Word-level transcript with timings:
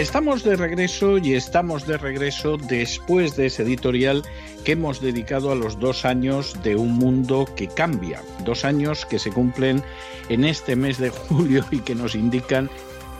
Estamos 0.00 0.44
de 0.44 0.56
regreso 0.56 1.18
y 1.18 1.34
estamos 1.34 1.86
de 1.86 1.98
regreso 1.98 2.56
después 2.56 3.36
de 3.36 3.46
ese 3.46 3.64
editorial 3.64 4.22
que 4.64 4.72
hemos 4.72 5.02
dedicado 5.02 5.52
a 5.52 5.54
los 5.54 5.78
dos 5.78 6.06
años 6.06 6.56
de 6.62 6.74
un 6.74 6.94
mundo 6.94 7.46
que 7.54 7.68
cambia, 7.68 8.22
dos 8.46 8.64
años 8.64 9.04
que 9.04 9.18
se 9.18 9.30
cumplen 9.30 9.82
en 10.30 10.46
este 10.46 10.74
mes 10.74 10.96
de 10.96 11.10
julio 11.10 11.66
y 11.70 11.80
que 11.80 11.94
nos 11.94 12.14
indican 12.14 12.70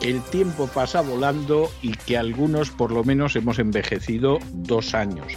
que 0.00 0.08
el 0.08 0.22
tiempo 0.22 0.68
pasa 0.68 1.02
volando 1.02 1.70
y 1.82 1.90
que 1.92 2.16
algunos 2.16 2.70
por 2.70 2.92
lo 2.92 3.04
menos 3.04 3.36
hemos 3.36 3.58
envejecido 3.58 4.38
dos 4.54 4.94
años. 4.94 5.34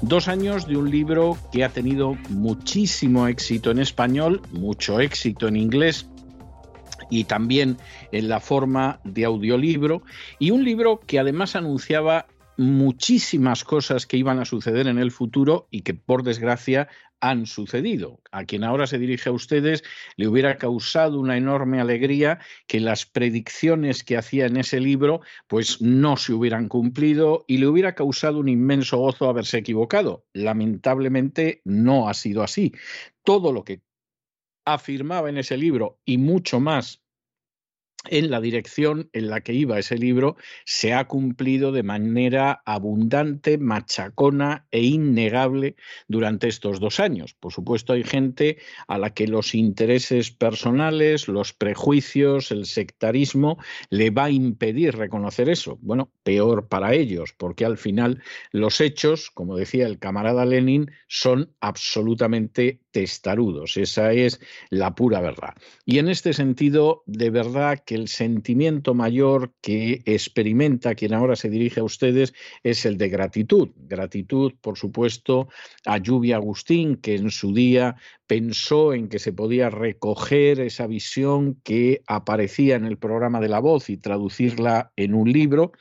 Dos 0.00 0.28
años 0.28 0.68
de 0.68 0.76
un 0.76 0.92
libro 0.92 1.36
que 1.50 1.64
ha 1.64 1.70
tenido 1.70 2.16
muchísimo 2.28 3.26
éxito 3.26 3.72
en 3.72 3.80
español, 3.80 4.42
mucho 4.52 5.00
éxito 5.00 5.48
en 5.48 5.56
inglés, 5.56 6.06
y 7.10 7.24
también 7.24 7.76
en 8.12 8.28
la 8.28 8.40
forma 8.40 9.00
de 9.04 9.24
audiolibro, 9.24 10.02
y 10.38 10.50
un 10.50 10.64
libro 10.64 11.00
que 11.06 11.18
además 11.18 11.56
anunciaba 11.56 12.26
muchísimas 12.56 13.64
cosas 13.64 14.06
que 14.06 14.16
iban 14.16 14.38
a 14.38 14.44
suceder 14.44 14.86
en 14.86 14.98
el 14.98 15.10
futuro 15.10 15.66
y 15.70 15.82
que 15.82 15.94
por 15.94 16.22
desgracia 16.22 16.88
han 17.20 17.46
sucedido. 17.46 18.20
A 18.32 18.44
quien 18.44 18.64
ahora 18.64 18.86
se 18.86 18.98
dirige 18.98 19.30
a 19.30 19.32
ustedes 19.32 19.82
le 20.16 20.28
hubiera 20.28 20.58
causado 20.58 21.18
una 21.18 21.36
enorme 21.36 21.80
alegría 21.80 22.38
que 22.66 22.80
las 22.80 23.06
predicciones 23.06 24.04
que 24.04 24.18
hacía 24.18 24.46
en 24.46 24.58
ese 24.58 24.78
libro 24.78 25.22
pues 25.46 25.80
no 25.80 26.16
se 26.16 26.34
hubieran 26.34 26.68
cumplido 26.68 27.44
y 27.48 27.58
le 27.58 27.66
hubiera 27.66 27.94
causado 27.94 28.38
un 28.38 28.48
inmenso 28.48 28.98
gozo 28.98 29.28
haberse 29.28 29.58
equivocado. 29.58 30.26
Lamentablemente 30.34 31.62
no 31.64 32.08
ha 32.08 32.14
sido 32.14 32.42
así. 32.42 32.72
Todo 33.22 33.52
lo 33.52 33.64
que 33.64 33.80
afirmaba 34.64 35.28
en 35.28 35.38
ese 35.38 35.56
libro 35.56 36.00
y 36.04 36.18
mucho 36.18 36.60
más 36.60 37.04
en 38.10 38.30
la 38.30 38.40
dirección 38.40 39.08
en 39.12 39.28
la 39.28 39.40
que 39.40 39.52
iba 39.52 39.78
ese 39.78 39.96
libro 39.96 40.36
se 40.64 40.92
ha 40.92 41.06
cumplido 41.06 41.72
de 41.72 41.82
manera 41.82 42.62
abundante, 42.66 43.58
machacona 43.58 44.66
e 44.70 44.82
innegable 44.82 45.76
durante 46.08 46.48
estos 46.48 46.80
dos 46.80 47.00
años. 47.00 47.34
Por 47.34 47.52
supuesto, 47.52 47.92
hay 47.92 48.04
gente 48.04 48.58
a 48.88 48.98
la 48.98 49.14
que 49.14 49.26
los 49.26 49.54
intereses 49.54 50.30
personales, 50.30 51.28
los 51.28 51.52
prejuicios, 51.52 52.50
el 52.50 52.66
sectarismo 52.66 53.58
le 53.90 54.10
va 54.10 54.24
a 54.24 54.30
impedir 54.30 54.96
reconocer 54.96 55.48
eso. 55.48 55.78
Bueno, 55.80 56.12
peor 56.22 56.68
para 56.68 56.94
ellos, 56.94 57.34
porque 57.36 57.64
al 57.64 57.78
final 57.78 58.22
los 58.52 58.80
hechos, 58.80 59.30
como 59.30 59.56
decía 59.56 59.86
el 59.86 59.98
camarada 59.98 60.44
Lenin, 60.44 60.90
son 61.08 61.54
absolutamente 61.60 62.83
testarudos. 62.94 63.76
Esa 63.76 64.12
es 64.12 64.40
la 64.70 64.94
pura 64.94 65.20
verdad. 65.20 65.54
Y 65.84 65.98
en 65.98 66.08
este 66.08 66.32
sentido, 66.32 67.02
de 67.06 67.28
verdad 67.28 67.82
que 67.84 67.96
el 67.96 68.06
sentimiento 68.06 68.94
mayor 68.94 69.52
que 69.60 70.00
experimenta 70.04 70.94
quien 70.94 71.12
ahora 71.12 71.34
se 71.34 71.50
dirige 71.50 71.80
a 71.80 71.84
ustedes 71.84 72.34
es 72.62 72.86
el 72.86 72.96
de 72.96 73.08
gratitud. 73.08 73.70
Gratitud, 73.76 74.52
por 74.60 74.78
supuesto, 74.78 75.48
a 75.84 75.98
Lluvia 75.98 76.36
Agustín, 76.36 76.94
que 76.94 77.16
en 77.16 77.32
su 77.32 77.52
día 77.52 77.96
pensó 78.28 78.94
en 78.94 79.08
que 79.08 79.18
se 79.18 79.32
podía 79.32 79.70
recoger 79.70 80.60
esa 80.60 80.86
visión 80.86 81.60
que 81.64 82.00
aparecía 82.06 82.76
en 82.76 82.84
el 82.84 82.96
programa 82.96 83.40
de 83.40 83.48
la 83.48 83.58
voz 83.58 83.90
y 83.90 83.96
traducirla 83.96 84.92
en 84.94 85.14
un 85.14 85.32
libro. 85.32 85.72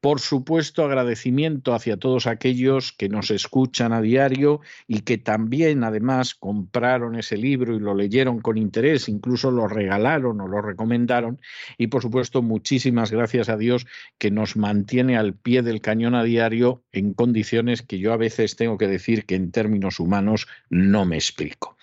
Por 0.00 0.20
supuesto, 0.20 0.84
agradecimiento 0.84 1.74
hacia 1.74 1.96
todos 1.96 2.28
aquellos 2.28 2.92
que 2.92 3.08
nos 3.08 3.32
escuchan 3.32 3.92
a 3.92 4.00
diario 4.00 4.60
y 4.86 5.00
que 5.00 5.18
también 5.18 5.82
además 5.82 6.36
compraron 6.36 7.16
ese 7.16 7.36
libro 7.36 7.74
y 7.74 7.80
lo 7.80 7.96
leyeron 7.96 8.40
con 8.40 8.58
interés, 8.58 9.08
incluso 9.08 9.50
lo 9.50 9.66
regalaron 9.66 10.40
o 10.40 10.46
lo 10.46 10.62
recomendaron. 10.62 11.40
Y 11.78 11.88
por 11.88 12.02
supuesto, 12.02 12.42
muchísimas 12.42 13.10
gracias 13.10 13.48
a 13.48 13.56
Dios 13.56 13.86
que 14.18 14.30
nos 14.30 14.56
mantiene 14.56 15.16
al 15.16 15.34
pie 15.34 15.62
del 15.62 15.80
cañón 15.80 16.14
a 16.14 16.22
diario 16.22 16.84
en 16.92 17.12
condiciones 17.12 17.82
que 17.82 17.98
yo 17.98 18.12
a 18.12 18.16
veces 18.16 18.54
tengo 18.54 18.78
que 18.78 18.86
decir 18.86 19.26
que 19.26 19.34
en 19.34 19.50
términos 19.50 19.98
humanos 19.98 20.46
no 20.70 21.06
me 21.06 21.16
explico. 21.16 21.76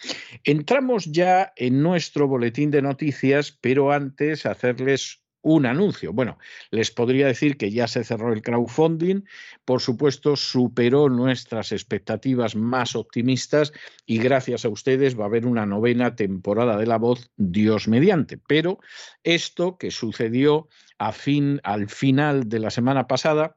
Entramos 0.45 1.05
ya 1.05 1.51
en 1.57 1.81
nuestro 1.81 2.29
boletín 2.29 2.71
de 2.71 2.81
noticias, 2.81 3.57
pero 3.59 3.91
antes 3.91 4.45
hacerles 4.45 5.24
un 5.45 5.67
anuncio. 5.67 6.11
Bueno, 6.11 6.39
les 6.71 6.89
podría 6.89 7.27
decir 7.27 7.55
que 7.55 7.69
ya 7.69 7.87
se 7.87 8.03
cerró 8.03 8.33
el 8.33 8.41
crowdfunding, 8.41 9.21
por 9.63 9.79
supuesto 9.79 10.35
superó 10.35 11.07
nuestras 11.07 11.71
expectativas 11.71 12.55
más 12.55 12.95
optimistas 12.95 13.71
y 14.07 14.17
gracias 14.17 14.65
a 14.65 14.69
ustedes 14.69 15.17
va 15.17 15.25
a 15.25 15.27
haber 15.27 15.45
una 15.45 15.67
novena 15.67 16.15
temporada 16.15 16.77
de 16.77 16.87
La 16.87 16.97
Voz, 16.97 17.29
Dios 17.37 17.87
mediante. 17.87 18.39
Pero 18.39 18.79
esto 19.23 19.77
que 19.77 19.91
sucedió 19.91 20.67
a 20.97 21.11
fin, 21.11 21.61
al 21.63 21.89
final 21.89 22.49
de 22.49 22.59
la 22.59 22.71
semana 22.71 23.05
pasada, 23.05 23.55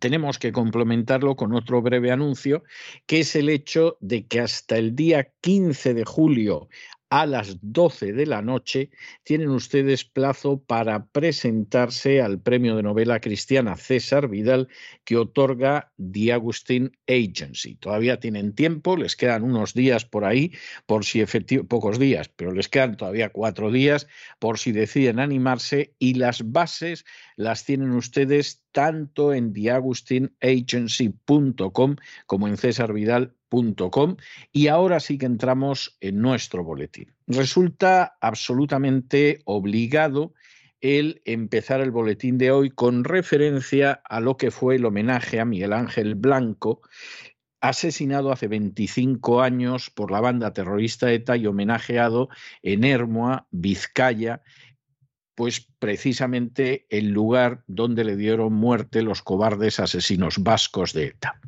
tenemos 0.00 0.40
que 0.40 0.50
complementarlo 0.50 1.36
con 1.36 1.54
otro 1.54 1.82
breve 1.82 2.10
anuncio, 2.10 2.64
que 3.06 3.20
es 3.20 3.36
el 3.36 3.48
hecho 3.48 3.96
de 4.00 4.26
que 4.26 4.40
hasta 4.40 4.76
el 4.76 4.96
día 4.96 5.32
15 5.40 5.94
de 5.94 6.04
julio 6.04 6.68
a 7.10 7.26
las 7.26 7.58
12 7.60 8.12
de 8.12 8.24
la 8.24 8.40
noche 8.40 8.90
tienen 9.24 9.50
ustedes 9.50 10.04
plazo 10.04 10.62
para 10.62 11.06
presentarse 11.06 12.22
al 12.22 12.40
premio 12.40 12.76
de 12.76 12.84
novela 12.84 13.18
cristiana 13.20 13.76
César 13.76 14.28
Vidal 14.28 14.68
que 15.04 15.16
otorga 15.16 15.92
The 15.98 16.32
Agustin 16.32 16.96
Agency. 17.08 17.74
Todavía 17.74 18.20
tienen 18.20 18.54
tiempo, 18.54 18.96
les 18.96 19.16
quedan 19.16 19.42
unos 19.42 19.74
días 19.74 20.04
por 20.04 20.24
ahí, 20.24 20.52
por 20.86 21.04
si 21.04 21.20
efectivamente, 21.20 21.68
pocos 21.68 21.98
días, 21.98 22.28
pero 22.28 22.52
les 22.52 22.68
quedan 22.68 22.96
todavía 22.96 23.30
cuatro 23.30 23.72
días 23.72 24.06
por 24.38 24.58
si 24.58 24.70
deciden 24.70 25.18
animarse 25.18 25.96
y 25.98 26.14
las 26.14 26.52
bases 26.52 27.04
las 27.36 27.64
tienen 27.64 27.90
ustedes 27.90 28.62
tanto 28.70 29.34
en 29.34 29.52
theagustinagency.com 29.52 31.96
como 32.26 32.46
en 32.46 32.56
cesarvidal.com 32.56 33.39
y 34.52 34.68
ahora 34.68 35.00
sí 35.00 35.18
que 35.18 35.26
entramos 35.26 35.96
en 36.00 36.20
nuestro 36.20 36.64
boletín. 36.64 37.12
Resulta 37.26 38.16
absolutamente 38.20 39.42
obligado 39.44 40.32
el 40.80 41.20
empezar 41.26 41.80
el 41.80 41.90
boletín 41.90 42.38
de 42.38 42.50
hoy 42.50 42.70
con 42.70 43.04
referencia 43.04 44.00
a 44.08 44.20
lo 44.20 44.36
que 44.36 44.50
fue 44.50 44.76
el 44.76 44.86
homenaje 44.86 45.38
a 45.38 45.44
Miguel 45.44 45.74
Ángel 45.74 46.14
Blanco, 46.14 46.80
asesinado 47.60 48.32
hace 48.32 48.48
25 48.48 49.42
años 49.42 49.90
por 49.90 50.10
la 50.10 50.20
banda 50.20 50.54
terrorista 50.54 51.12
ETA 51.12 51.36
y 51.36 51.46
homenajeado 51.46 52.30
en 52.62 52.84
Hermoa, 52.84 53.46
Vizcaya, 53.50 54.42
pues 55.34 55.68
precisamente 55.78 56.86
el 56.88 57.10
lugar 57.10 57.62
donde 57.66 58.04
le 58.04 58.16
dieron 58.16 58.54
muerte 58.54 59.02
los 59.02 59.22
cobardes 59.22 59.80
asesinos 59.80 60.38
vascos 60.38 60.92
de 60.94 61.06
ETA. 61.06 61.40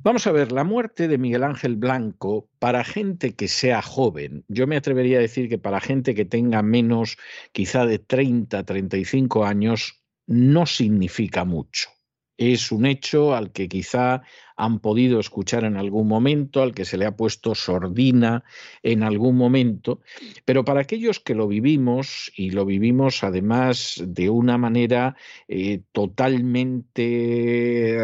Vamos 0.00 0.28
a 0.28 0.32
ver, 0.32 0.52
la 0.52 0.62
muerte 0.62 1.08
de 1.08 1.18
Miguel 1.18 1.42
Ángel 1.42 1.74
Blanco, 1.74 2.48
para 2.60 2.84
gente 2.84 3.34
que 3.34 3.48
sea 3.48 3.82
joven, 3.82 4.44
yo 4.46 4.68
me 4.68 4.76
atrevería 4.76 5.18
a 5.18 5.22
decir 5.22 5.48
que 5.48 5.58
para 5.58 5.80
gente 5.80 6.14
que 6.14 6.24
tenga 6.24 6.62
menos 6.62 7.16
quizá 7.50 7.84
de 7.84 7.98
30, 7.98 8.62
35 8.62 9.44
años, 9.44 10.04
no 10.28 10.66
significa 10.66 11.44
mucho. 11.44 11.90
Es 12.36 12.70
un 12.70 12.86
hecho 12.86 13.34
al 13.34 13.50
que 13.50 13.68
quizá 13.68 14.22
han 14.58 14.80
podido 14.80 15.20
escuchar 15.20 15.62
en 15.64 15.76
algún 15.76 16.08
momento, 16.08 16.60
al 16.62 16.74
que 16.74 16.84
se 16.84 16.98
le 16.98 17.06
ha 17.06 17.16
puesto 17.16 17.54
sordina 17.54 18.42
en 18.82 19.04
algún 19.04 19.36
momento, 19.36 20.00
pero 20.44 20.64
para 20.64 20.80
aquellos 20.80 21.20
que 21.20 21.36
lo 21.36 21.46
vivimos 21.46 22.32
y 22.36 22.50
lo 22.50 22.66
vivimos 22.66 23.22
además 23.22 24.02
de 24.04 24.28
una 24.28 24.58
manera 24.58 25.14
eh, 25.46 25.82
totalmente 25.92 26.98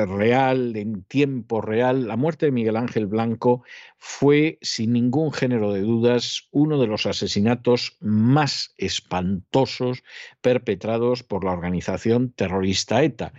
real, 0.06 0.76
en 0.76 1.02
tiempo 1.02 1.60
real, 1.60 2.06
la 2.06 2.16
muerte 2.16 2.46
de 2.46 2.52
Miguel 2.52 2.76
Ángel 2.76 3.06
Blanco 3.06 3.64
fue, 4.06 4.58
sin 4.60 4.92
ningún 4.92 5.32
género 5.32 5.72
de 5.72 5.80
dudas, 5.80 6.46
uno 6.50 6.78
de 6.78 6.86
los 6.86 7.06
asesinatos 7.06 7.96
más 8.00 8.74
espantosos 8.76 10.04
perpetrados 10.42 11.22
por 11.22 11.42
la 11.42 11.52
organización 11.52 12.30
terrorista 12.30 13.02
ETA. 13.02 13.32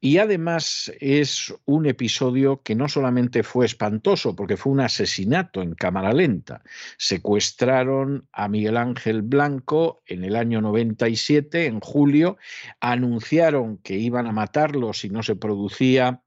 Y 0.00 0.16
además 0.16 0.90
es 1.00 1.54
un 1.66 1.84
episodio 1.84 2.62
que 2.62 2.74
no 2.74 2.88
solamente 2.88 3.42
fue 3.42 3.66
espantoso, 3.66 4.34
porque 4.34 4.56
fue 4.56 4.72
un 4.72 4.80
asesinato 4.80 5.60
en 5.60 5.74
cámara 5.74 6.14
lenta. 6.14 6.62
Secuestraron 6.96 8.26
a 8.32 8.48
Miguel 8.48 8.78
Ángel 8.78 9.20
Blanco 9.20 10.02
en 10.06 10.24
el 10.24 10.34
año 10.34 10.62
97, 10.62 11.66
en 11.66 11.80
julio, 11.80 12.38
anunciaron 12.80 13.76
que 13.76 13.98
iban 13.98 14.26
a 14.26 14.32
matarlo 14.32 14.94
si 14.94 15.10
no 15.10 15.22
se 15.22 15.36
producía 15.36 16.22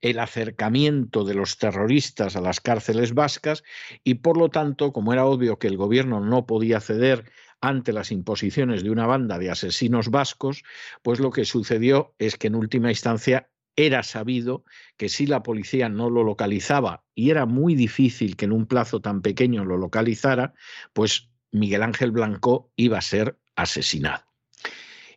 el 0.00 0.18
acercamiento 0.18 1.24
de 1.24 1.34
los 1.34 1.58
terroristas 1.58 2.36
a 2.36 2.40
las 2.40 2.60
cárceles 2.60 3.14
vascas 3.14 3.64
y 4.04 4.14
por 4.14 4.36
lo 4.36 4.48
tanto, 4.48 4.92
como 4.92 5.12
era 5.12 5.26
obvio 5.26 5.58
que 5.58 5.66
el 5.66 5.76
gobierno 5.76 6.20
no 6.20 6.46
podía 6.46 6.80
ceder 6.80 7.30
ante 7.60 7.92
las 7.92 8.12
imposiciones 8.12 8.82
de 8.82 8.90
una 8.90 9.06
banda 9.06 9.38
de 9.38 9.50
asesinos 9.50 10.10
vascos, 10.10 10.62
pues 11.02 11.18
lo 11.18 11.30
que 11.30 11.44
sucedió 11.44 12.14
es 12.18 12.36
que 12.36 12.46
en 12.46 12.54
última 12.54 12.90
instancia 12.90 13.50
era 13.74 14.02
sabido 14.02 14.64
que 14.96 15.08
si 15.08 15.26
la 15.26 15.42
policía 15.42 15.88
no 15.88 16.10
lo 16.10 16.24
localizaba 16.24 17.04
y 17.14 17.30
era 17.30 17.46
muy 17.46 17.74
difícil 17.74 18.36
que 18.36 18.44
en 18.44 18.52
un 18.52 18.66
plazo 18.66 19.00
tan 19.00 19.22
pequeño 19.22 19.64
lo 19.64 19.76
localizara, 19.76 20.54
pues 20.92 21.30
Miguel 21.52 21.82
Ángel 21.82 22.10
Blanco 22.10 22.72
iba 22.76 22.98
a 22.98 23.02
ser 23.02 23.38
asesinado. 23.54 24.24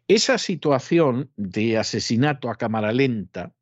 Esa 0.08 0.38
situación 0.38 1.32
de 1.38 1.78
asesinato 1.78 2.50
a 2.50 2.56
cámara 2.56 2.92
lenta 2.92 3.54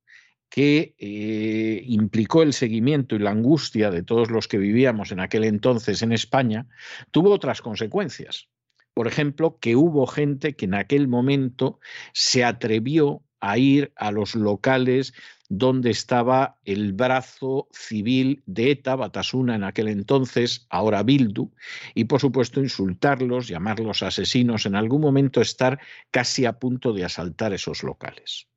que 0.49 0.95
eh, 0.97 1.83
implicó 1.85 2.41
el 2.41 2.53
seguimiento 2.53 3.15
y 3.15 3.19
la 3.19 3.31
angustia 3.31 3.91
de 3.91 4.03
todos 4.03 4.31
los 4.31 4.47
que 4.47 4.57
vivíamos 4.57 5.11
en 5.11 5.19
aquel 5.19 5.43
entonces 5.43 6.01
en 6.01 6.11
España, 6.11 6.67
tuvo 7.11 7.31
otras 7.31 7.61
consecuencias. 7.61 8.49
Por 8.93 9.07
ejemplo, 9.07 9.59
que 9.59 9.75
hubo 9.75 10.07
gente 10.07 10.55
que 10.55 10.65
en 10.65 10.73
aquel 10.73 11.07
momento 11.07 11.79
se 12.13 12.43
atrevió 12.43 13.23
a 13.39 13.57
ir 13.57 13.93
a 13.95 14.11
los 14.11 14.35
locales 14.35 15.13
donde 15.47 15.89
estaba 15.89 16.59
el 16.65 16.93
brazo 16.93 17.67
civil 17.71 18.43
de 18.45 18.71
ETA, 18.71 18.95
Batasuna 18.95 19.55
en 19.55 19.63
aquel 19.63 19.87
entonces, 19.87 20.67
ahora 20.69 21.01
Bildu, 21.01 21.51
y 21.95 22.03
por 22.05 22.19
supuesto 22.19 22.59
insultarlos, 22.59 23.47
llamarlos 23.47 24.03
asesinos, 24.03 24.65
en 24.65 24.75
algún 24.75 25.01
momento 25.01 25.41
estar 25.41 25.79
casi 26.11 26.45
a 26.45 26.59
punto 26.59 26.93
de 26.93 27.05
asaltar 27.05 27.53
esos 27.53 27.83
locales. 27.83 28.47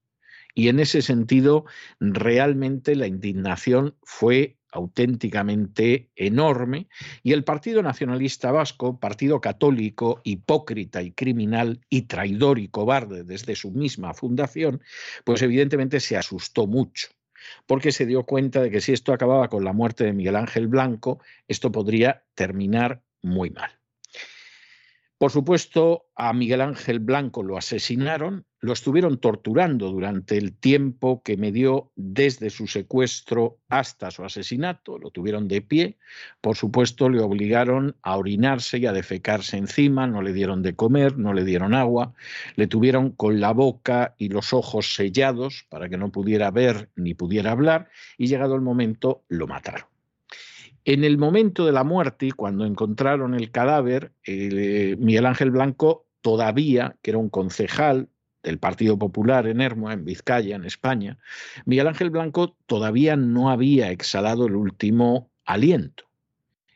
Y 0.55 0.69
en 0.69 0.81
ese 0.81 1.03
sentido, 1.03 1.65
realmente 2.01 2.95
la 2.95 3.07
indignación 3.07 3.97
fue 4.03 4.59
auténticamente 4.73 6.11
enorme 6.17 6.89
y 7.23 7.33
el 7.33 7.45
Partido 7.45 7.83
Nacionalista 7.83 8.51
Vasco, 8.51 8.99
partido 8.99 9.41
católico, 9.41 10.21
hipócrita 10.25 11.03
y 11.03 11.13
criminal 11.13 11.81
y 11.91 12.03
traidor 12.03 12.59
y 12.59 12.69
cobarde 12.69 13.23
desde 13.23 13.55
su 13.55 13.71
misma 13.71 14.15
fundación, 14.15 14.83
pues 15.25 15.43
evidentemente 15.43 16.01
se 16.01 16.17
asustó 16.17 16.67
mucho 16.67 17.09
porque 17.67 17.93
se 17.93 18.07
dio 18.07 18.25
cuenta 18.25 18.63
de 18.63 18.71
que 18.71 18.81
si 18.81 18.93
esto 18.93 19.13
acababa 19.13 19.49
con 19.49 19.65
la 19.65 19.73
muerte 19.73 20.05
de 20.05 20.13
Miguel 20.13 20.37
Ángel 20.37 20.69
Blanco, 20.69 21.21
esto 21.49 21.73
podría 21.73 22.25
terminar 22.35 23.03
muy 23.21 23.51
mal. 23.51 23.82
Por 25.23 25.31
supuesto, 25.31 26.07
a 26.17 26.33
Miguel 26.33 26.61
Ángel 26.61 26.99
Blanco 26.99 27.45
lo 27.45 27.57
asesinaron, 27.57 28.45
lo 28.59 28.73
estuvieron 28.73 29.19
torturando 29.19 29.89
durante 29.93 30.37
el 30.37 30.53
tiempo 30.53 31.23
que 31.23 31.37
me 31.37 31.53
dio 31.53 31.93
desde 31.95 32.51
su 32.51 32.67
secuestro 32.67 33.61
hasta 33.69 34.11
su 34.11 34.25
asesinato, 34.25 34.99
lo 34.99 35.13
tuvieron 35.13 35.47
de 35.47 35.63
pie, 35.63 35.97
por 36.41 36.57
supuesto 36.57 37.09
le 37.09 37.21
obligaron 37.21 37.95
a 38.03 38.17
orinarse 38.17 38.79
y 38.79 38.87
a 38.87 38.93
defecarse 38.93 39.59
encima, 39.59 40.09
no 40.09 40.23
le 40.23 40.33
dieron 40.33 40.61
de 40.61 40.75
comer, 40.75 41.17
no 41.17 41.35
le 41.35 41.45
dieron 41.45 41.73
agua, 41.73 42.15
le 42.57 42.67
tuvieron 42.67 43.13
con 43.13 43.39
la 43.41 43.53
boca 43.53 44.17
y 44.19 44.29
los 44.29 44.53
ojos 44.53 44.97
sellados 44.97 45.67
para 45.69 45.89
que 45.89 45.99
no 45.99 46.11
pudiera 46.11 46.51
ver 46.51 46.91
ni 46.97 47.15
pudiera 47.15 47.53
hablar 47.53 47.91
y 48.19 48.27
llegado 48.27 48.57
el 48.57 48.61
momento 48.61 49.23
lo 49.29 49.47
mataron. 49.47 49.92
En 50.85 51.05
el 51.05 51.17
momento 51.17 51.65
de 51.65 51.73
la 51.73 51.85
muerte, 51.85 52.33
cuando 52.33 52.67
encontraron 52.67 53.35
el 53.35 53.51
cadáver, 53.53 54.13
eh, 54.25 54.97
Miguel 54.99 55.27
Ángel 55.27 55.53
Blanco 55.53 56.07
todavía, 56.21 56.97
que 57.03 57.13
era 57.13 57.19
un 57.19 57.29
concejal 57.29 58.09
del 58.43 58.59
Partido 58.59 58.99
Popular 58.99 59.47
en 59.47 59.61
Hermo, 59.61 59.93
en 59.93 60.05
Vizcaya, 60.05 60.57
en 60.57 60.65
España, 60.65 61.19
Miguel 61.65 61.87
Ángel 61.87 62.11
Blanco 62.11 62.57
todavía 62.67 63.15
no 63.15 63.51
había 63.51 63.93
exhalado 63.93 64.47
el 64.47 64.57
último 64.57 65.31
aliento. 65.45 66.05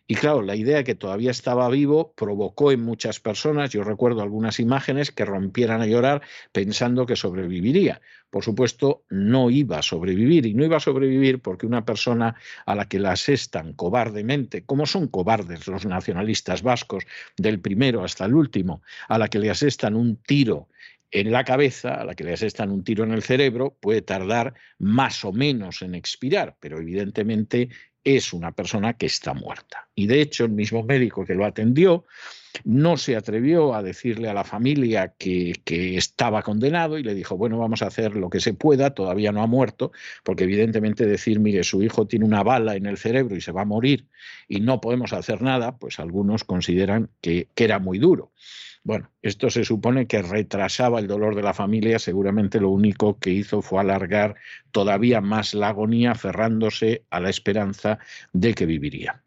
Y 0.08 0.14
claro, 0.14 0.42
la 0.42 0.54
idea 0.54 0.84
que 0.84 0.94
todavía 0.94 1.32
estaba 1.32 1.68
vivo 1.68 2.12
provocó 2.14 2.70
en 2.70 2.80
muchas 2.80 3.18
personas, 3.18 3.70
yo 3.70 3.82
recuerdo 3.82 4.22
algunas 4.22 4.60
imágenes, 4.60 5.10
que 5.10 5.24
rompieran 5.24 5.80
a 5.80 5.86
llorar 5.86 6.22
pensando 6.52 7.06
que 7.06 7.16
sobreviviría. 7.16 8.00
Por 8.30 8.44
supuesto, 8.44 9.04
no 9.10 9.50
iba 9.50 9.78
a 9.78 9.82
sobrevivir 9.82 10.46
y 10.46 10.54
no 10.54 10.64
iba 10.64 10.76
a 10.76 10.80
sobrevivir 10.80 11.40
porque 11.40 11.66
una 11.66 11.84
persona 11.84 12.36
a 12.66 12.76
la 12.76 12.88
que 12.88 13.00
la 13.00 13.12
asestan 13.12 13.72
cobardemente, 13.72 14.64
como 14.64 14.86
son 14.86 15.08
cobardes 15.08 15.66
los 15.66 15.86
nacionalistas 15.86 16.62
vascos, 16.62 17.04
del 17.36 17.60
primero 17.60 18.04
hasta 18.04 18.26
el 18.26 18.34
último, 18.34 18.82
a 19.08 19.18
la 19.18 19.26
que 19.26 19.40
le 19.40 19.50
asestan 19.50 19.96
un 19.96 20.16
tiro 20.16 20.68
en 21.10 21.32
la 21.32 21.44
cabeza, 21.44 21.94
a 21.94 22.04
la 22.04 22.14
que 22.14 22.24
le 22.24 22.32
asestan 22.32 22.70
un 22.70 22.84
tiro 22.84 23.02
en 23.02 23.12
el 23.12 23.22
cerebro, 23.22 23.76
puede 23.80 24.02
tardar 24.02 24.54
más 24.78 25.24
o 25.24 25.32
menos 25.32 25.82
en 25.82 25.94
expirar, 25.94 26.56
pero 26.60 26.78
evidentemente 26.78 27.70
es 28.06 28.32
una 28.32 28.52
persona 28.52 28.92
que 28.92 29.06
está 29.06 29.34
muerta. 29.34 29.88
Y 29.96 30.06
de 30.06 30.20
hecho, 30.20 30.44
el 30.44 30.52
mismo 30.52 30.84
médico 30.84 31.26
que 31.26 31.34
lo 31.34 31.44
atendió 31.44 32.04
no 32.64 32.96
se 32.96 33.16
atrevió 33.16 33.74
a 33.74 33.82
decirle 33.82 34.28
a 34.28 34.32
la 34.32 34.44
familia 34.44 35.14
que, 35.18 35.54
estaba 35.66 36.42
condenado 36.42 36.98
y 36.98 37.02
le 37.02 37.14
dijo, 37.14 37.36
bueno, 37.36 37.58
vamos 37.58 37.82
a 37.82 37.88
hacer 37.88 38.14
lo 38.14 38.30
que 38.30 38.38
se 38.38 38.54
pueda, 38.54 38.94
todavía 38.94 39.32
no 39.32 39.42
ha 39.42 39.48
muerto, 39.48 39.90
porque 40.22 40.44
evidentemente 40.44 41.04
decir, 41.04 41.40
mire, 41.40 41.64
su 41.64 41.82
hijo 41.82 42.06
tiene 42.06 42.24
una 42.24 42.44
bala 42.44 42.76
en 42.76 42.86
el 42.86 42.96
cerebro 42.96 43.34
y 43.34 43.40
se 43.40 43.50
va 43.50 43.62
a 43.62 43.66
morir 43.66 44.06
y 44.46 44.60
no 44.60 44.80
podemos 44.80 45.12
hacer 45.12 45.42
nada, 45.42 45.76
pues 45.76 45.98
algunos 45.98 46.44
consideran 46.44 47.10
que 47.20 47.48
era 47.56 47.80
muy 47.80 47.98
duro. 47.98 48.30
Bueno, 48.86 49.10
esto 49.20 49.50
se 49.50 49.64
supone 49.64 50.06
que 50.06 50.22
retrasaba 50.22 51.00
el 51.00 51.08
dolor 51.08 51.34
de 51.34 51.42
la 51.42 51.52
familia, 51.52 51.98
seguramente 51.98 52.60
lo 52.60 52.70
único 52.70 53.18
que 53.18 53.30
hizo 53.30 53.60
fue 53.60 53.80
alargar 53.80 54.36
todavía 54.70 55.20
más 55.20 55.54
la 55.54 55.70
agonía, 55.70 56.12
aferrándose 56.12 57.04
a 57.10 57.18
la 57.18 57.28
esperanza 57.28 57.98
de 58.32 58.54
que 58.54 58.64
viviría. 58.64 59.24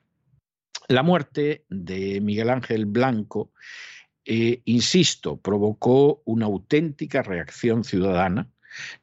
La 0.87 1.03
muerte 1.03 1.65
de 1.67 2.21
Miguel 2.21 2.51
Ángel 2.51 2.85
Blanco, 2.85 3.51
eh, 4.23 4.61
insisto, 4.63 5.35
provocó 5.35 6.21
una 6.23 6.45
auténtica 6.45 7.21
reacción 7.21 7.83
ciudadana. 7.83 8.49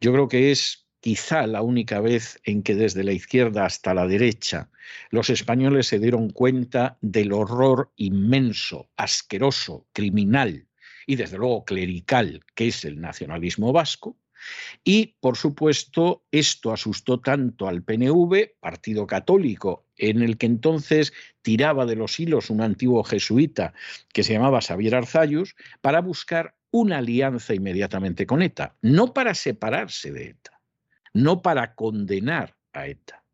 Yo 0.00 0.10
creo 0.14 0.26
que 0.26 0.52
es 0.52 0.85
quizá 1.06 1.46
la 1.46 1.62
única 1.62 2.00
vez 2.00 2.40
en 2.42 2.64
que 2.64 2.74
desde 2.74 3.04
la 3.04 3.12
izquierda 3.12 3.64
hasta 3.64 3.94
la 3.94 4.08
derecha 4.08 4.70
los 5.10 5.30
españoles 5.30 5.86
se 5.86 6.00
dieron 6.00 6.30
cuenta 6.30 6.98
del 7.00 7.32
horror 7.32 7.92
inmenso, 7.94 8.88
asqueroso, 8.96 9.86
criminal 9.92 10.66
y 11.06 11.14
desde 11.14 11.38
luego 11.38 11.64
clerical 11.64 12.40
que 12.56 12.66
es 12.66 12.84
el 12.84 13.00
nacionalismo 13.00 13.72
vasco. 13.72 14.16
Y, 14.82 15.14
por 15.20 15.36
supuesto, 15.36 16.24
esto 16.32 16.72
asustó 16.72 17.20
tanto 17.20 17.68
al 17.68 17.84
PNV, 17.84 18.58
partido 18.58 19.06
católico, 19.06 19.86
en 19.96 20.22
el 20.22 20.36
que 20.36 20.46
entonces 20.46 21.12
tiraba 21.40 21.86
de 21.86 21.94
los 21.94 22.18
hilos 22.18 22.50
un 22.50 22.62
antiguo 22.62 23.04
jesuita 23.04 23.74
que 24.12 24.24
se 24.24 24.32
llamaba 24.32 24.60
Xavier 24.60 24.96
Arzayus, 24.96 25.54
para 25.80 26.00
buscar 26.00 26.56
una 26.72 26.98
alianza 26.98 27.54
inmediatamente 27.54 28.26
con 28.26 28.42
ETA, 28.42 28.74
no 28.82 29.14
para 29.14 29.34
separarse 29.34 30.10
de 30.10 30.30
ETA 30.30 30.55
no 31.16 31.40
para 31.40 31.74
condenar 31.74 32.56
a 32.74 32.88
ETA, 32.88 33.24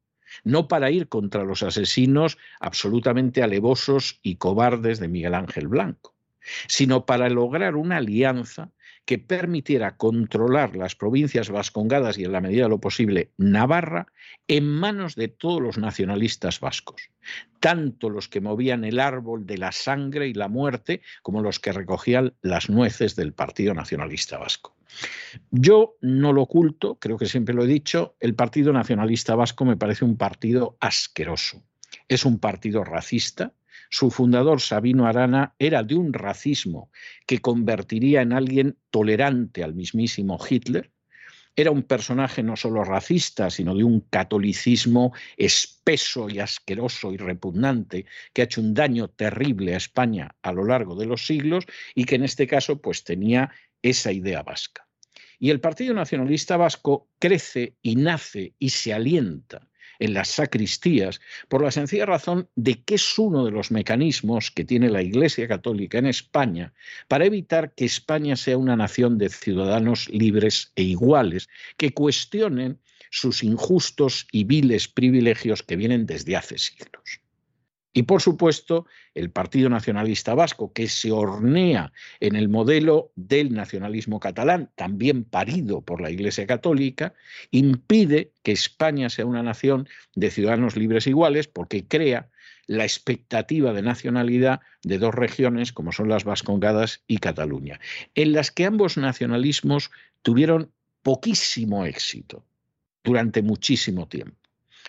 no 0.45 0.69
para 0.69 0.93
ir 0.93 1.09
contra 1.09 1.43
los 1.43 1.65
asesinos 1.65 2.39
absolutamente 2.61 3.43
alevosos 3.43 4.21
y 4.23 4.37
cobardes 4.37 5.01
de 5.01 5.09
Miguel 5.09 5.35
Ángel 5.35 5.67
Blanco, 5.67 6.15
sino 6.69 7.07
para 7.07 7.29
lograr 7.29 7.75
una 7.75 7.97
alianza 7.97 8.71
que 9.05 9.19
permitiera 9.19 9.97
controlar 9.97 10.77
las 10.77 10.95
provincias 10.95 11.51
vascongadas 11.51 12.19
y 12.19 12.25
en 12.25 12.31
la 12.31 12.41
medida 12.41 12.65
de 12.65 12.69
lo 12.69 12.79
posible 12.79 13.33
Navarra 13.37 14.07
en 14.47 14.65
manos 14.69 15.17
de 15.17 15.27
todos 15.27 15.61
los 15.61 15.77
nacionalistas 15.77 16.61
vascos, 16.61 17.11
tanto 17.59 18.11
los 18.11 18.29
que 18.29 18.41
movían 18.41 18.85
el 18.85 19.01
árbol 19.01 19.45
de 19.45 19.59
la 19.59 19.73
sangre 19.73 20.29
y 20.29 20.35
la 20.35 20.47
muerte 20.47 21.03
como 21.23 21.43
los 21.43 21.59
que 21.59 21.73
recogían 21.73 22.35
las 22.43 22.71
nueces 22.71 23.17
del 23.17 23.33
Partido 23.33 23.75
Nacionalista 23.75 24.39
Vasco. 24.39 24.77
Yo 25.51 25.97
no 26.01 26.33
lo 26.33 26.43
oculto, 26.43 26.97
creo 26.97 27.17
que 27.17 27.27
siempre 27.27 27.55
lo 27.55 27.65
he 27.65 27.69
dicho, 27.69 28.17
el 28.21 28.35
Partido 28.35 28.73
Nacionalista 28.73 29.35
Vasco 29.35 29.65
me 29.65 29.77
parece 29.77 30.05
un 30.05 30.17
partido 30.17 30.77
asqueroso. 30.81 31.63
Es 32.09 32.25
un 32.25 32.39
partido 32.39 32.85
racista, 32.85 33.53
su 33.91 34.11
fundador, 34.11 34.63
Sabino 34.63 35.07
Arana, 35.07 35.55
era 35.59 35.83
de 35.83 35.95
un 35.95 36.15
racismo 36.15 36.91
que 37.27 37.41
convertiría 37.41 38.23
en 38.23 38.33
alguien 38.33 38.79
tolerante 38.91 39.63
al 39.63 39.75
mismísimo 39.75 40.39
Hitler. 40.49 40.91
Era 41.55 41.71
un 41.71 41.83
personaje 41.83 42.43
no 42.43 42.57
solo 42.57 42.83
racista, 42.85 43.51
sino 43.51 43.75
de 43.75 43.85
un 43.85 44.01
catolicismo 44.01 45.13
espeso 45.37 46.31
y 46.31 46.39
asqueroso 46.39 47.13
y 47.13 47.19
repugnante 47.19 48.07
que 48.33 48.41
ha 48.41 48.45
hecho 48.47 48.63
un 48.63 48.73
daño 48.73 49.09
terrible 49.09 49.75
a 49.75 49.77
España 49.77 50.35
a 50.41 50.53
lo 50.55 50.65
largo 50.65 50.97
de 50.97 51.05
los 51.05 51.27
siglos 51.27 51.67
y 51.95 52.07
que 52.07 52.15
en 52.15 52.25
este 52.25 52.47
caso 52.47 52.81
pues 52.81 53.05
tenía 53.05 53.51
esa 53.83 54.13
idea 54.13 54.43
vasca. 54.43 54.87
Y 55.39 55.51
el 55.51 55.61
Partido 55.61 55.93
Nacionalista 55.93 56.57
Vasco 56.57 57.09
crece 57.19 57.77
y 57.83 57.97
nace 57.97 58.55
y 58.59 58.71
se 58.71 58.93
alienta 58.93 59.69
en 59.99 60.15
las 60.15 60.29
sacristías 60.29 61.21
por 61.49 61.63
la 61.63 61.71
sencilla 61.71 62.07
razón 62.07 62.49
de 62.57 62.83
que 62.83 62.97
es 62.97 63.19
uno 63.19 63.45
de 63.45 63.51
los 63.51 63.71
mecanismos 63.71 64.51
que 64.51 64.65
tiene 64.65 64.89
la 64.89 65.03
Iglesia 65.03 65.47
Católica 65.49 65.99
en 65.99 66.07
España 66.07 66.73
para 67.09 67.25
evitar 67.25 67.75
que 67.75 67.85
España 67.85 68.37
sea 68.37 68.59
una 68.59 68.77
nación 68.77 69.19
de 69.19 69.29
ciudadanos 69.29 70.09
libres 70.09 70.73
e 70.77 70.83
iguales, 70.83 71.49
que 71.77 71.93
cuestionen 71.93 72.81
sus 73.11 73.45
injustos 73.45 74.27
y 74.33 74.45
viles 74.45 74.89
privilegios 74.89 75.63
que 75.63 75.77
vienen 75.77 76.07
desde 76.07 76.35
hace 76.35 76.59
siglos. 76.59 77.22
Y 77.93 78.05
por 78.05 78.23
supuesto, 78.23 78.87
el 79.15 79.31
Partido 79.31 79.69
Nacionalista 79.69 80.35
Vasco, 80.35 80.73
que 80.73 80.89
se 80.89 81.13
hornea 81.13 81.93
en 82.21 82.37
el 82.37 82.49
modelo 82.49 83.13
del 83.17 83.53
nacionalismo 83.53 84.19
catalán, 84.19 84.71
también 84.77 85.25
parido 85.25 85.83
por 85.83 86.01
la 86.01 86.11
Iglesia 86.11 86.47
Católica, 86.47 87.15
impide 87.51 88.33
que 88.43 88.53
España 88.53 89.11
sea 89.11 89.27
una 89.27 89.43
nación 89.43 89.89
de 90.15 90.31
ciudadanos 90.31 90.77
libres 90.77 91.07
iguales 91.07 91.49
porque 91.49 91.87
crea 91.87 92.31
la 92.67 92.85
expectativa 92.85 93.73
de 93.75 93.83
nacionalidad 93.83 94.61
de 94.83 94.99
dos 94.99 95.15
regiones 95.15 95.73
como 95.73 95.93
son 95.93 96.09
las 96.09 96.25
Vascongadas 96.25 97.03
y 97.07 97.19
Cataluña, 97.19 97.81
en 98.15 98.33
las 98.33 98.51
que 98.51 98.65
ambos 98.65 98.97
nacionalismos 98.97 99.91
tuvieron 100.23 100.73
poquísimo 101.03 101.85
éxito 101.85 102.47
durante 103.05 103.43
muchísimo 103.43 104.09
tiempo, 104.09 104.39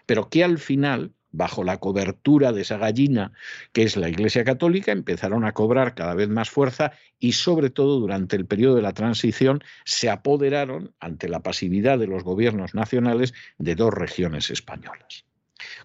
pero 0.06 0.30
que 0.30 0.44
al 0.44 0.60
final 0.60 1.14
bajo 1.34 1.64
la 1.64 1.78
cobertura 1.78 2.54
de 2.54 2.62
esa 2.62 2.78
gallina 2.78 3.34
que 3.74 3.84
es 3.84 3.98
la 3.98 4.08
Iglesia 4.08 4.46
Católica, 4.46 4.94
empezaron 4.94 5.44
a 5.44 5.52
cobrar 5.52 5.96
cada 5.96 6.14
vez 6.14 6.30
más 6.30 6.50
fuerza 6.50 6.94
y 7.20 7.34
sobre 7.34 7.70
todo 7.70 8.00
durante 8.00 8.38
el 8.38 8.46
periodo 8.46 8.76
de 8.76 8.84
la 8.84 8.94
transición 8.94 9.62
se 9.84 10.10
apoderaron 10.10 10.94
ante 11.00 11.28
la 11.28 11.42
pasividad 11.42 12.00
de 12.00 12.08
los 12.08 12.24
gobiernos 12.24 12.74
nacionales 12.74 13.34
de 13.58 13.76
dos 13.76 13.94
regiones 13.94 14.50
españolas. 14.50 15.26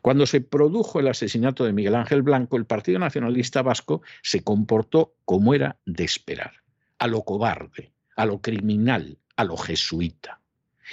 Cuando 0.03 0.27
se 0.27 0.41
produjo 0.41 1.01
el 1.01 1.09
asesinato 1.09 1.65
de 1.65 1.73
Miguel 1.73 1.95
Ángel 1.95 2.23
Blanco, 2.23 2.57
el 2.57 2.67
Partido 2.67 2.99
Nacionalista 2.99 3.63
Vasco 3.63 4.03
se 4.23 4.43
comportó 4.43 5.15
como 5.25 5.55
era 5.55 5.79
de 5.87 6.05
esperar, 6.05 6.53
a 6.99 7.07
lo 7.07 7.23
cobarde, 7.23 7.93
a 8.17 8.27
lo 8.27 8.41
criminal, 8.41 9.19
a 9.37 9.45
lo 9.45 9.57
jesuita. 9.57 10.41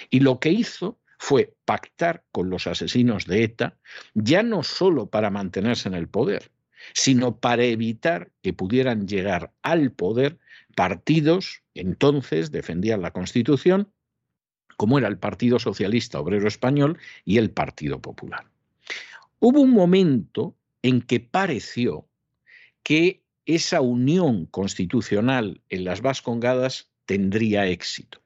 Y 0.10 0.22
lo 0.22 0.40
que 0.40 0.52
hizo 0.52 1.00
fue 1.18 1.54
pactar 1.66 2.24
con 2.32 2.50
los 2.50 2.68
asesinos 2.68 3.26
de 3.26 3.44
ETA, 3.44 3.78
ya 4.14 4.44
no 4.44 4.64
solo 4.64 5.10
para 5.10 5.30
mantenerse 5.30 5.88
en 5.88 5.96
el 5.96 6.08
poder, 6.08 6.52
sino 6.94 7.38
para 7.40 7.64
evitar 7.64 8.32
que 8.42 8.54
pudieran 8.54 9.08
llegar 9.08 9.52
al 9.62 9.92
poder 9.92 10.40
partidos 10.76 11.64
entonces 11.74 12.52
defendían 12.52 13.02
la 13.02 13.12
Constitución, 13.12 13.92
como 14.78 14.98
era 14.98 15.08
el 15.08 15.18
Partido 15.18 15.60
Socialista 15.60 16.20
Obrero 16.20 16.48
Español 16.48 16.98
y 17.24 17.38
el 17.38 17.52
Partido 17.52 18.02
Popular. 18.02 18.50
Hubo 19.40 19.62
un 19.62 19.72
momento 19.72 20.56
en 20.82 21.02
que 21.02 21.20
pareció 21.20 22.08
que 22.84 23.24
esa 23.46 23.82
unión 23.82 24.46
constitucional 24.48 25.62
en 25.70 25.86
las 25.86 26.02
Vascongadas 26.02 26.90
tendría 27.06 27.68
éxito. 27.68 28.22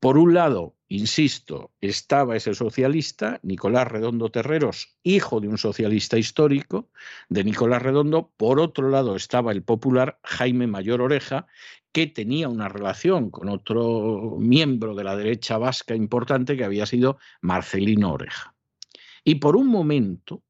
Por 0.00 0.16
un 0.16 0.34
lado, 0.34 0.74
insisto, 0.88 1.70
estaba 1.80 2.36
ese 2.36 2.54
socialista, 2.54 3.40
Nicolás 3.42 3.88
Redondo 3.88 4.30
Terreros, 4.30 4.96
hijo 5.02 5.40
de 5.40 5.48
un 5.48 5.58
socialista 5.58 6.18
histórico, 6.18 6.88
de 7.28 7.44
Nicolás 7.44 7.82
Redondo. 7.82 8.32
Por 8.36 8.58
otro 8.58 8.88
lado, 8.88 9.14
estaba 9.14 9.52
el 9.52 9.62
popular 9.62 10.18
Jaime 10.22 10.66
Mayor 10.66 11.02
Oreja, 11.02 11.46
que 11.92 12.06
tenía 12.06 12.48
una 12.48 12.68
relación 12.68 13.30
con 13.30 13.48
otro 13.48 14.36
miembro 14.38 14.94
de 14.94 15.04
la 15.04 15.16
derecha 15.16 15.58
vasca 15.58 15.94
importante 15.94 16.56
que 16.56 16.64
había 16.64 16.86
sido 16.86 17.18
Marcelino 17.40 18.12
Oreja. 18.12 18.54
Y 19.24 19.36
por 19.36 19.56
un 19.56 19.68
momento 19.68 20.42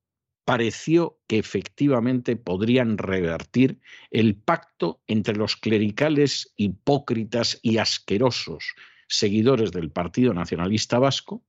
pareció 0.45 1.19
que 1.27 1.39
efectivamente 1.39 2.37
podrían 2.37 2.97
revertir 2.97 3.81
el 4.11 4.35
pacto 4.35 5.03
entre 5.07 5.37
los 5.37 5.57
clericales 5.57 6.55
hipócritas 6.57 7.59
y 7.61 7.77
asquerosos 7.77 8.75
seguidores 9.09 9.73
del 9.73 9.91
Partido 9.91 10.33
Nacionalista 10.35 10.99
Vasco 10.99 11.43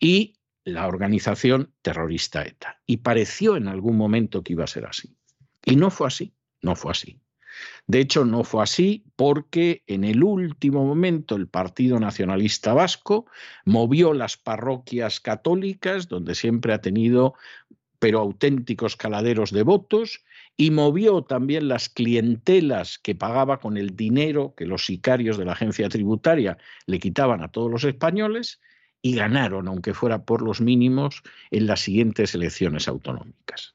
y 0.00 0.34
la 0.64 0.86
organización 0.86 1.72
terrorista 1.82 2.42
ETA. 2.42 2.80
Y 2.86 2.98
pareció 2.98 3.56
en 3.56 3.68
algún 3.68 3.96
momento 3.96 4.42
que 4.42 4.54
iba 4.54 4.64
a 4.64 4.68
ser 4.68 4.86
así. 4.86 5.14
Y 5.64 5.76
no 5.76 5.90
fue 5.90 6.08
así, 6.08 6.32
no 6.62 6.74
fue 6.74 6.92
así. 6.92 7.20
De 7.86 8.00
hecho, 8.00 8.24
no 8.24 8.44
fue 8.44 8.62
así 8.62 9.04
porque 9.16 9.84
en 9.86 10.04
el 10.04 10.24
último 10.24 10.84
momento 10.84 11.36
el 11.36 11.46
Partido 11.46 12.00
Nacionalista 12.00 12.74
Vasco 12.74 13.26
movió 13.64 14.12
las 14.12 14.36
parroquias 14.36 15.20
católicas, 15.20 16.08
donde 16.08 16.34
siempre 16.34 16.72
ha 16.72 16.80
tenido 16.80 17.34
pero 17.98 18.20
auténticos 18.20 18.96
caladeros 18.96 19.50
de 19.50 19.62
votos, 19.62 20.24
y 20.56 20.70
movió 20.70 21.22
también 21.22 21.68
las 21.68 21.88
clientelas 21.88 22.98
que 22.98 23.14
pagaba 23.14 23.58
con 23.58 23.76
el 23.76 23.96
dinero 23.96 24.54
que 24.56 24.66
los 24.66 24.86
sicarios 24.86 25.36
de 25.36 25.44
la 25.44 25.52
agencia 25.52 25.88
tributaria 25.88 26.58
le 26.86 27.00
quitaban 27.00 27.42
a 27.42 27.48
todos 27.48 27.70
los 27.70 27.84
españoles 27.84 28.60
y 29.02 29.16
ganaron, 29.16 29.68
aunque 29.68 29.94
fuera 29.94 30.24
por 30.24 30.42
los 30.42 30.60
mínimos, 30.60 31.22
en 31.50 31.66
las 31.66 31.80
siguientes 31.80 32.34
elecciones 32.34 32.88
autonómicas. 32.88 33.74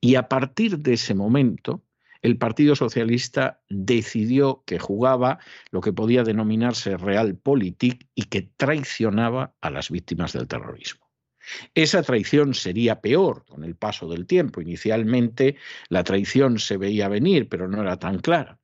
Y 0.00 0.14
a 0.14 0.28
partir 0.28 0.78
de 0.78 0.92
ese 0.94 1.14
momento, 1.14 1.82
el 2.22 2.36
Partido 2.36 2.76
Socialista 2.76 3.62
decidió 3.68 4.62
que 4.66 4.78
jugaba 4.78 5.38
lo 5.70 5.80
que 5.80 5.92
podía 5.92 6.22
denominarse 6.22 6.96
realpolitik 6.96 8.08
y 8.14 8.24
que 8.24 8.42
traicionaba 8.42 9.54
a 9.60 9.70
las 9.70 9.90
víctimas 9.90 10.34
del 10.34 10.46
terrorismo. 10.46 11.09
Esa 11.74 12.02
traición 12.02 12.54
sería 12.54 13.00
peor 13.00 13.44
con 13.46 13.64
el 13.64 13.76
paso 13.76 14.08
del 14.08 14.26
tiempo. 14.26 14.60
Inicialmente 14.60 15.56
la 15.88 16.04
traición 16.04 16.58
se 16.58 16.76
veía 16.76 17.08
venir, 17.08 17.48
pero 17.48 17.68
no 17.68 17.80
era 17.82 17.98
tan 17.98 18.18
clara. 18.18 18.58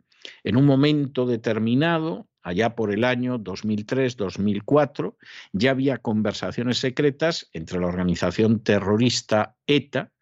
En 0.44 0.56
un 0.56 0.64
momento 0.64 1.26
determinado, 1.26 2.28
allá 2.42 2.74
por 2.74 2.92
el 2.92 3.04
año 3.04 3.38
2003-2004, 3.38 5.16
ya 5.52 5.70
había 5.70 5.98
conversaciones 5.98 6.78
secretas 6.78 7.48
entre 7.52 7.80
la 7.80 7.86
organización 7.86 8.62
terrorista 8.62 9.56
ETA 9.66 10.12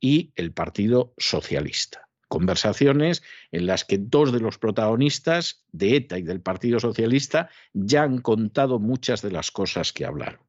y 0.00 0.32
el 0.36 0.52
Partido 0.52 1.14
Socialista. 1.18 2.08
Conversaciones 2.28 3.22
en 3.52 3.66
las 3.66 3.84
que 3.84 3.98
dos 3.98 4.32
de 4.32 4.40
los 4.40 4.58
protagonistas 4.58 5.64
de 5.72 5.96
ETA 5.96 6.18
y 6.18 6.22
del 6.22 6.40
Partido 6.40 6.80
Socialista 6.80 7.48
ya 7.72 8.02
han 8.02 8.18
contado 8.18 8.78
muchas 8.78 9.22
de 9.22 9.30
las 9.30 9.50
cosas 9.50 9.92
que 9.92 10.04
hablaron. 10.04 10.40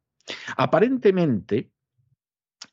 Aparentemente, 0.58 1.72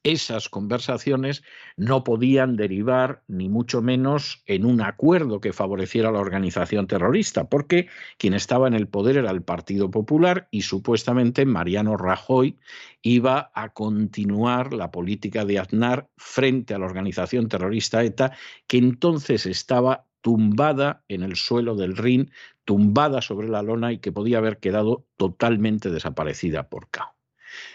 esas 0.03 0.49
conversaciones 0.49 1.43
no 1.77 2.03
podían 2.03 2.57
derivar 2.57 3.23
ni 3.29 3.49
mucho 3.49 3.83
menos 3.83 4.43
en 4.47 4.65
un 4.65 4.81
acuerdo 4.81 5.41
que 5.41 5.53
favoreciera 5.53 6.09
a 6.09 6.13
la 6.13 6.19
organización 6.19 6.87
terrorista, 6.87 7.49
porque 7.49 7.89
quien 8.19 8.35
estaba 8.35 8.67
en 8.67 8.75
el 8.75 8.89
poder 8.89 9.19
era 9.19 9.31
el 9.31 9.43
Partido 9.43 9.91
Popular 9.91 10.49
y 10.51 10.63
supuestamente 10.63 11.47
Mariano 11.47 11.97
Rajoy 11.97 12.59
iba 13.03 13.53
a 13.55 13.73
continuar 13.73 14.73
la 14.73 14.91
política 14.91 15.45
de 15.45 15.59
Aznar 15.61 16.09
frente 16.17 16.75
a 16.75 16.79
la 16.79 16.87
organización 16.87 17.49
terrorista 17.49 18.03
ETA, 18.03 18.33
que 18.67 18.79
entonces 18.79 19.47
estaba 19.47 20.07
tumbada 20.21 21.05
en 21.09 21.23
el 21.23 21.37
suelo 21.37 21.75
del 21.75 21.97
Rin, 21.97 22.31
tumbada 22.65 23.23
sobre 23.23 23.49
la 23.49 23.63
lona 23.63 23.93
y 23.93 23.99
que 23.99 24.13
podía 24.13 24.39
haber 24.39 24.59
quedado 24.59 25.07
totalmente 25.17 25.91
desaparecida 25.91 26.69
por 26.69 26.91
caos. 26.91 27.22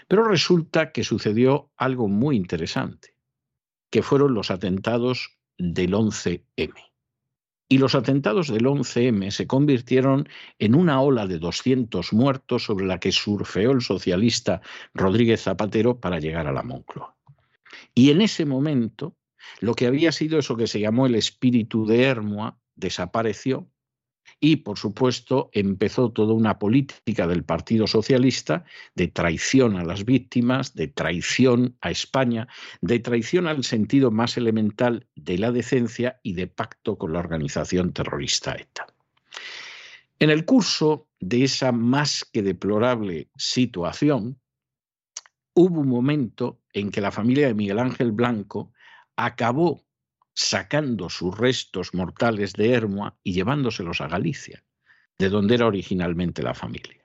Pero 0.07 0.23
resulta 0.23 0.91
que 0.91 1.03
sucedió 1.03 1.71
algo 1.77 2.07
muy 2.07 2.35
interesante, 2.35 3.13
que 3.89 4.03
fueron 4.03 4.33
los 4.33 4.51
atentados 4.51 5.37
del 5.57 5.93
11M. 5.93 6.73
Y 7.69 7.79
los 7.79 7.95
atentados 7.95 8.47
del 8.47 8.65
11M 8.65 9.29
se 9.31 9.45
convirtieron 9.45 10.29
en 10.57 10.73
una 10.73 11.01
ola 11.01 11.27
de 11.27 11.37
200 11.37 12.13
muertos 12.13 12.63
sobre 12.63 12.85
la 12.85 12.99
que 12.99 13.11
surfeó 13.11 13.71
el 13.71 13.81
socialista 13.81 14.61
Rodríguez 14.93 15.43
Zapatero 15.43 15.99
para 15.99 16.19
llegar 16.19 16.47
a 16.47 16.53
la 16.53 16.63
Moncloa. 16.63 17.15
Y 17.93 18.11
en 18.11 18.21
ese 18.21 18.45
momento, 18.45 19.17
lo 19.59 19.73
que 19.73 19.87
había 19.87 20.11
sido 20.11 20.39
eso 20.39 20.55
que 20.55 20.67
se 20.67 20.79
llamó 20.79 21.07
el 21.07 21.15
espíritu 21.15 21.85
de 21.85 22.03
Hermoa 22.03 22.57
desapareció 22.75 23.67
y, 24.39 24.57
por 24.57 24.77
supuesto, 24.77 25.49
empezó 25.53 26.11
toda 26.11 26.33
una 26.33 26.59
política 26.59 27.27
del 27.27 27.43
Partido 27.43 27.87
Socialista 27.87 28.65
de 28.95 29.07
traición 29.07 29.77
a 29.77 29.83
las 29.83 30.05
víctimas, 30.05 30.75
de 30.75 30.87
traición 30.87 31.75
a 31.81 31.89
España, 31.89 32.47
de 32.81 32.99
traición 32.99 33.47
al 33.47 33.63
sentido 33.63 34.11
más 34.11 34.37
elemental 34.37 35.07
de 35.15 35.37
la 35.39 35.51
decencia 35.51 36.19
y 36.21 36.33
de 36.33 36.47
pacto 36.47 36.97
con 36.97 37.13
la 37.13 37.19
organización 37.19 37.93
terrorista 37.93 38.53
ETA. 38.53 38.87
En 40.19 40.29
el 40.29 40.45
curso 40.45 41.07
de 41.19 41.43
esa 41.43 41.71
más 41.71 42.25
que 42.31 42.41
deplorable 42.41 43.29
situación, 43.35 44.39
hubo 45.53 45.81
un 45.81 45.87
momento 45.87 46.61
en 46.73 46.91
que 46.91 47.01
la 47.01 47.11
familia 47.11 47.47
de 47.47 47.55
Miguel 47.55 47.79
Ángel 47.79 48.11
Blanco 48.11 48.71
acabó 49.15 49.86
sacando 50.37 51.09
sus 51.09 51.35
restos 51.35 51.95
mortales 51.95 52.53
de 52.53 52.71
Hermoa 52.71 53.17
y 53.23 53.33
llevándoselos 53.33 54.01
a 54.01 54.07
Galicia, 54.07 54.63
de 55.17 55.29
donde 55.29 55.55
era 55.55 55.65
originalmente 55.65 56.43
la 56.43 56.53
familia. 56.53 57.03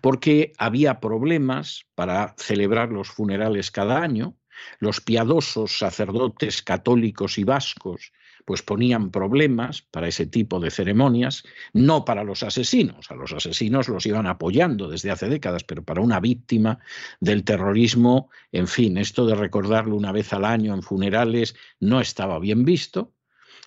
Porque 0.00 0.52
había 0.58 0.98
problemas 0.98 1.84
para 1.94 2.34
celebrar 2.36 2.90
los 2.90 3.10
funerales 3.10 3.70
cada 3.70 4.02
año, 4.02 4.36
los 4.80 5.00
piadosos 5.00 5.78
sacerdotes 5.78 6.62
católicos 6.62 7.38
y 7.38 7.44
vascos 7.44 8.12
pues 8.48 8.62
ponían 8.62 9.10
problemas 9.10 9.82
para 9.82 10.08
ese 10.08 10.24
tipo 10.24 10.58
de 10.58 10.70
ceremonias, 10.70 11.44
no 11.74 12.06
para 12.06 12.24
los 12.24 12.42
asesinos, 12.42 13.10
a 13.10 13.14
los 13.14 13.34
asesinos 13.34 13.88
los 13.88 14.06
iban 14.06 14.26
apoyando 14.26 14.88
desde 14.88 15.10
hace 15.10 15.28
décadas, 15.28 15.64
pero 15.64 15.84
para 15.84 16.00
una 16.00 16.18
víctima 16.18 16.78
del 17.20 17.44
terrorismo, 17.44 18.30
en 18.50 18.66
fin, 18.66 18.96
esto 18.96 19.26
de 19.26 19.34
recordarlo 19.34 19.96
una 19.96 20.12
vez 20.12 20.32
al 20.32 20.46
año 20.46 20.72
en 20.72 20.80
funerales 20.80 21.56
no 21.78 22.00
estaba 22.00 22.38
bien 22.38 22.64
visto. 22.64 23.12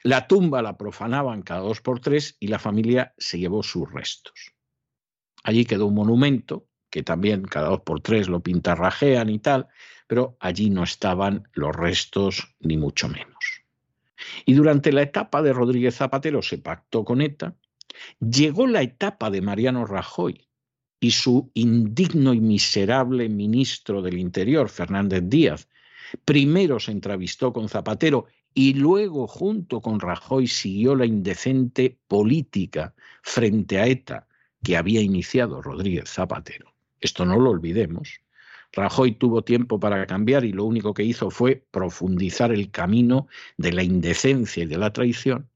La 0.02 0.26
tumba 0.26 0.64
la 0.64 0.78
profanaban 0.78 1.44
cada 1.44 1.60
dos 1.60 1.80
por 1.80 2.00
tres 2.00 2.36
y 2.40 2.48
la 2.48 2.58
familia 2.58 3.14
se 3.20 3.38
llevó 3.38 3.62
sus 3.62 3.88
restos. 3.92 4.56
Allí 5.44 5.64
quedó 5.64 5.86
un 5.86 5.94
monumento, 5.94 6.66
que 6.90 7.04
también 7.04 7.44
cada 7.44 7.70
dos 7.70 7.82
por 7.82 8.02
tres 8.02 8.28
lo 8.30 8.40
pintarrajean 8.40 9.30
y 9.30 9.38
tal, 9.38 9.68
pero 10.08 10.38
allí 10.40 10.72
no 10.72 10.82
estaban 10.82 11.48
los 11.54 11.76
restos 11.76 12.56
ni 12.60 12.78
mucho 12.78 13.10
menos. 13.10 13.51
Y 14.46 14.54
durante 14.54 14.92
la 14.92 15.02
etapa 15.02 15.42
de 15.42 15.54
Rodríguez 15.54 15.96
Zapatero 15.96 16.42
se 16.42 16.58
pactó 16.58 17.04
con 17.04 17.22
ETA, 17.22 17.56
llegó 18.20 18.68
la 18.68 18.82
etapa 18.82 19.30
de 19.30 19.42
Mariano 19.42 19.86
Rajoy 19.86 20.48
y 21.00 21.12
su 21.12 21.52
indigno 21.54 22.34
y 22.34 22.40
miserable 22.40 23.28
ministro 23.28 24.02
del 24.02 24.20
Interior, 24.20 24.70
Fernández 24.70 25.24
Díaz, 25.26 25.68
primero 26.26 26.80
se 26.80 26.92
entrevistó 26.92 27.54
con 27.54 27.70
Zapatero 27.70 28.26
y 28.54 28.74
luego 28.74 29.28
junto 29.28 29.82
con 29.82 30.00
Rajoy 30.00 30.48
siguió 30.48 30.96
la 30.96 31.06
indecente 31.06 31.98
política 32.08 32.94
frente 33.24 33.80
a 33.80 33.88
ETA 33.88 34.28
que 34.64 34.78
había 34.78 35.02
iniciado 35.02 35.62
Rodríguez 35.62 36.10
Zapatero. 36.10 36.74
Esto 37.00 37.26
no 37.26 37.40
lo 37.40 37.50
olvidemos. 37.50 38.22
Rajoy 38.74 39.14
tuvo 39.14 39.44
tiempo 39.44 39.80
para 39.80 40.06
cambiar 40.06 40.46
y 40.46 40.54
lo 40.54 40.66
único 40.66 40.94
que 40.94 41.04
hizo 41.04 41.30
fue 41.30 41.66
profundizar 41.72 42.52
el 42.52 42.72
camino 42.72 43.28
de 43.58 43.74
la 43.74 43.84
indecencia 43.84 44.64
y 44.64 44.68
de 44.68 44.78
la 44.78 44.94
traición. 44.94 45.50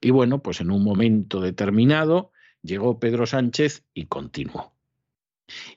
Y 0.00 0.10
bueno, 0.10 0.42
pues 0.42 0.60
en 0.60 0.70
un 0.70 0.82
momento 0.82 1.40
determinado 1.40 2.32
llegó 2.62 2.98
Pedro 2.98 3.26
Sánchez 3.26 3.84
y 3.94 4.06
continuó. 4.06 4.72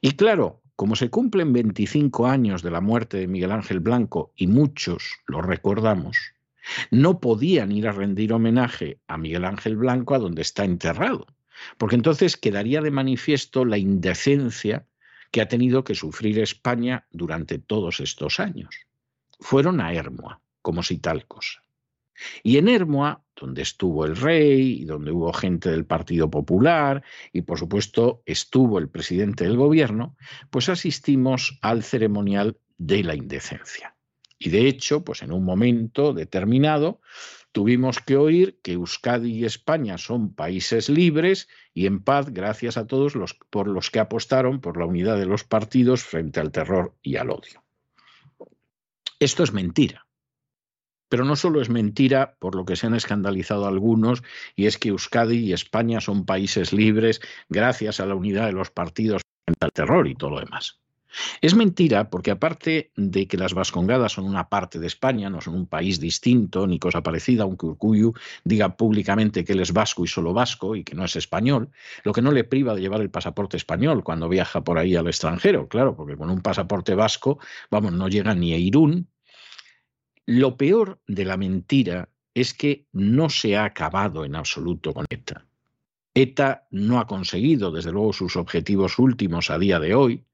Y 0.02 0.12
claro, 0.12 0.62
como 0.76 0.96
se 0.96 1.10
cumplen 1.10 1.54
25 1.54 2.28
años 2.28 2.64
de 2.64 2.72
la 2.72 2.82
muerte 2.82 3.18
de 3.18 3.28
Miguel 3.28 3.52
Ángel 3.52 3.80
Blanco 3.80 4.34
y 4.36 4.48
muchos 4.48 5.20
lo 5.28 5.42
recordamos, 5.42 6.18
no 6.90 7.20
podían 7.20 7.72
ir 7.72 7.88
a 7.88 7.92
rendir 7.92 8.34
homenaje 8.34 9.00
a 9.08 9.18
Miguel 9.18 9.46
Ángel 9.46 9.78
Blanco 9.78 10.16
a 10.16 10.20
donde 10.20 10.42
está 10.42 10.66
enterrado, 10.66 11.28
porque 11.78 11.96
entonces 11.96 12.38
quedaría 12.38 12.82
de 12.82 12.92
manifiesto 12.92 13.66
la 13.66 13.78
indecencia 13.78 14.86
que 15.36 15.42
ha 15.42 15.50
tenido 15.50 15.84
que 15.84 15.96
sufrir 15.96 16.40
España 16.40 17.08
durante 17.12 17.60
todos 17.60 18.00
estos 18.00 18.40
años. 18.40 18.74
Fueron 19.38 19.82
a 19.82 19.94
Hermoa, 19.94 20.40
como 20.62 20.82
si 20.82 20.98
tal 21.00 21.28
cosa. 21.28 21.62
Y 22.42 22.56
en 22.56 22.70
Hermoa, 22.70 23.22
donde 23.36 23.62
estuvo 23.62 24.06
el 24.06 24.16
rey 24.16 24.84
y 24.84 24.86
donde 24.86 25.12
hubo 25.12 25.34
gente 25.34 25.70
del 25.70 25.86
Partido 25.86 26.32
Popular 26.32 27.04
y 27.34 27.42
por 27.42 27.60
supuesto 27.60 28.24
estuvo 28.26 28.80
el 28.80 28.88
presidente 28.88 29.44
del 29.44 29.58
gobierno, 29.58 30.16
pues 30.52 30.70
asistimos 30.70 31.60
al 31.62 31.84
ceremonial 31.84 32.58
de 32.78 33.04
la 33.04 33.14
indecencia. 33.14 33.98
Y 34.40 34.52
de 34.52 34.70
hecho, 34.70 35.04
pues 35.04 35.22
en 35.22 35.34
un 35.34 35.44
momento 35.44 36.14
determinado, 36.14 37.02
tuvimos 37.56 38.00
que 38.02 38.18
oír 38.18 38.60
que 38.62 38.74
Euskadi 38.74 39.32
y 39.32 39.46
España 39.46 39.98
son 39.98 40.34
países 40.34 40.90
libres 40.90 41.48
y 41.74 41.86
en 41.86 42.04
paz 42.04 42.30
gracias 42.30 42.76
a 42.76 42.86
todos 42.86 43.16
los 43.16 43.34
por 43.50 43.70
los 43.70 43.90
que 43.90 44.00
apostaron 44.00 44.60
por 44.60 44.76
la 44.76 44.86
unidad 44.86 45.18
de 45.18 45.26
los 45.26 45.46
partidos 45.46 46.04
frente 46.04 46.42
al 46.42 46.52
terror 46.52 46.94
y 47.02 47.16
al 47.16 47.30
odio. 47.30 47.64
Esto 49.22 49.44
es 49.44 49.54
mentira. 49.54 50.06
Pero 51.08 51.24
no 51.24 51.38
solo 51.38 51.62
es 51.62 51.70
mentira 51.70 52.36
por 52.40 52.56
lo 52.56 52.66
que 52.66 52.76
se 52.76 52.88
han 52.88 52.94
escandalizado 52.94 53.68
algunos, 53.68 54.22
y 54.58 54.66
es 54.66 54.78
que 54.78 54.90
Euskadi 54.90 55.38
y 55.38 55.54
España 55.54 56.02
son 56.02 56.26
países 56.26 56.74
libres 56.74 57.22
gracias 57.48 58.02
a 58.02 58.06
la 58.06 58.16
unidad 58.16 58.48
de 58.48 58.52
los 58.52 58.70
partidos 58.70 59.22
frente 59.46 59.66
al 59.66 59.72
terror 59.72 60.10
y 60.10 60.16
todo 60.16 60.32
lo 60.32 60.40
demás. 60.42 60.82
Es 61.42 61.56
mentira 61.56 62.10
porque 62.10 62.32
aparte 62.32 62.92
de 62.96 63.28
que 63.28 63.38
las 63.38 63.54
Vascongadas 63.54 64.14
son 64.14 64.26
una 64.26 64.50
parte 64.50 64.80
de 64.80 64.88
España, 64.88 65.30
no 65.30 65.42
son 65.42 65.56
un 65.56 65.68
país 65.68 66.00
distinto 66.00 66.68
ni 66.68 66.80
cosa 66.80 67.04
parecida, 67.04 67.44
aunque 67.44 67.66
Urcuyu 67.66 68.14
diga 68.44 68.76
públicamente 68.76 69.44
que 69.44 69.54
él 69.54 69.60
es 69.60 69.74
vasco 69.74 70.04
y 70.04 70.08
solo 70.08 70.34
vasco 70.34 70.76
y 70.76 70.84
que 70.84 70.96
no 70.96 71.06
es 71.06 71.16
español, 71.16 71.70
lo 72.04 72.14
que 72.14 72.22
no 72.22 72.32
le 72.32 72.44
priva 72.44 72.76
de 72.76 72.82
llevar 72.82 73.02
el 73.02 73.10
pasaporte 73.10 73.58
español 73.58 74.04
cuando 74.04 74.30
viaja 74.30 74.64
por 74.64 74.78
ahí 74.78 74.96
al 74.96 75.08
extranjero, 75.08 75.68
claro, 75.68 75.96
porque 75.96 76.18
con 76.18 76.30
un 76.30 76.42
pasaporte 76.42 76.96
vasco, 76.96 77.40
vamos, 77.70 77.94
no 77.94 78.08
llega 78.08 78.34
ni 78.36 78.54
a 78.54 78.58
Irún. 78.58 79.08
Lo 80.26 80.58
peor 80.58 81.00
de 81.08 81.26
la 81.26 81.38
mentira 81.38 82.10
es 82.34 82.54
que 82.54 82.86
no 82.92 83.30
se 83.30 83.56
ha 83.56 83.64
acabado 83.64 84.26
en 84.26 84.36
absoluto 84.36 84.94
con 84.94 85.06
ETA. 85.10 85.46
ETA 86.14 86.68
no 86.72 87.00
ha 87.00 87.08
conseguido, 87.08 87.72
desde 87.72 87.92
luego, 87.92 88.14
sus 88.14 88.36
objetivos 88.36 89.00
últimos 89.00 89.50
a 89.50 89.60
día 89.60 89.80
de 89.80 89.96
hoy, 89.96 90.26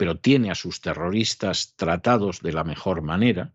pero 0.00 0.16
tiene 0.16 0.50
a 0.50 0.54
sus 0.54 0.80
terroristas 0.80 1.74
tratados 1.76 2.40
de 2.40 2.54
la 2.54 2.64
mejor 2.64 3.02
manera. 3.02 3.52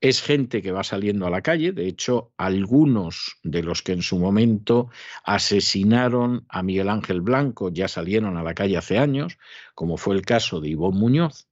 Es 0.00 0.20
gente 0.20 0.62
que 0.62 0.72
va 0.72 0.82
saliendo 0.82 1.28
a 1.28 1.30
la 1.30 1.42
calle, 1.42 1.70
de 1.70 1.86
hecho, 1.86 2.32
algunos 2.36 3.36
de 3.44 3.62
los 3.62 3.80
que 3.80 3.92
en 3.92 4.02
su 4.02 4.18
momento 4.18 4.90
asesinaron 5.22 6.44
a 6.48 6.64
Miguel 6.64 6.88
Ángel 6.88 7.20
Blanco 7.20 7.70
ya 7.70 7.86
salieron 7.86 8.36
a 8.36 8.42
la 8.42 8.54
calle 8.54 8.78
hace 8.78 8.98
años, 8.98 9.38
como 9.76 9.96
fue 9.96 10.16
el 10.16 10.22
caso 10.22 10.60
de 10.60 10.70
Ivón 10.70 10.96
Muñoz. 10.96 11.46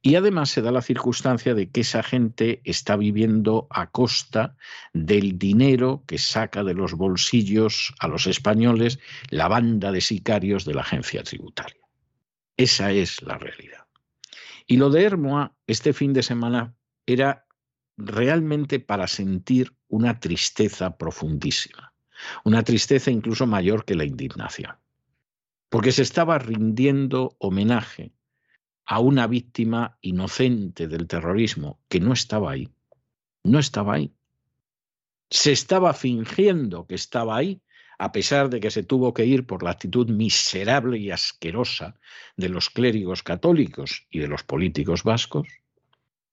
Y 0.00 0.14
además 0.14 0.50
se 0.50 0.62
da 0.62 0.70
la 0.70 0.80
circunstancia 0.80 1.54
de 1.54 1.70
que 1.70 1.80
esa 1.80 2.04
gente 2.04 2.60
está 2.62 2.94
viviendo 2.94 3.66
a 3.68 3.90
costa 3.90 4.54
del 4.92 5.40
dinero 5.40 6.04
que 6.06 6.18
saca 6.18 6.62
de 6.62 6.74
los 6.74 6.92
bolsillos 6.92 7.94
a 7.98 8.06
los 8.06 8.28
españoles 8.28 9.00
la 9.28 9.48
banda 9.48 9.90
de 9.90 10.02
sicarios 10.02 10.64
de 10.64 10.74
la 10.74 10.82
agencia 10.82 11.24
tributaria. 11.24 11.83
Esa 12.56 12.92
es 12.92 13.22
la 13.22 13.38
realidad. 13.38 13.86
Y 14.66 14.76
lo 14.76 14.90
de 14.90 15.04
Hermoa 15.04 15.54
este 15.66 15.92
fin 15.92 16.12
de 16.12 16.22
semana 16.22 16.74
era 17.06 17.46
realmente 17.96 18.80
para 18.80 19.06
sentir 19.06 19.76
una 19.88 20.18
tristeza 20.20 20.96
profundísima, 20.96 21.92
una 22.44 22.62
tristeza 22.62 23.10
incluso 23.10 23.46
mayor 23.46 23.84
que 23.84 23.94
la 23.94 24.04
indignación, 24.04 24.76
porque 25.68 25.92
se 25.92 26.02
estaba 26.02 26.38
rindiendo 26.38 27.36
homenaje 27.38 28.12
a 28.86 29.00
una 29.00 29.26
víctima 29.26 29.98
inocente 30.00 30.88
del 30.88 31.06
terrorismo 31.06 31.80
que 31.88 32.00
no 32.00 32.12
estaba 32.12 32.52
ahí, 32.52 32.68
no 33.42 33.58
estaba 33.58 33.94
ahí. 33.94 34.14
Se 35.30 35.52
estaba 35.52 35.94
fingiendo 35.94 36.86
que 36.86 36.94
estaba 36.94 37.36
ahí 37.36 37.62
a 37.98 38.12
pesar 38.12 38.50
de 38.50 38.60
que 38.60 38.70
se 38.70 38.82
tuvo 38.82 39.14
que 39.14 39.24
ir 39.24 39.46
por 39.46 39.62
la 39.62 39.70
actitud 39.70 40.08
miserable 40.08 40.98
y 40.98 41.10
asquerosa 41.10 41.96
de 42.36 42.48
los 42.48 42.70
clérigos 42.70 43.22
católicos 43.22 44.06
y 44.10 44.18
de 44.18 44.28
los 44.28 44.42
políticos 44.42 45.04
vascos? 45.04 45.48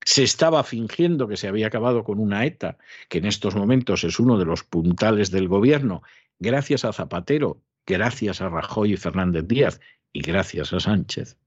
Se 0.03 0.23
estaba 0.23 0.63
fingiendo 0.63 1.27
que 1.27 1.37
se 1.37 1.47
había 1.47 1.67
acabado 1.67 2.03
con 2.03 2.19
una 2.19 2.45
ETA, 2.45 2.77
que 3.07 3.19
en 3.19 3.25
estos 3.25 3.55
momentos 3.55 4.03
es 4.03 4.19
uno 4.19 4.37
de 4.37 4.45
los 4.45 4.63
puntales 4.63 5.29
del 5.29 5.47
gobierno, 5.47 6.01
gracias 6.39 6.85
a 6.85 6.93
Zapatero, 6.93 7.61
gracias 7.85 8.41
a 8.41 8.49
Rajoy 8.49 8.93
y 8.93 8.97
Fernández 8.97 9.47
Díaz 9.47 9.79
y 10.11 10.21
gracias 10.21 10.73
a 10.73 10.79
Sánchez. 10.79 11.37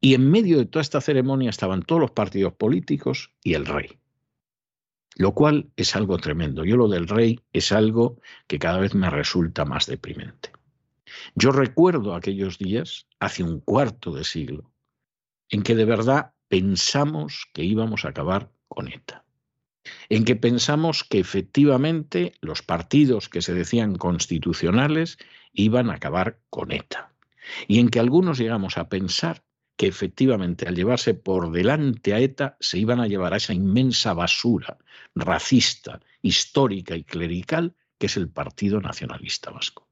Y 0.00 0.14
en 0.14 0.30
medio 0.30 0.58
de 0.58 0.66
toda 0.66 0.82
esta 0.82 1.00
ceremonia 1.00 1.50
estaban 1.50 1.82
todos 1.82 2.00
los 2.00 2.10
partidos 2.10 2.54
políticos 2.54 3.32
y 3.42 3.54
el 3.54 3.66
rey 3.66 3.98
lo 5.16 5.32
cual 5.32 5.70
es 5.76 5.94
algo 5.96 6.18
tremendo. 6.18 6.64
Yo 6.64 6.76
lo 6.76 6.88
del 6.88 7.08
rey 7.08 7.40
es 7.52 7.72
algo 7.72 8.20
que 8.46 8.58
cada 8.58 8.78
vez 8.78 8.94
me 8.94 9.10
resulta 9.10 9.64
más 9.64 9.86
deprimente. 9.86 10.50
Yo 11.34 11.52
recuerdo 11.52 12.14
aquellos 12.14 12.58
días, 12.58 13.06
hace 13.20 13.42
un 13.42 13.60
cuarto 13.60 14.12
de 14.12 14.24
siglo, 14.24 14.72
en 15.48 15.62
que 15.62 15.74
de 15.74 15.84
verdad 15.84 16.32
pensamos 16.48 17.46
que 17.52 17.64
íbamos 17.64 18.04
a 18.04 18.08
acabar 18.08 18.50
con 18.68 18.88
ETA, 18.88 19.24
en 20.08 20.24
que 20.24 20.36
pensamos 20.36 21.04
que 21.04 21.20
efectivamente 21.20 22.34
los 22.40 22.62
partidos 22.62 23.28
que 23.28 23.42
se 23.42 23.54
decían 23.54 23.96
constitucionales 23.96 25.18
iban 25.52 25.90
a 25.90 25.94
acabar 25.94 26.40
con 26.50 26.72
ETA, 26.72 27.12
y 27.68 27.78
en 27.78 27.88
que 27.88 28.00
algunos 28.00 28.38
llegamos 28.38 28.78
a 28.78 28.88
pensar 28.88 29.44
que 29.76 29.86
efectivamente 29.86 30.68
al 30.68 30.76
llevarse 30.76 31.14
por 31.14 31.50
delante 31.50 32.14
a 32.14 32.20
ETA 32.20 32.56
se 32.60 32.78
iban 32.78 33.00
a 33.00 33.08
llevar 33.08 33.34
a 33.34 33.38
esa 33.38 33.54
inmensa 33.54 34.14
basura 34.14 34.78
racista, 35.14 36.00
histórica 36.22 36.96
y 36.96 37.04
clerical 37.04 37.74
que 37.98 38.06
es 38.06 38.16
el 38.16 38.28
Partido 38.28 38.80
Nacionalista 38.80 39.50
Vasco. 39.50 39.88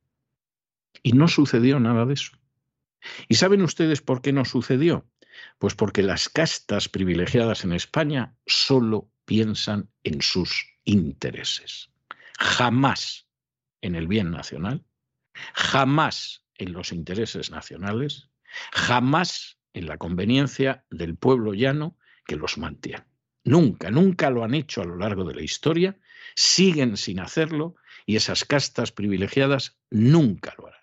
Y 1.03 1.13
no 1.13 1.29
sucedió 1.29 1.81
nada 1.81 2.05
de 2.05 2.15
eso. 2.15 2.33
¿Y 3.29 3.35
saben 3.37 3.63
ustedes 3.63 4.01
por 4.01 4.23
qué 4.23 4.33
no 4.33 4.45
sucedió? 4.45 5.09
Pues 5.59 5.75
porque 5.75 6.03
las 6.03 6.29
castas 6.29 6.89
privilegiadas 6.89 7.65
en 7.65 7.73
España 7.73 8.37
solo 8.47 9.11
piensan 9.25 9.91
en 10.05 10.23
sus 10.23 10.67
intereses, 10.85 11.91
jamás 12.39 13.27
en 13.81 13.95
el 13.95 14.07
bien 14.07 14.31
nacional, 14.31 14.85
jamás 15.55 16.45
en 16.57 16.73
los 16.73 16.93
intereses 16.93 17.51
nacionales, 17.51 18.29
jamás 18.73 19.59
en 19.75 19.87
la 19.87 19.99
conveniencia 19.99 20.85
del 20.91 21.17
pueblo 21.17 21.55
llano 21.55 21.97
que 22.27 22.37
los 22.37 22.59
mantiene. 22.59 23.05
Nunca, 23.45 23.91
nunca 23.91 24.31
lo 24.31 24.45
han 24.45 24.55
hecho 24.55 24.83
a 24.83 24.85
lo 24.85 24.97
largo 24.97 25.25
de 25.25 25.35
la 25.35 25.43
historia, 25.43 25.99
siguen 26.35 26.97
sin 26.97 27.19
hacerlo 27.19 27.75
y 28.07 28.17
esas 28.17 28.45
castas 28.45 28.93
privilegiadas 28.93 29.79
nunca 29.91 30.55
lo 30.59 30.69
harán. 30.69 30.81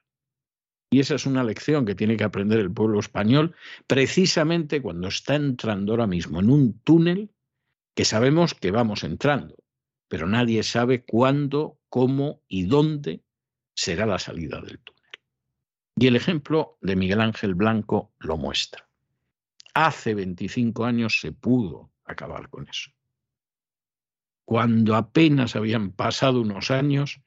Y 0.91 0.99
esa 0.99 1.15
es 1.15 1.25
una 1.25 1.43
lección 1.43 1.85
que 1.85 1.95
tiene 1.95 2.17
que 2.17 2.23
aprender 2.23 2.59
el 2.59 2.71
pueblo 2.71 2.99
español 2.99 3.55
precisamente 3.85 4.81
cuando 4.81 5.07
está 5.07 5.35
entrando 5.35 5.93
ahora 5.93 6.07
mismo 6.07 6.39
en 6.39 6.49
un 6.49 6.79
túnel 6.81 7.31
que 7.95 8.05
sabemos 8.05 8.55
que 8.55 8.71
vamos 8.71 9.03
entrando, 9.03 9.55
pero 10.07 10.27
nadie 10.27 10.63
sabe 10.63 11.05
cuándo, 11.05 11.79
cómo 11.89 12.41
y 12.47 12.63
dónde 12.63 13.23
será 13.75 14.05
la 14.05 14.19
salida 14.19 14.61
del 14.61 14.79
túnel. 14.79 14.98
Y 15.99 16.07
el 16.07 16.15
ejemplo 16.15 16.77
de 16.79 16.95
Miguel 16.95 17.19
Ángel 17.19 17.55
Blanco 17.55 18.13
lo 18.19 18.37
muestra. 18.37 18.87
Hace 19.73 20.13
25 20.13 20.85
años 20.85 21.19
se 21.19 21.33
pudo 21.33 21.91
acabar 22.05 22.49
con 22.49 22.69
eso. 22.69 22.91
Cuando 24.45 24.95
apenas 24.95 25.57
habían 25.57 25.91
pasado 25.91 26.39
unos 26.39 26.71
años, 26.71 27.19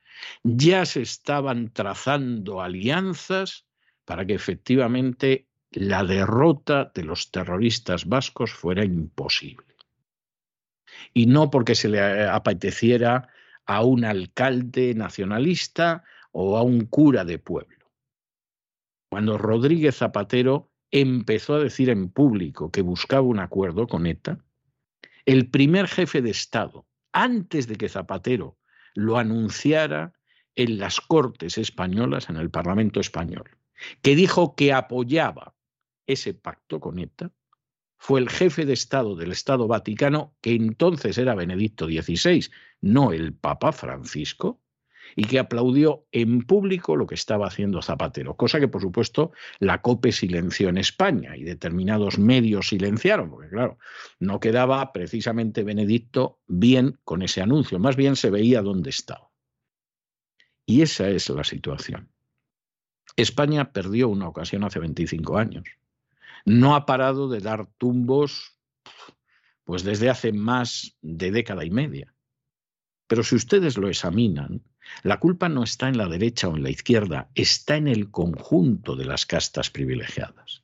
ya 0.42 0.86
se 0.86 1.02
estaban 1.02 1.70
trazando 1.74 2.62
alianzas 2.62 3.66
para 4.06 4.24
que 4.24 4.32
efectivamente 4.32 5.48
la 5.70 6.02
derrota 6.02 6.90
de 6.94 7.04
los 7.04 7.30
terroristas 7.30 8.06
vascos 8.06 8.54
fuera 8.54 8.86
imposible. 8.86 9.76
Y 11.12 11.26
no 11.26 11.50
porque 11.50 11.74
se 11.74 11.90
le 11.90 12.24
apeteciera 12.24 13.28
a 13.66 13.84
un 13.84 14.06
alcalde 14.06 14.94
nacionalista 14.94 16.04
o 16.30 16.56
a 16.56 16.62
un 16.62 16.86
cura 16.86 17.26
de 17.26 17.38
pueblo. 17.38 17.81
Cuando 19.12 19.36
Rodríguez 19.36 19.96
Zapatero 19.96 20.72
empezó 20.90 21.56
a 21.56 21.58
decir 21.58 21.90
en 21.90 22.08
público 22.08 22.70
que 22.70 22.80
buscaba 22.80 23.20
un 23.20 23.40
acuerdo 23.40 23.86
con 23.86 24.06
ETA, 24.06 24.42
el 25.26 25.50
primer 25.50 25.86
jefe 25.86 26.22
de 26.22 26.30
Estado, 26.30 26.86
antes 27.12 27.66
de 27.66 27.76
que 27.76 27.90
Zapatero 27.90 28.56
lo 28.94 29.18
anunciara 29.18 30.14
en 30.56 30.78
las 30.78 31.02
Cortes 31.02 31.58
españolas, 31.58 32.30
en 32.30 32.38
el 32.38 32.48
Parlamento 32.48 33.00
español, 33.00 33.50
que 34.00 34.16
dijo 34.16 34.54
que 34.54 34.72
apoyaba 34.72 35.54
ese 36.06 36.32
pacto 36.32 36.80
con 36.80 36.98
ETA, 36.98 37.32
fue 37.98 38.18
el 38.18 38.30
jefe 38.30 38.64
de 38.64 38.72
Estado 38.72 39.14
del 39.14 39.32
Estado 39.32 39.68
Vaticano, 39.68 40.34
que 40.40 40.54
entonces 40.54 41.18
era 41.18 41.34
Benedicto 41.34 41.84
XVI, 41.84 42.50
no 42.80 43.12
el 43.12 43.34
Papa 43.34 43.72
Francisco, 43.72 44.61
y 45.16 45.24
que 45.24 45.38
aplaudió 45.38 46.04
en 46.12 46.42
público 46.42 46.96
lo 46.96 47.06
que 47.06 47.14
estaba 47.14 47.46
haciendo 47.46 47.82
Zapatero, 47.82 48.36
cosa 48.36 48.60
que 48.60 48.68
por 48.68 48.80
supuesto 48.80 49.32
la 49.58 49.82
COPE 49.82 50.12
silenció 50.12 50.68
en 50.68 50.78
España 50.78 51.36
y 51.36 51.44
determinados 51.44 52.18
medios 52.18 52.68
silenciaron, 52.68 53.30
porque 53.30 53.48
claro, 53.48 53.78
no 54.18 54.40
quedaba 54.40 54.92
precisamente 54.92 55.64
Benedicto 55.64 56.38
bien 56.46 56.98
con 57.04 57.22
ese 57.22 57.42
anuncio, 57.42 57.78
más 57.78 57.96
bien 57.96 58.16
se 58.16 58.30
veía 58.30 58.62
dónde 58.62 58.90
estaba. 58.90 59.30
Y 60.66 60.82
esa 60.82 61.08
es 61.08 61.28
la 61.28 61.44
situación. 61.44 62.08
España 63.16 63.72
perdió 63.72 64.08
una 64.08 64.28
ocasión 64.28 64.64
hace 64.64 64.78
25 64.78 65.36
años. 65.36 65.64
No 66.44 66.74
ha 66.74 66.86
parado 66.86 67.28
de 67.28 67.40
dar 67.40 67.66
tumbos 67.78 68.58
pues 69.64 69.84
desde 69.84 70.10
hace 70.10 70.32
más 70.32 70.96
de 71.02 71.30
década 71.30 71.64
y 71.64 71.70
media. 71.70 72.14
Pero 73.06 73.22
si 73.22 73.36
ustedes 73.36 73.76
lo 73.76 73.88
examinan, 73.88 74.62
la 75.02 75.18
culpa 75.18 75.48
no 75.48 75.64
está 75.64 75.88
en 75.88 75.98
la 75.98 76.08
derecha 76.08 76.48
o 76.48 76.56
en 76.56 76.62
la 76.62 76.70
izquierda, 76.70 77.28
está 77.34 77.76
en 77.76 77.88
el 77.88 78.10
conjunto 78.10 78.96
de 78.96 79.04
las 79.04 79.26
castas 79.26 79.70
privilegiadas. 79.70 80.62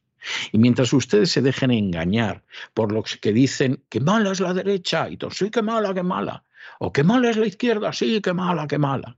Y 0.53 0.59
mientras 0.59 0.93
ustedes 0.93 1.31
se 1.31 1.43
dejen 1.43 1.71
engañar 1.71 2.45
por 2.75 2.93
los 2.93 3.17
que 3.17 3.33
dicen 3.33 3.83
que 3.89 4.01
mala 4.01 4.33
es 4.33 4.41
la 4.41 4.53
derecha, 4.53 5.09
y 5.09 5.19
sí 5.31 5.51
que 5.51 5.63
mala, 5.63 5.95
que 5.95 6.03
mala, 6.03 6.45
o 6.79 6.93
que 6.93 7.05
mala 7.05 7.31
es 7.31 7.37
la 7.37 7.47
izquierda, 7.47 7.93
sí 7.93 8.21
que 8.21 8.33
mala, 8.33 8.67
que 8.67 8.79
mala, 8.79 9.17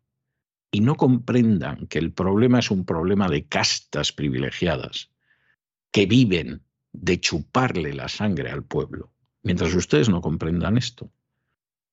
y 0.70 0.81
no 0.81 0.96
comprendan 0.96 1.87
que 1.88 1.99
el 1.99 2.12
problema 2.12 2.61
es 2.61 2.70
un 2.70 2.85
problema 2.85 3.29
de 3.29 3.46
castas 3.46 4.12
privilegiadas 4.12 5.11
que 5.90 6.07
viven 6.07 6.62
de 6.92 7.20
chuparle 7.20 7.92
la 7.92 8.09
sangre 8.09 8.51
al 8.51 8.62
pueblo. 8.62 9.12
Mientras 9.42 9.75
ustedes 9.75 10.09
no 10.09 10.20
comprendan 10.20 10.77
esto, 10.77 11.11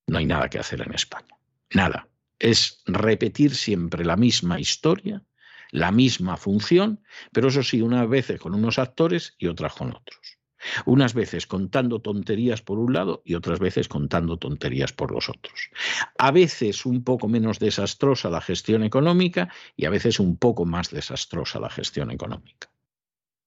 no 0.08 0.18
hay 0.18 0.26
nada 0.26 0.50
que 0.50 0.60
hacer 0.60 0.82
en 0.82 0.94
España. 0.94 1.36
Nada 1.74 2.08
es 2.40 2.82
repetir 2.86 3.56
siempre 3.56 4.06
la 4.06 4.16
misma 4.16 4.60
historia, 4.60 5.24
la 5.72 5.92
misma 5.92 6.38
función, 6.38 7.04
pero 7.32 7.50
eso 7.50 7.64
sí, 7.64 7.82
unas 7.82 8.08
veces 8.08 8.40
con 8.40 8.54
unos 8.54 8.80
actores 8.80 9.36
y 9.38 9.48
otras 9.48 9.74
con 9.74 9.90
otros. 9.90 10.38
Unas 10.86 11.14
veces 11.14 11.46
contando 11.46 12.02
tonterías 12.02 12.62
por 12.62 12.80
un 12.80 12.94
lado 12.94 13.22
y 13.24 13.36
otras 13.36 13.60
veces 13.60 13.88
contando 13.88 14.38
tonterías 14.38 14.92
por 14.92 15.12
los 15.12 15.30
otros. 15.30 15.70
A 16.18 16.32
veces 16.32 16.86
un 16.86 17.04
poco 17.04 17.28
menos 17.28 17.60
desastrosa 17.60 18.30
la 18.30 18.42
gestión 18.42 18.84
económica 18.84 19.50
y 19.76 19.86
a 19.86 19.90
veces 19.90 20.20
un 20.20 20.38
poco 20.38 20.66
más 20.66 20.90
desastrosa 20.90 21.60
la 21.60 21.70
gestión 21.70 22.12
económica. 22.12 22.70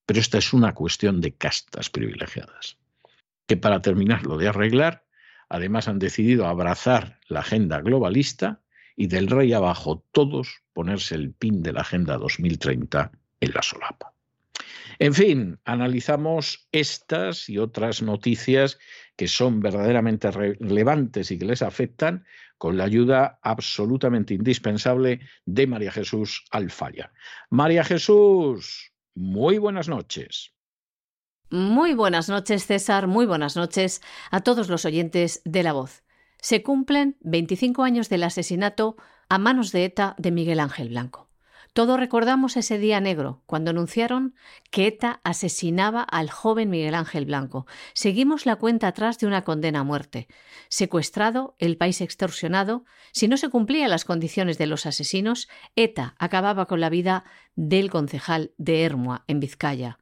Pero 0.06 0.20
esta 0.20 0.38
es 0.38 0.52
una 0.52 0.72
cuestión 0.74 1.20
de 1.20 1.34
castas 1.34 1.90
privilegiadas, 1.90 2.78
que 3.46 3.56
para 3.56 3.82
terminarlo 3.82 4.38
de 4.38 4.48
arreglar, 4.48 5.04
además 5.48 5.88
han 5.88 5.98
decidido 5.98 6.46
abrazar 6.46 7.18
la 7.28 7.40
agenda 7.40 7.80
globalista 7.80 8.62
y 9.00 9.06
del 9.06 9.28
rey 9.28 9.54
abajo 9.54 10.04
todos 10.12 10.60
ponerse 10.74 11.14
el 11.14 11.32
pin 11.32 11.62
de 11.62 11.72
la 11.72 11.80
Agenda 11.80 12.18
2030 12.18 13.10
en 13.40 13.50
la 13.54 13.62
solapa. 13.62 14.12
En 14.98 15.14
fin, 15.14 15.58
analizamos 15.64 16.68
estas 16.70 17.48
y 17.48 17.56
otras 17.56 18.02
noticias 18.02 18.78
que 19.16 19.26
son 19.26 19.60
verdaderamente 19.60 20.30
relevantes 20.30 21.30
y 21.30 21.38
que 21.38 21.46
les 21.46 21.62
afectan 21.62 22.26
con 22.58 22.76
la 22.76 22.84
ayuda 22.84 23.38
absolutamente 23.40 24.34
indispensable 24.34 25.20
de 25.46 25.66
María 25.66 25.92
Jesús 25.92 26.44
Alfaya. 26.50 27.10
María 27.48 27.84
Jesús, 27.84 28.92
muy 29.14 29.56
buenas 29.56 29.88
noches. 29.88 30.52
Muy 31.48 31.94
buenas 31.94 32.28
noches, 32.28 32.66
César. 32.66 33.06
Muy 33.06 33.24
buenas 33.24 33.56
noches 33.56 34.02
a 34.30 34.42
todos 34.42 34.68
los 34.68 34.84
oyentes 34.84 35.40
de 35.46 35.62
La 35.62 35.72
Voz 35.72 36.02
se 36.40 36.62
cumplen 36.62 37.16
25 37.20 37.82
años 37.82 38.08
del 38.08 38.24
asesinato 38.24 38.96
a 39.28 39.38
manos 39.38 39.72
de 39.72 39.84
ETA 39.84 40.14
de 40.18 40.30
Miguel 40.30 40.60
Ángel 40.60 40.88
Blanco. 40.88 41.30
Todos 41.72 42.00
recordamos 42.00 42.56
ese 42.56 42.78
día 42.78 43.00
negro, 43.00 43.42
cuando 43.46 43.70
anunciaron 43.70 44.34
que 44.72 44.88
ETA 44.88 45.20
asesinaba 45.22 46.02
al 46.02 46.28
joven 46.28 46.68
Miguel 46.68 46.96
Ángel 46.96 47.26
Blanco. 47.26 47.66
Seguimos 47.92 48.44
la 48.44 48.56
cuenta 48.56 48.88
atrás 48.88 49.18
de 49.18 49.28
una 49.28 49.42
condena 49.42 49.80
a 49.80 49.84
muerte. 49.84 50.26
Secuestrado, 50.68 51.54
el 51.58 51.76
país 51.76 52.00
extorsionado, 52.00 52.84
si 53.12 53.28
no 53.28 53.36
se 53.36 53.50
cumplían 53.50 53.90
las 53.90 54.04
condiciones 54.04 54.58
de 54.58 54.66
los 54.66 54.84
asesinos, 54.84 55.48
ETA 55.76 56.16
acababa 56.18 56.66
con 56.66 56.80
la 56.80 56.90
vida 56.90 57.24
del 57.54 57.88
concejal 57.88 58.52
de 58.58 58.82
Hermua, 58.82 59.24
en 59.28 59.38
Vizcaya. 59.38 60.00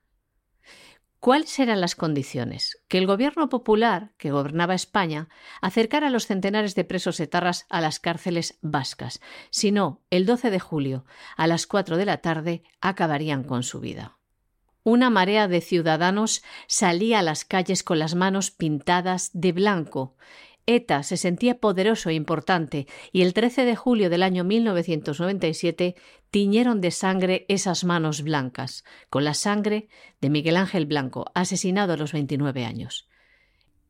¿Cuáles 1.21 1.59
eran 1.59 1.81
las 1.81 1.97
condiciones? 1.97 2.81
Que 2.87 2.99
el 2.99 3.07
gobierno 3.09 3.49
popular, 3.49 4.13
que 4.19 4.31
gobernaba 4.31 4.75
España, 4.75 5.29
acercara 5.61 6.07
a 6.07 6.11
los 6.11 6.27
centenares 6.27 6.77
de 6.77 6.85
presos 6.85 7.19
etarras 7.19 7.67
a 7.71 7.81
las 7.81 7.99
cárceles 7.99 8.59
vascas. 8.63 9.21
Si 9.51 9.73
no, 9.73 10.01
el 10.11 10.27
12 10.27 10.51
de 10.53 10.61
julio, 10.61 11.05
a 11.37 11.49
las 11.49 11.67
4 11.67 11.97
de 11.97 12.07
la 12.07 12.19
tarde, 12.19 12.63
acabarían 12.81 13.43
con 13.43 13.65
su 13.65 13.81
vida. 13.81 14.17
Una 14.85 15.11
marea 15.11 15.49
de 15.49 15.61
ciudadanos 15.61 16.45
salía 16.69 17.19
a 17.19 17.23
las 17.23 17.45
calles 17.45 17.83
con 17.83 17.99
las 17.99 18.15
manos 18.15 18.53
pintadas 18.53 19.31
de 19.35 19.51
blanco, 19.51 20.17
ETA 20.69 21.03
se 21.03 21.17
sentía 21.17 21.61
poderoso 21.61 22.11
e 22.11 22.15
importante 22.15 22.87
y 23.11 23.23
el 23.23 23.33
13 23.33 23.65
de 23.65 23.75
julio 23.75 24.11
del 24.11 24.23
año 24.23 24.45
1997 24.45 25.97
tiñeron 26.31 26.83
de 26.83 26.91
sangre 26.91 27.47
esas 27.49 27.85
manos 27.85 28.23
blancas, 28.23 28.85
con 29.09 29.25
la 29.25 29.33
sangre 29.33 29.89
de 30.21 30.29
Miguel 30.29 30.59
Ángel 30.59 30.85
Blanco, 30.85 31.33
asesinado 31.35 31.95
a 31.95 31.97
los 31.97 32.13
29 32.13 32.67
años. 32.67 33.09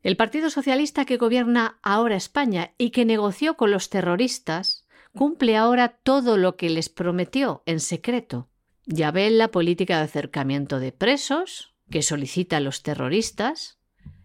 El 0.04 0.16
Partido 0.16 0.50
Socialista 0.50 1.04
que 1.04 1.16
gobierna 1.16 1.80
ahora 1.82 2.14
España 2.14 2.72
y 2.78 2.90
que 2.90 3.04
negoció 3.04 3.56
con 3.56 3.72
los 3.72 3.90
terroristas 3.90 4.86
cumple 5.12 5.56
ahora 5.56 5.88
todo 5.88 6.36
lo 6.36 6.56
que 6.56 6.70
les 6.70 6.88
prometió 6.88 7.64
en 7.66 7.80
secreto. 7.80 8.48
Ya 8.86 9.10
ven 9.10 9.36
la 9.36 9.48
política 9.48 9.98
de 9.98 10.04
acercamiento 10.04 10.78
de 10.78 10.92
presos 10.92 11.74
que 11.90 12.02
solicitan 12.02 12.62
los 12.62 12.84
terroristas. 12.84 13.80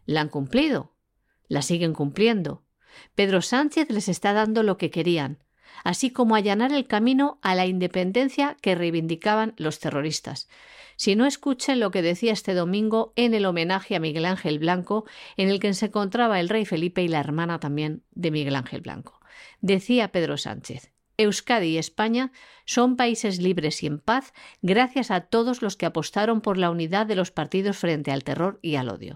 La 0.05 0.21
han 0.21 0.29
cumplido 0.29 0.92
la 1.53 1.61
siguen 1.61 1.93
cumpliendo. 1.93 2.63
Pedro 3.13 3.41
Sánchez 3.41 3.89
les 3.91 4.09
está 4.09 4.33
dando 4.33 4.63
lo 4.63 4.77
que 4.77 4.89
querían, 4.89 5.43
así 5.83 6.09
como 6.09 6.35
allanar 6.35 6.71
el 6.73 6.87
camino 6.87 7.39
a 7.43 7.53
la 7.53 7.67
independencia 7.67 8.57
que 8.61 8.73
reivindicaban 8.73 9.53
los 9.57 9.79
terroristas. 9.79 10.49
Si 10.95 11.15
no 11.15 11.25
escuchen 11.25 11.79
lo 11.79 11.91
que 11.91 12.01
decía 12.01 12.33
este 12.33 12.55
domingo 12.55 13.13
en 13.15 13.35
el 13.35 13.45
homenaje 13.45 13.95
a 13.95 13.99
Miguel 13.99 14.25
Ángel 14.25 14.57
Blanco, 14.57 15.05
en 15.37 15.49
el 15.49 15.59
que 15.59 15.73
se 15.73 15.87
encontraba 15.87 16.39
el 16.39 16.49
rey 16.49 16.65
Felipe 16.65 17.03
y 17.03 17.07
la 17.07 17.19
hermana 17.19 17.59
también 17.59 18.03
de 18.11 18.31
Miguel 18.31 18.55
Ángel 18.55 18.81
Blanco. 18.81 19.19
Decía 19.61 20.11
Pedro 20.11 20.37
Sánchez 20.37 20.93
Euskadi 21.17 21.67
y 21.67 21.77
España 21.77 22.31
son 22.65 22.95
países 22.95 23.39
libres 23.39 23.83
y 23.83 23.87
en 23.87 23.99
paz 23.99 24.33
gracias 24.61 25.11
a 25.11 25.21
todos 25.21 25.61
los 25.61 25.75
que 25.75 25.85
apostaron 25.85 26.41
por 26.41 26.57
la 26.57 26.71
unidad 26.71 27.05
de 27.05 27.15
los 27.15 27.31
partidos 27.31 27.77
frente 27.77 28.11
al 28.11 28.23
terror 28.23 28.59
y 28.61 28.75
al 28.75 28.89
odio. 28.89 29.15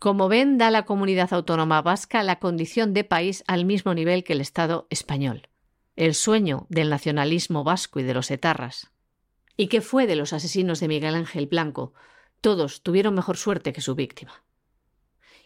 Como 0.00 0.30
ven, 0.30 0.56
da 0.56 0.70
la 0.70 0.86
comunidad 0.86 1.30
autónoma 1.34 1.82
vasca 1.82 2.22
la 2.22 2.38
condición 2.38 2.94
de 2.94 3.04
país 3.04 3.44
al 3.46 3.66
mismo 3.66 3.92
nivel 3.92 4.24
que 4.24 4.32
el 4.32 4.40
Estado 4.40 4.86
español. 4.88 5.48
El 5.94 6.14
sueño 6.14 6.64
del 6.70 6.88
nacionalismo 6.88 7.64
vasco 7.64 8.00
y 8.00 8.02
de 8.04 8.14
los 8.14 8.30
etarras. 8.30 8.90
¿Y 9.58 9.66
qué 9.66 9.82
fue 9.82 10.06
de 10.06 10.16
los 10.16 10.32
asesinos 10.32 10.80
de 10.80 10.88
Miguel 10.88 11.14
Ángel 11.14 11.46
Blanco? 11.46 11.92
Todos 12.40 12.82
tuvieron 12.82 13.14
mejor 13.14 13.36
suerte 13.36 13.74
que 13.74 13.82
su 13.82 13.94
víctima. 13.94 14.42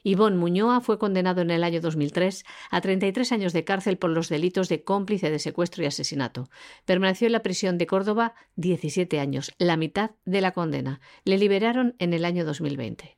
Ivón 0.05 0.37
Muñoa 0.37 0.81
fue 0.81 1.01
condenado 1.01 1.41
en 1.41 1.51
el 1.51 1.65
año 1.65 1.81
2003 1.81 2.45
a 2.71 2.81
33 2.81 3.33
años 3.33 3.53
de 3.53 3.65
cárcel 3.65 3.99
por 3.99 4.11
los 4.11 4.29
delitos 4.29 4.69
de 4.69 4.85
cómplice 4.85 5.31
de 5.31 5.41
secuestro 5.41 5.83
y 5.83 5.87
asesinato. 5.87 6.49
Permaneció 6.85 7.27
en 7.27 7.33
la 7.33 7.43
prisión 7.43 7.77
de 7.77 7.89
Córdoba 7.89 8.35
17 8.55 9.19
años, 9.19 9.53
la 9.59 9.77
mitad 9.77 10.13
de 10.25 10.41
la 10.41 10.53
condena. 10.53 11.01
Le 11.25 11.39
liberaron 11.39 11.97
en 11.99 12.15
el 12.15 12.25
año 12.25 12.45
2020. 12.45 13.17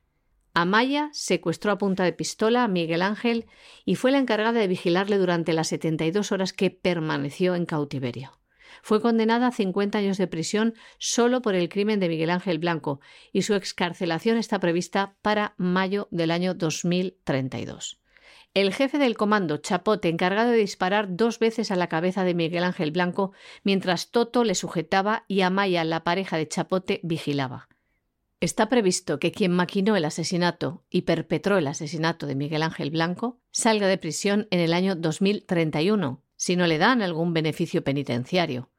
Amaya 0.59 1.11
secuestró 1.13 1.71
a 1.71 1.77
punta 1.77 2.03
de 2.03 2.13
pistola 2.13 2.63
a 2.63 2.67
Miguel 2.67 3.03
Ángel 3.03 3.45
y 3.85 3.93
fue 3.93 4.09
la 4.09 4.17
encargada 4.17 4.59
de 4.59 4.67
vigilarle 4.67 5.19
durante 5.19 5.53
las 5.53 5.67
72 5.67 6.31
horas 6.31 6.51
que 6.51 6.71
permaneció 6.71 7.53
en 7.53 7.67
cautiverio. 7.67 8.39
Fue 8.81 8.99
condenada 8.99 9.49
a 9.49 9.51
50 9.51 9.99
años 9.99 10.17
de 10.17 10.25
prisión 10.25 10.73
solo 10.97 11.43
por 11.43 11.53
el 11.53 11.69
crimen 11.69 11.99
de 11.99 12.09
Miguel 12.09 12.31
Ángel 12.31 12.57
Blanco 12.57 13.01
y 13.31 13.43
su 13.43 13.53
excarcelación 13.53 14.37
está 14.37 14.59
prevista 14.59 15.15
para 15.21 15.53
mayo 15.57 16.07
del 16.09 16.31
año 16.31 16.55
2032. 16.55 17.99
El 18.55 18.73
jefe 18.73 18.97
del 18.97 19.15
comando, 19.15 19.57
Chapote, 19.57 20.09
encargado 20.09 20.49
de 20.49 20.57
disparar 20.57 21.15
dos 21.15 21.37
veces 21.37 21.69
a 21.69 21.75
la 21.75 21.87
cabeza 21.87 22.23
de 22.23 22.33
Miguel 22.33 22.63
Ángel 22.63 22.89
Blanco, 22.89 23.31
mientras 23.61 24.09
Toto 24.09 24.43
le 24.43 24.55
sujetaba 24.55 25.23
y 25.27 25.41
Amaya, 25.41 25.83
la 25.83 26.03
pareja 26.03 26.35
de 26.35 26.47
Chapote, 26.47 26.99
vigilaba. 27.03 27.69
Está 28.39 28.69
previsto 28.69 29.17
que 29.17 29.31
quien 29.31 29.51
maquinó 29.51 29.95
el 29.95 30.05
asesinato 30.05 30.85
y 30.91 31.01
perpetró 31.01 31.57
el 31.57 31.65
asesinato 31.65 32.27
de 32.27 32.35
Miguel 32.35 32.61
Ángel 32.61 32.91
Blanco 32.91 33.39
salga 33.49 33.87
de 33.87 33.97
prisión 33.97 34.47
en 34.51 34.59
el 34.59 34.73
año 34.73 34.93
2031, 34.95 36.21
si 36.35 36.55
no 36.55 36.67
le 36.67 36.77
dan 36.77 37.01
algún 37.01 37.33
beneficio 37.33 37.83
penitenciario. 37.83 38.69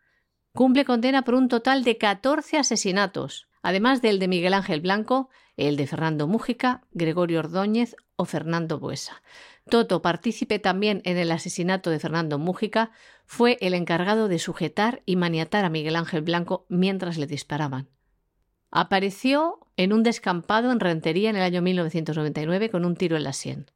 Cumple 0.53 0.85
condena 0.85 1.23
por 1.23 1.35
un 1.35 1.49
total 1.49 1.83
de 1.83 1.99
14 1.99 2.57
asesinatos, 2.57 3.49
además 3.61 4.01
del 4.01 4.21
de 4.21 4.29
Miguel 4.29 4.55
Ángel 4.55 4.81
Blanco, 4.81 5.29
el 5.57 5.77
de 5.77 5.89
Fernando 5.89 6.29
Mújica, 6.29 6.87
Gregorio 6.93 7.41
Ordóñez 7.41 7.97
o 8.15 8.27
Fernando 8.27 8.79
Buesa. 8.79 9.25
Toto, 9.69 10.03
partícipe 10.03 10.61
también 10.61 11.03
en 11.05 11.19
el 11.19 11.33
asesinato 11.33 11.91
de 11.91 11.99
Fernando 11.99 12.39
Mújica, 12.39 12.93
fue 13.27 13.59
el 13.61 13.75
encargado 13.75 14.29
de 14.29 14.39
sujetar 14.39 15.03
y 15.05 15.17
maniatar 15.17 15.65
a 15.65 15.69
Miguel 15.69 15.97
Ángel 15.97 16.23
Blanco 16.23 16.65
mientras 16.69 17.19
le 17.19 17.27
disparaban. 17.27 17.89
Apareció 18.71 19.61
en 19.77 19.93
un 19.93 20.03
descampado 20.03 20.71
en 20.71 20.81
Rentería 20.81 21.31
en 21.31 21.37
el 21.37 21.43
año 21.43 21.63
1999 21.63 22.71
con 22.71 22.85
un 22.85 22.97
tiro 22.97 23.17
en 23.17 23.25
la 23.25 23.33
sien. 23.33 23.71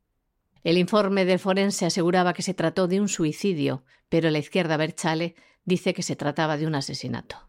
El 0.64 0.78
informe 0.78 1.24
del 1.24 1.38
forense 1.38 1.86
aseguraba 1.86 2.34
que 2.34 2.42
se 2.42 2.54
trató 2.54 2.86
de 2.88 3.00
un 3.00 3.08
suicidio, 3.08 3.84
pero 4.08 4.30
la 4.30 4.38
izquierda 4.38 4.76
Berchale 4.76 5.34
dice 5.64 5.94
que 5.94 6.02
se 6.02 6.16
trataba 6.16 6.56
de 6.56 6.66
un 6.66 6.74
asesinato. 6.74 7.48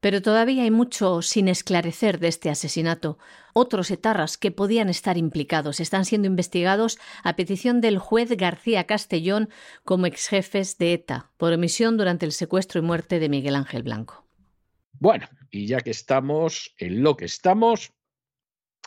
Pero 0.00 0.22
todavía 0.22 0.62
hay 0.62 0.70
mucho 0.70 1.22
sin 1.22 1.48
esclarecer 1.48 2.20
de 2.20 2.28
este 2.28 2.50
asesinato. 2.50 3.18
Otros 3.52 3.90
etarras 3.90 4.38
que 4.38 4.52
podían 4.52 4.88
estar 4.88 5.18
implicados 5.18 5.80
están 5.80 6.04
siendo 6.04 6.28
investigados 6.28 6.98
a 7.24 7.34
petición 7.34 7.80
del 7.80 7.98
juez 7.98 8.30
García 8.36 8.84
Castellón 8.84 9.50
como 9.84 10.06
exjefes 10.06 10.78
de 10.78 10.92
ETA 10.94 11.30
por 11.36 11.52
omisión 11.52 11.96
durante 11.96 12.26
el 12.26 12.32
secuestro 12.32 12.80
y 12.80 12.84
muerte 12.84 13.18
de 13.18 13.28
Miguel 13.28 13.56
Ángel 13.56 13.82
Blanco. 13.82 14.24
Bueno, 15.00 15.26
y 15.50 15.66
ya 15.66 15.80
que 15.80 15.90
estamos 15.90 16.74
en 16.78 17.02
lo 17.02 17.16
que 17.16 17.24
estamos, 17.24 17.92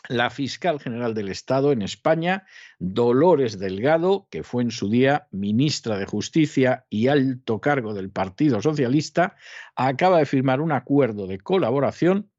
la 0.08 0.30
fiscal 0.30 0.80
general 0.80 1.14
del 1.14 1.28
Estado 1.28 1.72
en 1.72 1.82
España, 1.82 2.46
Dolores 2.78 3.58
Delgado, 3.58 4.26
que 4.30 4.42
fue 4.42 4.62
en 4.62 4.70
su 4.70 4.90
día 4.90 5.28
ministra 5.30 5.96
de 5.96 6.06
Justicia 6.06 6.86
y 6.90 7.08
alto 7.08 7.60
cargo 7.60 7.94
del 7.94 8.10
Partido 8.10 8.60
Socialista, 8.60 9.36
acaba 9.76 10.18
de 10.18 10.26
firmar 10.26 10.60
un 10.60 10.72
acuerdo 10.72 11.26
de 11.26 11.38
colaboración 11.38 12.30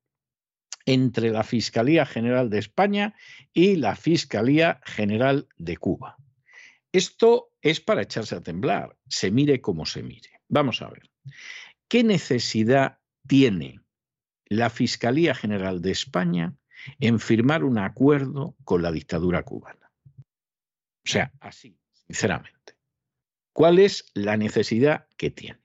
entre 0.86 1.30
la 1.30 1.44
Fiscalía 1.44 2.06
General 2.06 2.50
de 2.50 2.60
España 2.60 3.16
y 3.54 3.78
la 3.78 3.96
Fiscalía 3.96 4.82
General 4.84 5.48
de 5.58 5.78
Cuba. 5.78 6.18
Esto 6.92 7.54
es 7.62 7.80
para 7.80 8.02
echarse 8.02 8.36
a 8.36 8.42
temblar, 8.42 8.98
se 9.08 9.32
mire 9.32 9.62
como 9.62 9.86
se 9.86 10.04
mire. 10.04 10.42
Vamos 10.50 10.82
a 10.82 10.90
ver. 10.90 11.10
¿Qué 11.88 12.04
necesidad 12.04 13.00
tiene 13.26 13.83
la 14.46 14.70
Fiscalía 14.70 15.36
General 15.36 15.82
de 15.82 15.92
España 15.92 16.56
en 17.00 17.20
firmar 17.20 17.64
un 17.64 17.78
acuerdo 17.78 18.56
con 18.64 18.82
la 18.82 18.92
dictadura 18.92 19.44
cubana. 19.44 19.92
O 21.06 21.10
sea, 21.10 21.32
así, 21.40 21.78
sinceramente. 21.92 22.78
¿Cuál 23.54 23.80
es 23.80 24.12
la 24.14 24.38
necesidad 24.38 25.08
que 25.18 25.30
tiene? 25.32 25.60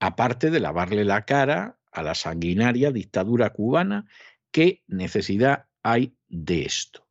Aparte 0.00 0.50
de 0.50 0.60
lavarle 0.60 1.04
la 1.04 1.24
cara 1.24 1.78
a 1.92 2.02
la 2.02 2.14
sanguinaria 2.14 2.90
dictadura 2.90 3.50
cubana, 3.50 4.08
¿qué 4.50 4.82
necesidad 4.86 5.66
hay 5.82 6.16
de 6.28 6.62
esto? 6.62 7.06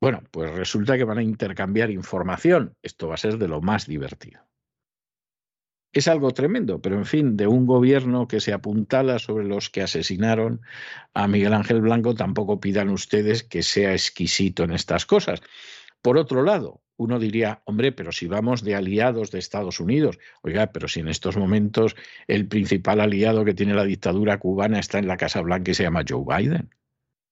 Bueno, 0.00 0.22
pues 0.30 0.52
resulta 0.52 0.98
que 0.98 1.04
van 1.04 1.18
a 1.18 1.22
intercambiar 1.22 1.90
información. 1.90 2.76
Esto 2.82 3.08
va 3.08 3.14
a 3.14 3.18
ser 3.18 3.38
de 3.38 3.48
lo 3.48 3.60
más 3.60 3.86
divertido. 3.86 4.42
Es 5.92 6.08
algo 6.08 6.32
tremendo, 6.32 6.80
pero 6.80 6.96
en 6.96 7.04
fin, 7.04 7.36
de 7.36 7.46
un 7.46 7.66
gobierno 7.66 8.26
que 8.26 8.40
se 8.40 8.54
apuntala 8.54 9.18
sobre 9.18 9.44
los 9.44 9.68
que 9.68 9.82
asesinaron 9.82 10.62
a 11.12 11.28
Miguel 11.28 11.52
Ángel 11.52 11.82
Blanco, 11.82 12.14
tampoco 12.14 12.60
pidan 12.60 12.88
ustedes 12.88 13.42
que 13.42 13.62
sea 13.62 13.92
exquisito 13.92 14.64
en 14.64 14.72
estas 14.72 15.04
cosas. 15.04 15.42
Por 16.00 16.16
otro 16.16 16.42
lado, 16.42 16.80
uno 16.96 17.18
diría, 17.18 17.62
hombre, 17.66 17.92
pero 17.92 18.10
si 18.10 18.26
vamos 18.26 18.62
de 18.62 18.74
aliados 18.74 19.30
de 19.30 19.38
Estados 19.38 19.80
Unidos, 19.80 20.18
oiga, 20.42 20.72
pero 20.72 20.88
si 20.88 21.00
en 21.00 21.08
estos 21.08 21.36
momentos 21.36 21.94
el 22.26 22.48
principal 22.48 23.00
aliado 23.00 23.44
que 23.44 23.54
tiene 23.54 23.74
la 23.74 23.84
dictadura 23.84 24.38
cubana 24.38 24.78
está 24.78 24.98
en 24.98 25.08
la 25.08 25.18
Casa 25.18 25.42
Blanca 25.42 25.72
y 25.72 25.74
se 25.74 25.82
llama 25.82 26.04
Joe 26.08 26.24
Biden, 26.26 26.70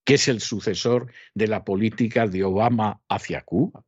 que 0.03 0.15
es 0.15 0.27
el 0.27 0.39
sucesor 0.39 1.11
de 1.33 1.47
la 1.47 1.63
política 1.63 2.27
de 2.27 2.43
Obama 2.43 3.01
hacia 3.09 3.41
Cuba. 3.41 3.83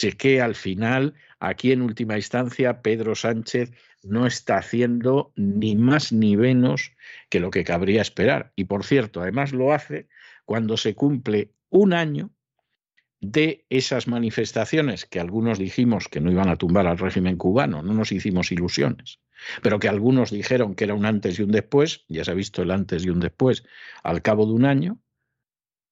Si 0.00 0.12
que 0.12 0.40
al 0.40 0.54
final, 0.54 1.12
aquí 1.40 1.72
en 1.72 1.82
última 1.82 2.16
instancia, 2.16 2.80
Pedro 2.80 3.14
Sánchez 3.14 3.70
no 4.02 4.26
está 4.26 4.56
haciendo 4.56 5.30
ni 5.36 5.76
más 5.76 6.10
ni 6.10 6.38
menos 6.38 6.92
que 7.28 7.38
lo 7.38 7.50
que 7.50 7.64
cabría 7.64 8.00
esperar. 8.00 8.50
Y 8.56 8.64
por 8.64 8.82
cierto, 8.82 9.20
además 9.20 9.52
lo 9.52 9.74
hace 9.74 10.08
cuando 10.46 10.78
se 10.78 10.94
cumple 10.94 11.52
un 11.68 11.92
año 11.92 12.30
de 13.20 13.66
esas 13.68 14.08
manifestaciones 14.08 15.04
que 15.04 15.20
algunos 15.20 15.58
dijimos 15.58 16.08
que 16.08 16.22
no 16.22 16.32
iban 16.32 16.48
a 16.48 16.56
tumbar 16.56 16.86
al 16.86 16.96
régimen 16.96 17.36
cubano, 17.36 17.82
no 17.82 17.92
nos 17.92 18.10
hicimos 18.10 18.52
ilusiones, 18.52 19.20
pero 19.60 19.78
que 19.80 19.88
algunos 19.88 20.30
dijeron 20.30 20.74
que 20.74 20.84
era 20.84 20.94
un 20.94 21.04
antes 21.04 21.38
y 21.38 21.42
un 21.42 21.50
después, 21.50 22.06
ya 22.08 22.24
se 22.24 22.30
ha 22.30 22.34
visto 22.34 22.62
el 22.62 22.70
antes 22.70 23.04
y 23.04 23.10
un 23.10 23.20
después 23.20 23.64
al 24.02 24.22
cabo 24.22 24.46
de 24.46 24.52
un 24.52 24.64
año, 24.64 24.98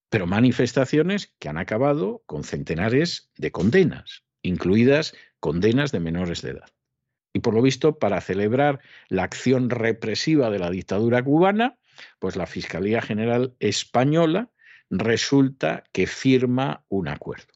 pero 0.09 0.27
manifestaciones 0.27 1.33
que 1.39 1.49
han 1.49 1.57
acabado 1.57 2.23
con 2.25 2.43
centenares 2.43 3.31
de 3.37 3.51
condenas, 3.51 4.23
incluidas 4.41 5.13
condenas 5.39 5.91
de 5.91 5.99
menores 5.99 6.41
de 6.41 6.51
edad. 6.51 6.69
Y 7.33 7.39
por 7.39 7.53
lo 7.53 7.61
visto, 7.61 7.99
para 7.99 8.21
celebrar 8.21 8.79
la 9.07 9.23
acción 9.23 9.69
represiva 9.69 10.49
de 10.49 10.59
la 10.59 10.71
dictadura 10.71 11.23
cubana, 11.23 11.77
pues 12.17 12.35
la 12.35 12.47
Fiscalía 12.47 13.01
General 13.01 13.55
Española 13.59 14.49
resulta 14.89 15.83
que 15.91 16.07
firma 16.07 16.85
un 16.89 17.07
acuerdo. 17.07 17.53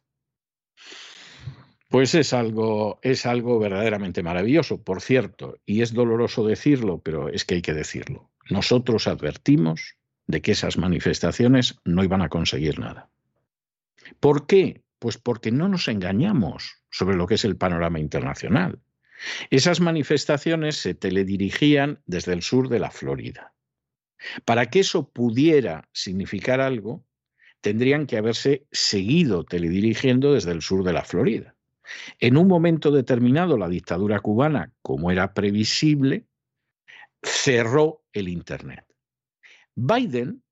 Pues 1.89 2.15
es 2.15 2.33
algo, 2.33 2.99
es 3.03 3.25
algo 3.25 3.59
verdaderamente 3.59 4.23
maravilloso, 4.23 4.83
por 4.83 5.01
cierto, 5.01 5.59
y 5.65 5.81
es 5.81 5.93
doloroso 5.93 6.45
decirlo, 6.45 7.01
pero 7.01 7.29
es 7.29 7.45
que 7.45 7.55
hay 7.55 7.61
que 7.61 7.73
decirlo. 7.73 8.31
Nosotros 8.49 9.07
advertimos 9.07 9.97
de 10.27 10.41
que 10.41 10.51
esas 10.53 10.77
manifestaciones 10.77 11.79
no 11.83 12.03
iban 12.03 12.21
a 12.21 12.29
conseguir 12.29 12.79
nada. 12.79 13.09
¿Por 14.19 14.47
qué? 14.47 14.83
Pues 14.99 15.17
porque 15.17 15.51
no 15.51 15.67
nos 15.67 15.87
engañamos 15.87 16.83
sobre 16.89 17.17
lo 17.17 17.27
que 17.27 17.35
es 17.35 17.45
el 17.45 17.57
panorama 17.57 17.99
internacional. 17.99 18.79
Esas 19.49 19.79
manifestaciones 19.79 20.77
se 20.77 20.93
teledirigían 20.93 22.01
desde 22.05 22.33
el 22.33 22.41
sur 22.41 22.69
de 22.69 22.79
la 22.79 22.91
Florida. 22.91 23.53
Para 24.45 24.69
que 24.69 24.79
eso 24.79 25.09
pudiera 25.09 25.89
significar 25.91 26.61
algo, 26.61 27.05
tendrían 27.61 28.07
que 28.07 28.17
haberse 28.17 28.65
seguido 28.71 29.43
teledirigiendo 29.43 30.33
desde 30.33 30.51
el 30.51 30.61
sur 30.61 30.83
de 30.83 30.93
la 30.93 31.03
Florida. 31.03 31.55
En 32.19 32.37
un 32.37 32.47
momento 32.47 32.91
determinado, 32.91 33.57
la 33.57 33.67
dictadura 33.67 34.19
cubana, 34.19 34.71
como 34.81 35.11
era 35.11 35.33
previsible, 35.33 36.25
cerró 37.21 38.03
el 38.13 38.29
Internet. 38.29 38.85
Biden 39.75 40.43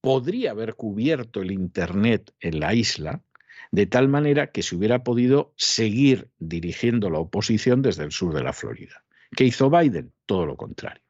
podría 0.00 0.50
haber 0.50 0.74
cubierto 0.74 1.42
el 1.42 1.52
Internet 1.52 2.32
en 2.40 2.60
la 2.60 2.74
isla 2.74 3.22
de 3.70 3.86
tal 3.86 4.08
manera 4.08 4.50
que 4.50 4.62
se 4.62 4.76
hubiera 4.76 5.02
podido 5.02 5.54
seguir 5.56 6.28
dirigiendo 6.38 7.08
la 7.08 7.18
oposición 7.18 7.80
desde 7.82 8.04
el 8.04 8.12
sur 8.12 8.34
de 8.34 8.42
la 8.42 8.52
Florida. 8.52 9.04
¿Qué 9.34 9.44
hizo 9.44 9.70
Biden? 9.70 10.12
Todo 10.26 10.44
lo 10.44 10.56
contrario. 10.56 11.02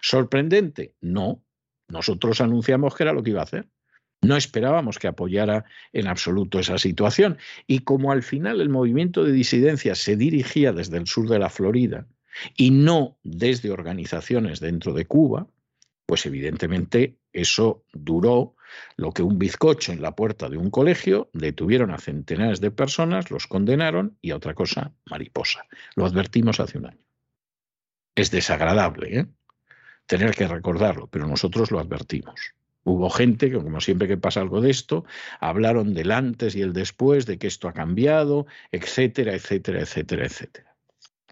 ¿Sorprendente? 0.00 0.94
No. 1.00 1.42
Nosotros 1.88 2.40
anunciamos 2.40 2.94
que 2.94 3.02
era 3.02 3.12
lo 3.12 3.22
que 3.22 3.30
iba 3.30 3.40
a 3.40 3.44
hacer. 3.44 3.68
No 4.22 4.36
esperábamos 4.36 4.98
que 4.98 5.08
apoyara 5.08 5.66
en 5.92 6.06
absoluto 6.06 6.58
esa 6.58 6.78
situación. 6.78 7.36
Y 7.66 7.80
como 7.80 8.12
al 8.12 8.22
final 8.22 8.60
el 8.60 8.70
movimiento 8.70 9.24
de 9.24 9.32
disidencia 9.32 9.94
se 9.94 10.16
dirigía 10.16 10.72
desde 10.72 10.96
el 10.96 11.06
sur 11.06 11.28
de 11.28 11.38
la 11.38 11.50
Florida 11.50 12.06
y 12.56 12.70
no 12.70 13.18
desde 13.22 13.70
organizaciones 13.70 14.60
dentro 14.60 14.94
de 14.94 15.06
Cuba, 15.06 15.48
pues 16.06 16.24
evidentemente 16.24 17.18
eso 17.32 17.84
duró 17.92 18.54
lo 18.96 19.12
que 19.12 19.22
un 19.22 19.38
bizcocho 19.38 19.92
en 19.92 20.02
la 20.02 20.14
puerta 20.14 20.48
de 20.48 20.56
un 20.56 20.70
colegio, 20.70 21.30
detuvieron 21.32 21.90
a 21.90 21.98
centenares 21.98 22.60
de 22.60 22.70
personas, 22.70 23.30
los 23.30 23.46
condenaron 23.46 24.16
y 24.20 24.30
a 24.30 24.36
otra 24.36 24.54
cosa, 24.54 24.92
mariposa. 25.06 25.66
Lo 25.94 26.06
advertimos 26.06 26.60
hace 26.60 26.78
un 26.78 26.86
año. 26.86 27.04
Es 28.14 28.30
desagradable 28.30 29.18
¿eh? 29.18 29.26
tener 30.06 30.34
que 30.34 30.48
recordarlo, 30.48 31.08
pero 31.08 31.26
nosotros 31.26 31.70
lo 31.70 31.80
advertimos. 31.80 32.54
Hubo 32.84 33.10
gente 33.10 33.50
que, 33.50 33.56
como 33.60 33.80
siempre 33.80 34.06
que 34.06 34.16
pasa 34.16 34.40
algo 34.40 34.60
de 34.60 34.70
esto, 34.70 35.04
hablaron 35.40 35.92
del 35.92 36.12
antes 36.12 36.54
y 36.54 36.62
el 36.62 36.72
después, 36.72 37.26
de 37.26 37.36
que 37.36 37.48
esto 37.48 37.68
ha 37.68 37.72
cambiado, 37.72 38.46
etcétera, 38.70 39.34
etcétera, 39.34 39.80
etcétera, 39.80 40.24
etcétera. 40.24 40.76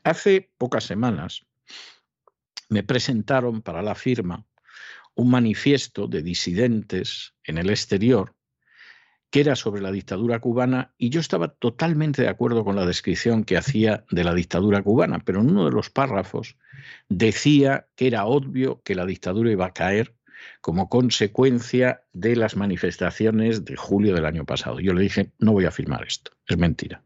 Hace 0.03 0.51
pocas 0.59 0.85
semanas 0.85 1.47
me 2.69 2.83
presentaron 2.83 3.63
para 3.63 3.83
la 3.83 3.95
firma 3.95 4.45
un 5.15 5.31
manifiesto 5.31 6.07
de 6.07 6.23
disidentes 6.23 7.35
en 7.45 7.59
el 7.59 7.71
exterior 7.71 8.35
que 9.35 9.41
era 9.41 9.57
sobre 9.57 9.83
la 9.83 9.91
dictadura 9.91 10.39
cubana 10.39 10.95
y 10.97 11.11
yo 11.11 11.19
estaba 11.19 11.49
totalmente 11.49 12.23
de 12.23 12.29
acuerdo 12.29 12.65
con 12.65 12.77
la 12.77 12.87
descripción 12.87 13.43
que 13.43 13.57
hacía 13.57 14.05
de 14.13 14.23
la 14.23 14.33
dictadura 14.33 14.81
cubana, 14.81 15.19
pero 15.25 15.41
en 15.41 15.51
uno 15.51 15.65
de 15.65 15.73
los 15.73 15.91
párrafos 15.91 16.57
decía 17.09 17.89
que 17.97 18.07
era 18.07 18.27
obvio 18.27 18.81
que 18.85 18.95
la 18.95 19.05
dictadura 19.05 19.51
iba 19.51 19.67
a 19.67 19.73
caer 19.73 20.15
como 20.61 20.89
consecuencia 20.89 22.05
de 22.13 22.37
las 22.37 22.55
manifestaciones 22.55 23.65
de 23.65 23.75
julio 23.75 24.15
del 24.15 24.27
año 24.27 24.45
pasado. 24.45 24.79
Yo 24.79 24.95
le 24.95 25.03
dije, 25.03 25.33
no 25.41 25.51
voy 25.51 25.65
a 25.65 25.73
firmar 25.73 26.05
esto, 26.07 26.31
es 26.47 26.57
mentira. 26.57 27.03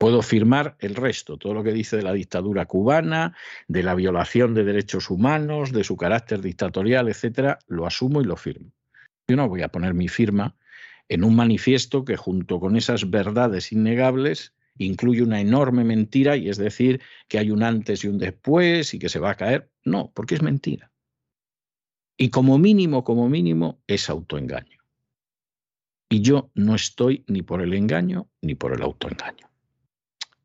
Puedo 0.00 0.22
firmar 0.22 0.76
el 0.78 0.94
resto, 0.94 1.36
todo 1.36 1.52
lo 1.52 1.62
que 1.62 1.74
dice 1.74 1.98
de 1.98 2.02
la 2.02 2.14
dictadura 2.14 2.64
cubana, 2.64 3.36
de 3.68 3.82
la 3.82 3.94
violación 3.94 4.54
de 4.54 4.64
derechos 4.64 5.10
humanos, 5.10 5.72
de 5.72 5.84
su 5.84 5.98
carácter 5.98 6.40
dictatorial, 6.40 7.10
etcétera, 7.10 7.58
lo 7.66 7.86
asumo 7.86 8.22
y 8.22 8.24
lo 8.24 8.36
firmo. 8.36 8.72
Yo 9.28 9.36
no 9.36 9.46
voy 9.46 9.60
a 9.60 9.68
poner 9.68 9.92
mi 9.92 10.08
firma 10.08 10.56
en 11.10 11.22
un 11.22 11.36
manifiesto 11.36 12.02
que 12.06 12.16
junto 12.16 12.58
con 12.60 12.76
esas 12.76 13.10
verdades 13.10 13.72
innegables 13.72 14.54
incluye 14.78 15.22
una 15.22 15.38
enorme 15.38 15.84
mentira 15.84 16.34
y 16.34 16.48
es 16.48 16.56
decir 16.56 17.02
que 17.28 17.38
hay 17.38 17.50
un 17.50 17.62
antes 17.62 18.02
y 18.02 18.08
un 18.08 18.16
después 18.16 18.94
y 18.94 18.98
que 18.98 19.10
se 19.10 19.18
va 19.18 19.32
a 19.32 19.36
caer. 19.36 19.70
No, 19.84 20.12
porque 20.14 20.34
es 20.34 20.40
mentira. 20.40 20.90
Y 22.16 22.30
como 22.30 22.56
mínimo, 22.56 23.04
como 23.04 23.28
mínimo, 23.28 23.82
es 23.86 24.08
autoengaño. 24.08 24.78
Y 26.08 26.22
yo 26.22 26.50
no 26.54 26.74
estoy 26.74 27.22
ni 27.26 27.42
por 27.42 27.60
el 27.60 27.74
engaño 27.74 28.30
ni 28.40 28.54
por 28.54 28.72
el 28.72 28.80
autoengaño. 28.80 29.49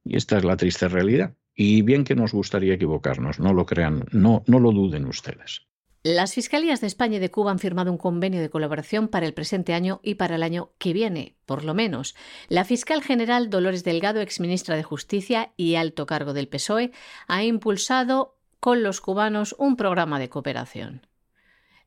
Y 0.05 0.15
esta 0.15 0.37
es 0.37 0.45
la 0.45 0.55
triste 0.55 0.87
realidad. 0.87 1.35
Y 1.53 1.81
bien 1.81 2.03
que 2.03 2.15
nos 2.15 2.31
gustaría 2.31 2.75
equivocarnos, 2.75 3.39
no 3.39 3.53
lo 3.53 3.65
crean, 3.65 4.05
no, 4.11 4.43
no 4.45 4.59
lo 4.59 4.71
duden 4.71 5.05
ustedes. 5.05 5.63
Las 6.03 6.35
Fiscalías 6.35 6.81
de 6.81 6.87
España 6.87 7.17
y 7.17 7.19
de 7.19 7.31
Cuba 7.31 7.49
han 7.49 7.57
firmado 7.57 7.91
un 7.91 7.97
convenio 7.97 8.39
de 8.39 8.51
colaboración 8.51 9.07
para 9.07 9.25
el 9.25 9.33
presente 9.33 9.73
año 9.73 10.01
y 10.03 10.15
para 10.15 10.35
el 10.35 10.43
año 10.43 10.69
que 10.77 10.93
viene, 10.93 11.35
por 11.47 11.63
lo 11.63 11.73
menos. 11.73 12.15
La 12.47 12.63
fiscal 12.63 13.01
general 13.01 13.49
Dolores 13.49 13.83
Delgado, 13.83 14.21
exministra 14.21 14.75
de 14.75 14.83
Justicia 14.83 15.53
y 15.57 15.73
alto 15.73 16.05
cargo 16.05 16.33
del 16.33 16.47
PSOE, 16.47 16.91
ha 17.27 17.43
impulsado 17.43 18.37
con 18.59 18.83
los 18.83 19.01
cubanos 19.01 19.55
un 19.57 19.77
programa 19.77 20.19
de 20.19 20.29
cooperación. 20.29 21.07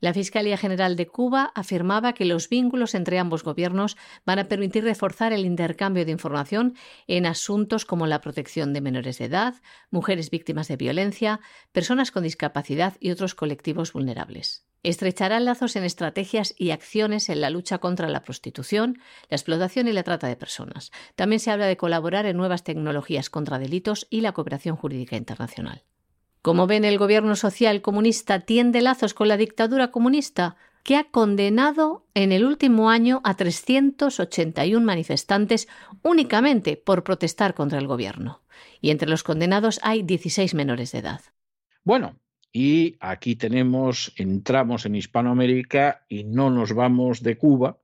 La 0.01 0.15
Fiscalía 0.15 0.57
General 0.57 0.95
de 0.95 1.09
Cuba 1.09 1.51
afirmaba 1.57 2.13
que 2.13 2.25
los 2.25 2.49
vínculos 2.49 2.95
entre 2.95 3.19
ambos 3.19 3.43
gobiernos 3.43 3.97
van 4.25 4.39
a 4.39 4.47
permitir 4.47 4.85
reforzar 4.85 5.33
el 5.33 5.45
intercambio 5.45 6.05
de 6.05 6.13
información 6.13 6.77
en 7.09 7.27
asuntos 7.27 7.85
como 7.85 8.07
la 8.07 8.21
protección 8.21 8.73
de 8.73 8.81
menores 8.81 9.19
de 9.19 9.25
edad, 9.25 9.55
mujeres 9.91 10.31
víctimas 10.31 10.69
de 10.69 10.77
violencia, 10.77 11.41
personas 11.73 12.13
con 12.13 12.23
discapacidad 12.23 12.97
y 13.01 13.11
otros 13.11 13.35
colectivos 13.35 13.93
vulnerables. 13.93 14.65
Estrecharán 14.85 15.45
lazos 15.45 15.75
en 15.75 15.83
estrategias 15.83 16.55
y 16.57 16.71
acciones 16.71 17.29
en 17.29 17.41
la 17.41 17.51
lucha 17.51 17.79
contra 17.79 18.09
la 18.09 18.23
prostitución, 18.23 19.01
la 19.29 19.37
explotación 19.37 19.89
y 19.89 19.93
la 19.93 20.05
trata 20.05 20.29
de 20.29 20.37
personas. 20.37 20.93
También 21.17 21.41
se 21.41 21.51
habla 21.51 21.67
de 21.67 21.77
colaborar 21.77 22.27
en 22.27 22.37
nuevas 22.37 22.63
tecnologías 22.63 23.31
contra 23.31 23.59
delitos 23.59 24.07
y 24.11 24.21
la 24.21 24.31
cooperación 24.31 24.77
jurídica 24.77 25.17
internacional. 25.17 25.83
Como 26.43 26.67
ven, 26.67 26.85
el 26.85 26.99
gobierno 26.99 27.37
social 27.37 27.83
comunista 27.83 28.41
tiende 28.41 28.81
lazos 28.81 29.15
con 29.15 29.29
la 29.29 29.37
dictadura 29.37 29.91
comunista, 29.91 30.57
que 30.83 30.97
ha 30.97 31.05
condenado 31.05 32.07
en 32.15 32.33
el 32.33 32.45
último 32.45 32.89
año 32.89 33.21
a 33.25 33.35
381 33.35 34.85
manifestantes 34.85 35.69
únicamente 36.03 36.77
por 36.77 37.05
protestar 37.05 37.55
contra 37.55 37.79
el 37.79 37.87
gobierno. 37.87 38.43
Y 38.81 38.91
entre 38.91 39.09
los 39.09 39.23
condenados 39.23 39.81
hay 39.83 40.03
16 40.03 40.55
menores 40.55 40.93
de 40.93 40.99
edad. 41.01 41.21
Bueno, 41.85 42.19
y 42.53 42.97
aquí 43.01 43.37
tenemos, 43.37 44.13
entramos 44.17 44.87
en 44.87 44.95
Hispanoamérica 44.95 46.07
y 46.09 46.25
no 46.25 46.51
nos 46.51 46.73
vamos 46.73 47.23
de 47.23 47.37
Cuba 47.37 47.79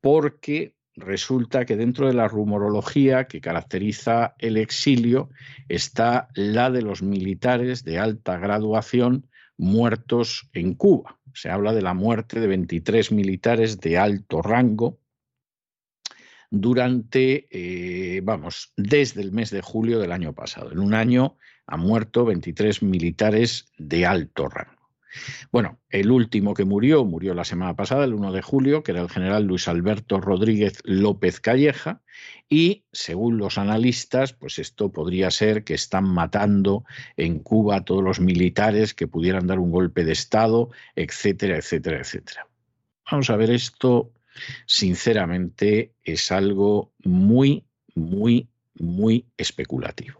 porque 0.00 0.76
resulta 0.96 1.64
que 1.64 1.76
dentro 1.76 2.06
de 2.06 2.14
la 2.14 2.28
rumorología 2.28 3.26
que 3.26 3.40
caracteriza 3.40 4.34
el 4.38 4.56
exilio 4.56 5.30
está 5.68 6.28
la 6.34 6.70
de 6.70 6.82
los 6.82 7.02
militares 7.02 7.84
de 7.84 7.98
alta 7.98 8.38
graduación 8.38 9.28
muertos 9.56 10.48
en 10.52 10.74
Cuba. 10.74 11.18
Se 11.34 11.50
habla 11.50 11.72
de 11.72 11.82
la 11.82 11.94
muerte 11.94 12.40
de 12.40 12.46
23 12.46 13.12
militares 13.12 13.80
de 13.80 13.98
alto 13.98 14.42
rango 14.42 14.98
durante, 16.50 17.48
eh, 17.50 18.20
vamos, 18.22 18.72
desde 18.76 19.22
el 19.22 19.32
mes 19.32 19.50
de 19.50 19.62
julio 19.62 19.98
del 19.98 20.12
año 20.12 20.34
pasado. 20.34 20.70
En 20.70 20.80
un 20.80 20.92
año 20.92 21.36
han 21.66 21.80
muerto 21.80 22.26
23 22.26 22.82
militares 22.82 23.72
de 23.78 24.04
alto 24.04 24.48
rango. 24.48 24.81
Bueno, 25.50 25.78
el 25.90 26.10
último 26.10 26.54
que 26.54 26.64
murió, 26.64 27.04
murió 27.04 27.34
la 27.34 27.44
semana 27.44 27.76
pasada, 27.76 28.04
el 28.04 28.14
1 28.14 28.32
de 28.32 28.42
julio, 28.42 28.82
que 28.82 28.92
era 28.92 29.02
el 29.02 29.10
general 29.10 29.44
Luis 29.44 29.68
Alberto 29.68 30.20
Rodríguez 30.20 30.80
López 30.84 31.40
Calleja, 31.40 32.00
y 32.48 32.84
según 32.92 33.38
los 33.38 33.58
analistas, 33.58 34.32
pues 34.32 34.58
esto 34.58 34.90
podría 34.92 35.30
ser 35.30 35.64
que 35.64 35.74
están 35.74 36.04
matando 36.04 36.84
en 37.16 37.38
Cuba 37.40 37.76
a 37.76 37.84
todos 37.84 38.02
los 38.02 38.20
militares 38.20 38.94
que 38.94 39.08
pudieran 39.08 39.46
dar 39.46 39.58
un 39.58 39.70
golpe 39.70 40.04
de 40.04 40.12
Estado, 40.12 40.70
etcétera, 40.96 41.56
etcétera, 41.56 42.00
etcétera. 42.00 42.48
Vamos 43.10 43.30
a 43.30 43.36
ver, 43.36 43.50
esto 43.50 44.12
sinceramente 44.66 45.92
es 46.02 46.32
algo 46.32 46.92
muy, 47.04 47.66
muy, 47.94 48.48
muy 48.74 49.26
especulativo. 49.36 50.18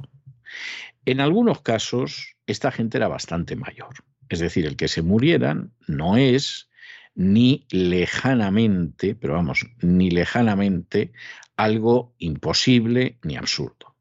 En 1.06 1.20
algunos 1.20 1.62
casos, 1.62 2.36
esta 2.46 2.70
gente 2.70 2.98
era 2.98 3.08
bastante 3.08 3.56
mayor 3.56 3.94
es 4.34 4.40
decir, 4.40 4.66
el 4.66 4.76
que 4.76 4.88
se 4.88 5.02
murieran 5.02 5.72
no 5.86 6.16
es 6.16 6.68
ni 7.14 7.66
lejanamente, 7.70 9.14
pero 9.14 9.34
vamos, 9.34 9.66
ni 9.80 10.10
lejanamente 10.10 11.12
algo 11.56 12.14
imposible 12.18 13.18
ni 13.22 13.36
absurdo. 13.36 13.94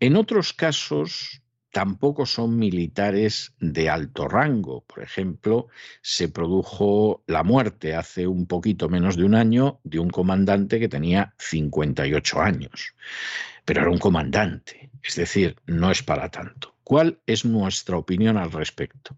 En 0.00 0.16
otros 0.16 0.52
casos 0.52 1.42
tampoco 1.72 2.24
son 2.24 2.56
militares 2.56 3.52
de 3.58 3.90
alto 3.90 4.28
rango. 4.28 4.84
Por 4.84 5.02
ejemplo, 5.02 5.66
se 6.02 6.28
produjo 6.28 7.24
la 7.26 7.42
muerte 7.42 7.96
hace 7.96 8.28
un 8.28 8.46
poquito 8.46 8.88
menos 8.88 9.16
de 9.16 9.24
un 9.24 9.34
año 9.34 9.80
de 9.82 9.98
un 9.98 10.08
comandante 10.08 10.78
que 10.78 10.88
tenía 10.88 11.34
58 11.38 12.40
años, 12.40 12.94
pero 13.64 13.80
era 13.80 13.90
un 13.90 13.98
comandante, 13.98 14.90
es 15.02 15.16
decir, 15.16 15.56
no 15.66 15.90
es 15.90 16.02
para 16.02 16.30
tanto. 16.30 16.73
¿Cuál 16.84 17.18
es 17.26 17.46
nuestra 17.46 17.96
opinión 17.96 18.36
al 18.36 18.52
respecto? 18.52 19.16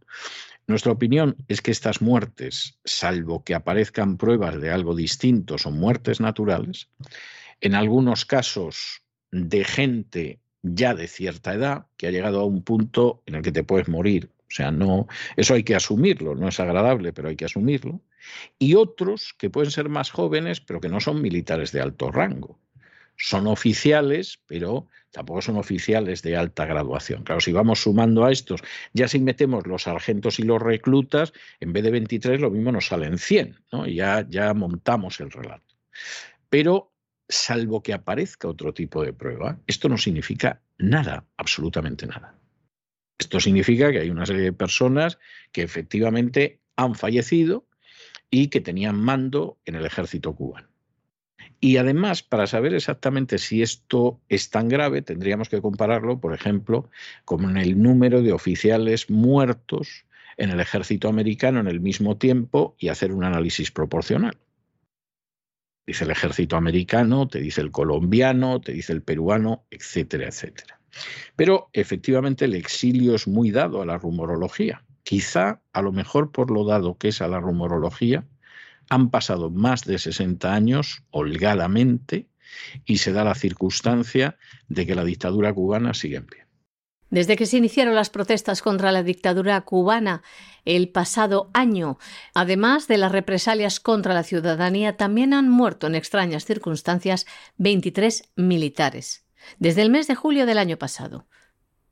Nuestra 0.68 0.92
opinión 0.92 1.36
es 1.48 1.60
que 1.62 1.72
estas 1.72 2.00
muertes, 2.00 2.78
salvo 2.84 3.42
que 3.44 3.54
aparezcan 3.54 4.16
pruebas 4.16 4.60
de 4.60 4.70
algo 4.70 4.94
distinto, 4.94 5.58
son 5.58 5.78
muertes 5.78 6.20
naturales. 6.20 6.88
En 7.60 7.74
algunos 7.74 8.24
casos 8.24 9.02
de 9.32 9.64
gente 9.64 10.40
ya 10.62 10.94
de 10.94 11.08
cierta 11.08 11.54
edad 11.54 11.86
que 11.96 12.06
ha 12.06 12.10
llegado 12.10 12.40
a 12.40 12.44
un 12.46 12.62
punto 12.62 13.22
en 13.26 13.36
el 13.36 13.42
que 13.42 13.52
te 13.52 13.64
puedes 13.64 13.88
morir. 13.88 14.30
O 14.42 14.50
sea, 14.50 14.70
no, 14.70 15.08
eso 15.36 15.54
hay 15.54 15.64
que 15.64 15.74
asumirlo, 15.74 16.36
no 16.36 16.48
es 16.48 16.60
agradable, 16.60 17.12
pero 17.12 17.28
hay 17.28 17.36
que 17.36 17.44
asumirlo. 17.44 18.00
Y 18.58 18.74
otros 18.74 19.34
que 19.38 19.50
pueden 19.50 19.70
ser 19.72 19.88
más 19.88 20.10
jóvenes, 20.10 20.60
pero 20.60 20.80
que 20.80 20.88
no 20.88 21.00
son 21.00 21.20
militares 21.20 21.72
de 21.72 21.80
alto 21.80 22.10
rango 22.10 22.58
son 23.16 23.46
oficiales, 23.46 24.40
pero 24.46 24.88
tampoco 25.10 25.42
son 25.42 25.56
oficiales 25.56 26.22
de 26.22 26.36
alta 26.36 26.66
graduación. 26.66 27.24
Claro, 27.24 27.40
si 27.40 27.52
vamos 27.52 27.80
sumando 27.82 28.24
a 28.24 28.32
estos, 28.32 28.60
ya 28.92 29.08
si 29.08 29.18
metemos 29.18 29.66
los 29.66 29.84
sargentos 29.84 30.38
y 30.38 30.42
los 30.42 30.60
reclutas, 30.60 31.32
en 31.60 31.72
vez 31.72 31.84
de 31.84 31.90
23 31.90 32.40
lo 32.40 32.50
mismo 32.50 32.72
nos 32.72 32.86
salen 32.86 33.18
100, 33.18 33.56
¿no? 33.72 33.86
Ya, 33.86 34.26
ya 34.28 34.52
montamos 34.54 35.20
el 35.20 35.30
relato. 35.30 35.74
Pero 36.50 36.92
salvo 37.28 37.82
que 37.82 37.94
aparezca 37.94 38.48
otro 38.48 38.72
tipo 38.72 39.02
de 39.02 39.12
prueba, 39.12 39.58
esto 39.66 39.88
no 39.88 39.98
significa 39.98 40.60
nada, 40.78 41.24
absolutamente 41.36 42.06
nada. 42.06 42.38
Esto 43.18 43.40
significa 43.40 43.90
que 43.90 44.00
hay 44.00 44.10
una 44.10 44.26
serie 44.26 44.42
de 44.42 44.52
personas 44.52 45.18
que 45.50 45.62
efectivamente 45.62 46.60
han 46.76 46.94
fallecido 46.94 47.66
y 48.30 48.48
que 48.48 48.60
tenían 48.60 48.96
mando 48.96 49.58
en 49.64 49.76
el 49.76 49.86
ejército 49.86 50.34
cubano. 50.34 50.68
Y 51.60 51.78
además, 51.78 52.22
para 52.22 52.46
saber 52.46 52.74
exactamente 52.74 53.38
si 53.38 53.62
esto 53.62 54.20
es 54.28 54.50
tan 54.50 54.68
grave, 54.68 55.02
tendríamos 55.02 55.48
que 55.48 55.62
compararlo, 55.62 56.20
por 56.20 56.34
ejemplo, 56.34 56.90
con 57.24 57.56
el 57.56 57.82
número 57.82 58.22
de 58.22 58.32
oficiales 58.32 59.10
muertos 59.10 60.04
en 60.36 60.50
el 60.50 60.60
ejército 60.60 61.08
americano 61.08 61.60
en 61.60 61.66
el 61.66 61.80
mismo 61.80 62.16
tiempo 62.16 62.76
y 62.78 62.88
hacer 62.88 63.12
un 63.12 63.24
análisis 63.24 63.70
proporcional. 63.70 64.36
Dice 65.86 66.04
el 66.04 66.10
ejército 66.10 66.56
americano, 66.56 67.28
te 67.28 67.40
dice 67.40 67.60
el 67.60 67.70
colombiano, 67.70 68.60
te 68.60 68.72
dice 68.72 68.92
el 68.92 69.02
peruano, 69.02 69.64
etcétera, 69.70 70.28
etcétera. 70.28 70.80
Pero 71.36 71.68
efectivamente 71.72 72.44
el 72.44 72.54
exilio 72.54 73.14
es 73.14 73.28
muy 73.28 73.50
dado 73.50 73.80
a 73.80 73.86
la 73.86 73.96
rumorología. 73.96 74.82
Quizá, 75.04 75.60
a 75.72 75.82
lo 75.82 75.92
mejor 75.92 76.32
por 76.32 76.50
lo 76.50 76.64
dado 76.64 76.98
que 76.98 77.08
es 77.08 77.22
a 77.22 77.28
la 77.28 77.38
rumorología, 77.38 78.24
han 78.88 79.10
pasado 79.10 79.50
más 79.50 79.84
de 79.84 79.98
60 79.98 80.52
años 80.52 81.02
holgadamente 81.10 82.28
y 82.84 82.98
se 82.98 83.12
da 83.12 83.24
la 83.24 83.34
circunstancia 83.34 84.36
de 84.68 84.86
que 84.86 84.94
la 84.94 85.04
dictadura 85.04 85.52
cubana 85.52 85.94
sigue 85.94 86.16
en 86.16 86.26
pie. 86.26 86.46
Desde 87.08 87.36
que 87.36 87.46
se 87.46 87.56
iniciaron 87.56 87.94
las 87.94 88.10
protestas 88.10 88.62
contra 88.62 88.90
la 88.90 89.04
dictadura 89.04 89.60
cubana 89.60 90.22
el 90.64 90.88
pasado 90.88 91.50
año, 91.54 91.98
además 92.34 92.88
de 92.88 92.98
las 92.98 93.12
represalias 93.12 93.78
contra 93.78 94.12
la 94.12 94.24
ciudadanía, 94.24 94.96
también 94.96 95.32
han 95.32 95.48
muerto 95.48 95.86
en 95.86 95.94
extrañas 95.94 96.44
circunstancias 96.44 97.26
23 97.58 98.32
militares. 98.34 99.24
Desde 99.60 99.82
el 99.82 99.90
mes 99.90 100.08
de 100.08 100.16
julio 100.16 100.46
del 100.46 100.58
año 100.58 100.76
pasado. 100.78 101.28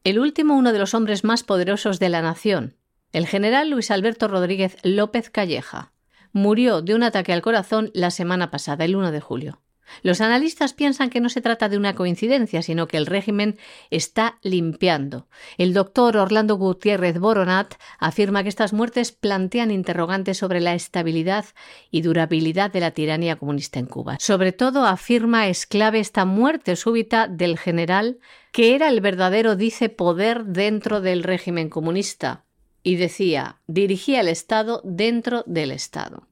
El 0.02 0.18
último, 0.18 0.56
uno 0.56 0.72
de 0.72 0.80
los 0.80 0.94
hombres 0.94 1.22
más 1.22 1.44
poderosos 1.44 2.00
de 2.00 2.08
la 2.08 2.20
nación, 2.20 2.76
el 3.12 3.28
general 3.28 3.70
Luis 3.70 3.92
Alberto 3.92 4.26
Rodríguez 4.26 4.76
López 4.82 5.30
Calleja, 5.30 5.93
murió 6.34 6.82
de 6.82 6.94
un 6.94 7.02
ataque 7.02 7.32
al 7.32 7.40
corazón 7.40 7.90
la 7.94 8.10
semana 8.10 8.50
pasada, 8.50 8.84
el 8.84 8.96
1 8.96 9.12
de 9.12 9.20
julio. 9.20 9.60
Los 10.02 10.20
analistas 10.20 10.72
piensan 10.72 11.10
que 11.10 11.20
no 11.20 11.28
se 11.28 11.40
trata 11.40 11.68
de 11.68 11.76
una 11.76 11.94
coincidencia, 11.94 12.62
sino 12.62 12.88
que 12.88 12.96
el 12.96 13.06
régimen 13.06 13.58
está 13.90 14.38
limpiando. 14.42 15.28
El 15.58 15.72
doctor 15.72 16.16
Orlando 16.16 16.56
Gutiérrez 16.56 17.18
Boronat 17.18 17.74
afirma 17.98 18.42
que 18.42 18.48
estas 18.48 18.72
muertes 18.72 19.12
plantean 19.12 19.70
interrogantes 19.70 20.38
sobre 20.38 20.60
la 20.60 20.74
estabilidad 20.74 21.44
y 21.90 22.02
durabilidad 22.02 22.72
de 22.72 22.80
la 22.80 22.90
tiranía 22.90 23.36
comunista 23.36 23.78
en 23.78 23.86
Cuba. 23.86 24.16
Sobre 24.18 24.52
todo 24.52 24.86
afirma 24.86 25.48
es 25.48 25.66
clave 25.66 26.00
esta 26.00 26.24
muerte 26.24 26.76
súbita 26.76 27.28
del 27.28 27.58
general 27.58 28.18
que 28.52 28.74
era 28.74 28.88
el 28.88 29.00
verdadero 29.00 29.56
dice 29.56 29.88
poder 29.88 30.44
dentro 30.44 31.00
del 31.00 31.22
régimen 31.22 31.68
comunista 31.68 32.44
y 32.84 32.94
decía 32.94 33.56
dirigía 33.66 34.20
el 34.20 34.28
Estado 34.28 34.80
dentro 34.84 35.42
del 35.46 35.72
Estado. 35.72 36.28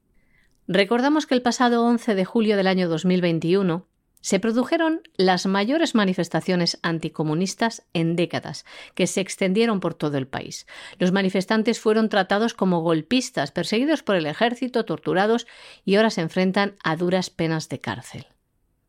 Recordamos 0.67 1.25
que 1.25 1.35
el 1.35 1.41
pasado 1.41 1.83
11 1.83 2.15
de 2.15 2.23
julio 2.23 2.55
del 2.55 2.67
año 2.67 2.87
2021 2.87 3.85
se 4.21 4.39
produjeron 4.39 5.01
las 5.17 5.45
mayores 5.45 5.95
manifestaciones 5.95 6.79
anticomunistas 6.81 7.83
en 7.91 8.15
décadas, 8.15 8.63
que 8.95 9.05
se 9.05 9.19
extendieron 9.19 9.81
por 9.81 9.95
todo 9.95 10.17
el 10.17 10.27
país. 10.27 10.65
Los 10.97 11.11
manifestantes 11.11 11.81
fueron 11.81 12.07
tratados 12.07 12.53
como 12.53 12.79
golpistas, 12.79 13.51
perseguidos 13.51 14.01
por 14.01 14.15
el 14.15 14.25
ejército, 14.25 14.85
torturados 14.85 15.45
y 15.83 15.95
ahora 15.95 16.09
se 16.09 16.21
enfrentan 16.21 16.75
a 16.85 16.95
duras 16.95 17.29
penas 17.29 17.67
de 17.67 17.81
cárcel. 17.81 18.27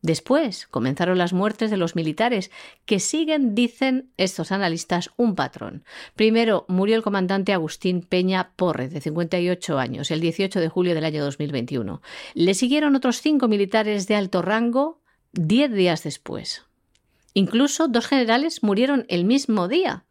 Después 0.05 0.67
comenzaron 0.67 1.17
las 1.17 1.33
muertes 1.33 1.71
de 1.71 1.77
los 1.77 1.95
militares, 1.95 2.51
que 2.85 2.99
siguen, 2.99 3.55
dicen 3.55 4.11
estos 4.17 4.51
analistas, 4.51 5.09
un 5.17 5.33
patrón. 5.33 5.83
Primero 6.15 6.65
murió 6.67 6.95
el 6.95 7.01
comandante 7.01 7.53
Agustín 7.53 8.03
Peña 8.03 8.51
Porre, 8.55 8.87
de 8.87 9.01
58 9.01 9.79
años, 9.79 10.11
el 10.11 10.19
18 10.19 10.59
de 10.59 10.69
julio 10.69 10.93
del 10.93 11.05
año 11.05 11.23
2021. 11.23 12.03
Le 12.35 12.53
siguieron 12.53 12.95
otros 12.95 13.19
cinco 13.19 13.47
militares 13.47 14.07
de 14.07 14.13
alto 14.13 14.43
rango 14.43 15.01
diez 15.31 15.71
días 15.71 16.03
después. 16.03 16.65
Incluso 17.33 17.87
dos 17.87 18.05
generales 18.05 18.61
murieron 18.61 19.07
el 19.09 19.25
mismo 19.25 19.67
día. 19.67 20.05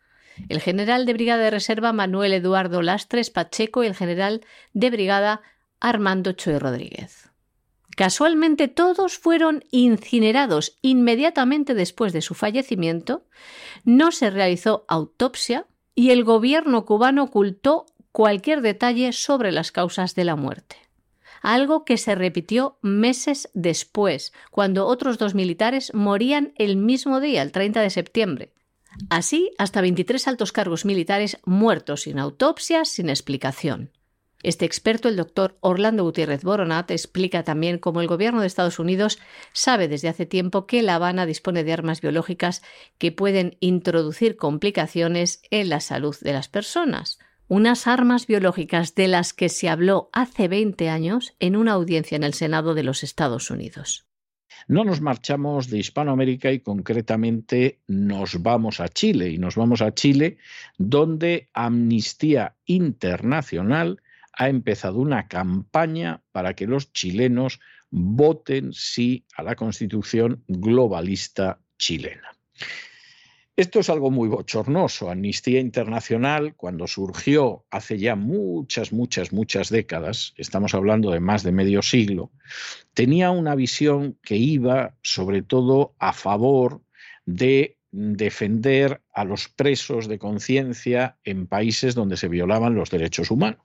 El 0.48 0.60
general 0.60 1.06
de 1.06 1.12
brigada 1.12 1.44
de 1.44 1.52
reserva 1.52 1.92
Manuel 1.92 2.32
Eduardo 2.32 2.82
Lastres 2.82 3.30
Pacheco 3.30 3.84
y 3.84 3.86
el 3.86 3.94
general 3.94 4.40
de 4.72 4.90
brigada 4.90 5.42
Armando 5.78 6.32
Choy 6.32 6.58
Rodríguez. 6.58 7.30
Casualmente 7.96 8.68
todos 8.68 9.18
fueron 9.18 9.64
incinerados 9.70 10.78
inmediatamente 10.82 11.74
después 11.74 12.12
de 12.12 12.22
su 12.22 12.34
fallecimiento, 12.34 13.24
no 13.84 14.10
se 14.10 14.30
realizó 14.30 14.84
autopsia 14.88 15.66
y 15.94 16.10
el 16.10 16.24
gobierno 16.24 16.84
cubano 16.86 17.24
ocultó 17.24 17.86
cualquier 18.10 18.62
detalle 18.62 19.12
sobre 19.12 19.52
las 19.52 19.70
causas 19.70 20.14
de 20.14 20.24
la 20.24 20.36
muerte. 20.36 20.76
Algo 21.42 21.84
que 21.84 21.98
se 21.98 22.14
repitió 22.14 22.78
meses 22.80 23.50
después, 23.52 24.32
cuando 24.50 24.86
otros 24.86 25.18
dos 25.18 25.34
militares 25.34 25.92
morían 25.92 26.52
el 26.56 26.76
mismo 26.76 27.20
día, 27.20 27.42
el 27.42 27.52
30 27.52 27.80
de 27.82 27.90
septiembre. 27.90 28.52
Así, 29.10 29.52
hasta 29.58 29.80
23 29.80 30.26
altos 30.28 30.52
cargos 30.52 30.84
militares 30.84 31.38
muertos 31.44 32.02
sin 32.02 32.18
autopsia, 32.18 32.84
sin 32.84 33.10
explicación. 33.10 33.90
Este 34.44 34.66
experto, 34.66 35.08
el 35.08 35.16
doctor 35.16 35.56
Orlando 35.60 36.04
Gutiérrez 36.04 36.42
Boronat, 36.42 36.90
explica 36.90 37.44
también 37.44 37.78
cómo 37.78 38.02
el 38.02 38.06
gobierno 38.06 38.42
de 38.42 38.46
Estados 38.46 38.78
Unidos 38.78 39.18
sabe 39.54 39.88
desde 39.88 40.08
hace 40.08 40.26
tiempo 40.26 40.66
que 40.66 40.82
La 40.82 40.96
Habana 40.96 41.24
dispone 41.24 41.64
de 41.64 41.72
armas 41.72 42.02
biológicas 42.02 42.62
que 42.98 43.10
pueden 43.10 43.56
introducir 43.60 44.36
complicaciones 44.36 45.40
en 45.50 45.70
la 45.70 45.80
salud 45.80 46.14
de 46.20 46.34
las 46.34 46.48
personas. 46.48 47.18
Unas 47.48 47.86
armas 47.86 48.26
biológicas 48.26 48.94
de 48.94 49.08
las 49.08 49.32
que 49.32 49.48
se 49.48 49.70
habló 49.70 50.10
hace 50.12 50.46
20 50.46 50.90
años 50.90 51.34
en 51.40 51.56
una 51.56 51.72
audiencia 51.72 52.16
en 52.16 52.22
el 52.22 52.34
Senado 52.34 52.74
de 52.74 52.82
los 52.82 53.02
Estados 53.02 53.50
Unidos. 53.50 54.04
No 54.68 54.84
nos 54.84 55.00
marchamos 55.00 55.70
de 55.70 55.78
Hispanoamérica 55.78 56.52
y 56.52 56.60
concretamente 56.60 57.80
nos 57.86 58.42
vamos 58.42 58.80
a 58.80 58.90
Chile 58.90 59.30
y 59.30 59.38
nos 59.38 59.56
vamos 59.56 59.80
a 59.80 59.94
Chile 59.94 60.36
donde 60.76 61.48
Amnistía 61.54 62.56
Internacional 62.66 64.02
ha 64.36 64.48
empezado 64.48 64.98
una 64.98 65.28
campaña 65.28 66.22
para 66.32 66.54
que 66.54 66.66
los 66.66 66.92
chilenos 66.92 67.60
voten 67.90 68.72
sí 68.72 69.24
a 69.36 69.42
la 69.42 69.54
constitución 69.54 70.42
globalista 70.48 71.60
chilena. 71.78 72.36
Esto 73.56 73.78
es 73.78 73.88
algo 73.88 74.10
muy 74.10 74.28
bochornoso. 74.28 75.10
Amnistía 75.10 75.60
Internacional, 75.60 76.56
cuando 76.56 76.88
surgió 76.88 77.64
hace 77.70 77.98
ya 77.98 78.16
muchas, 78.16 78.92
muchas, 78.92 79.32
muchas 79.32 79.68
décadas, 79.68 80.34
estamos 80.36 80.74
hablando 80.74 81.12
de 81.12 81.20
más 81.20 81.44
de 81.44 81.52
medio 81.52 81.80
siglo, 81.80 82.32
tenía 82.94 83.30
una 83.30 83.54
visión 83.54 84.18
que 84.22 84.34
iba 84.36 84.96
sobre 85.02 85.42
todo 85.42 85.94
a 86.00 86.12
favor 86.12 86.82
de 87.26 87.78
defender 87.92 89.02
a 89.12 89.24
los 89.24 89.48
presos 89.48 90.08
de 90.08 90.18
conciencia 90.18 91.16
en 91.22 91.46
países 91.46 91.94
donde 91.94 92.16
se 92.16 92.26
violaban 92.26 92.74
los 92.74 92.90
derechos 92.90 93.30
humanos. 93.30 93.60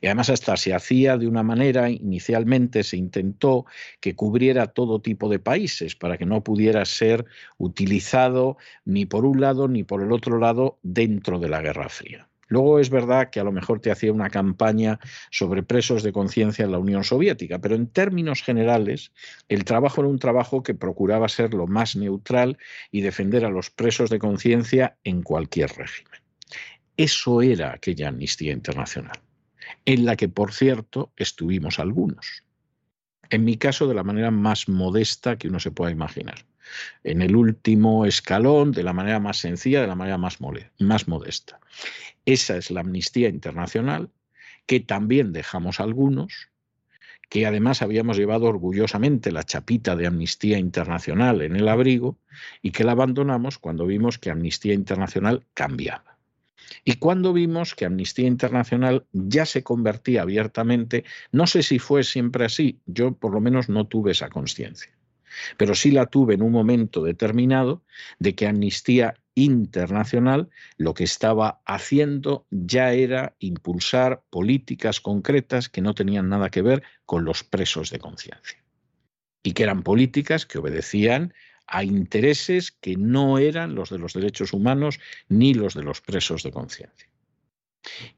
Y 0.00 0.06
además 0.06 0.30
hasta 0.30 0.56
se 0.56 0.74
hacía 0.74 1.16
de 1.16 1.26
una 1.26 1.42
manera, 1.42 1.90
inicialmente 1.90 2.82
se 2.82 2.96
intentó 2.96 3.66
que 4.00 4.14
cubriera 4.14 4.68
todo 4.68 5.00
tipo 5.00 5.28
de 5.28 5.38
países 5.38 5.94
para 5.94 6.18
que 6.18 6.26
no 6.26 6.42
pudiera 6.42 6.84
ser 6.84 7.24
utilizado 7.56 8.56
ni 8.84 9.06
por 9.06 9.24
un 9.24 9.40
lado 9.40 9.68
ni 9.68 9.84
por 9.84 10.02
el 10.02 10.12
otro 10.12 10.38
lado 10.38 10.78
dentro 10.82 11.38
de 11.38 11.48
la 11.48 11.60
Guerra 11.60 11.88
Fría. 11.88 12.28
Luego 12.48 12.78
es 12.78 12.88
verdad 12.88 13.28
que 13.30 13.40
a 13.40 13.44
lo 13.44 13.52
mejor 13.52 13.80
te 13.80 13.90
hacía 13.90 14.12
una 14.12 14.30
campaña 14.30 14.98
sobre 15.30 15.62
presos 15.62 16.02
de 16.02 16.12
conciencia 16.12 16.64
en 16.64 16.72
la 16.72 16.78
Unión 16.78 17.04
Soviética, 17.04 17.58
pero 17.58 17.74
en 17.74 17.88
términos 17.88 18.42
generales 18.42 19.12
el 19.48 19.64
trabajo 19.64 20.00
era 20.00 20.08
un 20.08 20.18
trabajo 20.18 20.62
que 20.62 20.74
procuraba 20.74 21.28
ser 21.28 21.52
lo 21.52 21.66
más 21.66 21.94
neutral 21.94 22.56
y 22.90 23.02
defender 23.02 23.44
a 23.44 23.50
los 23.50 23.70
presos 23.70 24.08
de 24.08 24.18
conciencia 24.18 24.96
en 25.04 25.22
cualquier 25.22 25.70
régimen. 25.70 26.20
Eso 26.96 27.42
era 27.42 27.74
aquella 27.74 28.08
amnistía 28.08 28.52
internacional 28.52 29.20
en 29.84 30.04
la 30.04 30.16
que, 30.16 30.28
por 30.28 30.52
cierto, 30.52 31.12
estuvimos 31.16 31.78
algunos. 31.78 32.44
En 33.30 33.44
mi 33.44 33.56
caso, 33.56 33.86
de 33.86 33.94
la 33.94 34.04
manera 34.04 34.30
más 34.30 34.68
modesta 34.68 35.36
que 35.36 35.48
uno 35.48 35.60
se 35.60 35.70
pueda 35.70 35.90
imaginar. 35.90 36.46
En 37.04 37.22
el 37.22 37.36
último 37.36 38.04
escalón, 38.04 38.72
de 38.72 38.82
la 38.82 38.92
manera 38.92 39.20
más 39.20 39.38
sencilla, 39.38 39.80
de 39.80 39.86
la 39.86 39.94
manera 39.94 40.18
más, 40.18 40.40
modesta. 40.40 41.60
Esa 42.24 42.56
es 42.56 42.70
la 42.70 42.80
amnistía 42.80 43.28
internacional, 43.28 44.10
que 44.66 44.80
también 44.80 45.32
dejamos 45.32 45.80
algunos, 45.80 46.48
que 47.30 47.46
además 47.46 47.82
habíamos 47.82 48.16
llevado 48.16 48.46
orgullosamente 48.46 49.32
la 49.32 49.44
chapita 49.44 49.96
de 49.96 50.06
Amnistía 50.06 50.58
Internacional 50.58 51.42
en 51.42 51.56
el 51.56 51.68
abrigo 51.68 52.18
y 52.62 52.70
que 52.70 52.84
la 52.84 52.92
abandonamos 52.92 53.58
cuando 53.58 53.86
vimos 53.86 54.18
que 54.18 54.30
Amnistía 54.30 54.74
Internacional 54.74 55.46
cambiaba. 55.54 56.17
Y 56.84 56.94
cuando 56.96 57.32
vimos 57.32 57.74
que 57.74 57.84
Amnistía 57.84 58.26
Internacional 58.26 59.06
ya 59.12 59.46
se 59.46 59.62
convertía 59.62 60.22
abiertamente, 60.22 61.04
no 61.32 61.46
sé 61.46 61.62
si 61.62 61.78
fue 61.78 62.04
siempre 62.04 62.44
así, 62.44 62.80
yo 62.86 63.12
por 63.12 63.32
lo 63.32 63.40
menos 63.40 63.68
no 63.68 63.86
tuve 63.86 64.12
esa 64.12 64.28
conciencia, 64.28 64.92
pero 65.56 65.74
sí 65.74 65.90
la 65.90 66.06
tuve 66.06 66.34
en 66.34 66.42
un 66.42 66.52
momento 66.52 67.02
determinado 67.02 67.82
de 68.18 68.34
que 68.34 68.46
Amnistía 68.46 69.14
internacional 69.34 70.50
lo 70.76 70.94
que 70.94 71.04
estaba 71.04 71.60
haciendo 71.64 72.46
ya 72.50 72.92
era 72.92 73.36
impulsar 73.38 74.22
políticas 74.30 75.00
concretas 75.00 75.68
que 75.68 75.80
no 75.80 75.94
tenían 75.94 76.28
nada 76.28 76.50
que 76.50 76.62
ver 76.62 76.82
con 77.06 77.24
los 77.24 77.44
presos 77.44 77.90
de 77.90 78.00
conciencia. 78.00 78.58
Y 79.44 79.52
que 79.52 79.62
eran 79.62 79.82
políticas 79.82 80.44
que 80.44 80.58
obedecían 80.58 81.32
a 81.68 81.84
intereses 81.84 82.72
que 82.72 82.96
no 82.96 83.38
eran 83.38 83.74
los 83.74 83.90
de 83.90 83.98
los 83.98 84.14
derechos 84.14 84.52
humanos 84.52 84.98
ni 85.28 85.54
los 85.54 85.74
de 85.74 85.82
los 85.82 86.00
presos 86.00 86.42
de 86.42 86.50
conciencia. 86.50 87.08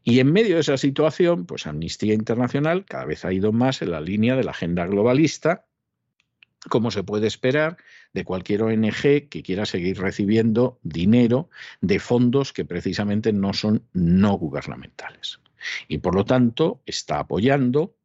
Y 0.03 0.21
en 0.21 0.33
medio 0.33 0.55
de 0.55 0.63
esa 0.63 0.79
situación, 0.79 1.47
pues 1.47 1.67
Amnistía 1.67 2.15
Internacional 2.15 2.85
cada 2.85 3.05
vez 3.05 3.25
ha 3.25 3.33
ido 3.33 3.53
más 3.53 3.83
en 3.83 3.91
la 3.91 4.01
línea 4.01 4.37
de 4.37 4.45
la 4.45 4.53
agenda 4.53 4.87
globalista, 4.87 5.67
como 6.69 6.91
se 6.91 7.03
puede 7.03 7.27
esperar 7.27 7.79
de 8.13 8.25
cualquier 8.25 8.63
ONG 8.63 9.29
que 9.29 9.43
quiera 9.43 9.67
seguir 9.67 9.99
recibiendo 9.99 10.79
dinero 10.83 11.49
de 11.81 11.99
fondos 11.99 12.53
que 12.53 12.65
precisamente 12.65 13.33
no 13.33 13.53
son 13.53 13.87
no 13.93 14.35
gubernamentales. 14.35 15.41
Y 15.89 15.99
por 15.99 16.15
lo 16.15 16.25
tanto 16.25 16.83
está 16.87 17.19
apoyando 17.19 17.97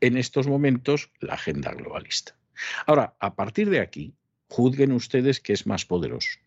en 0.00 0.16
estos 0.16 0.46
momentos 0.46 1.10
la 1.20 1.34
agenda 1.34 1.72
globalista. 1.72 2.36
Ahora, 2.86 3.16
a 3.18 3.34
partir 3.34 3.70
de 3.70 3.80
aquí, 3.80 4.14
juzguen 4.48 4.92
ustedes 4.92 5.40
qué 5.40 5.52
es 5.52 5.66
más 5.66 5.84
poderoso. 5.84 6.38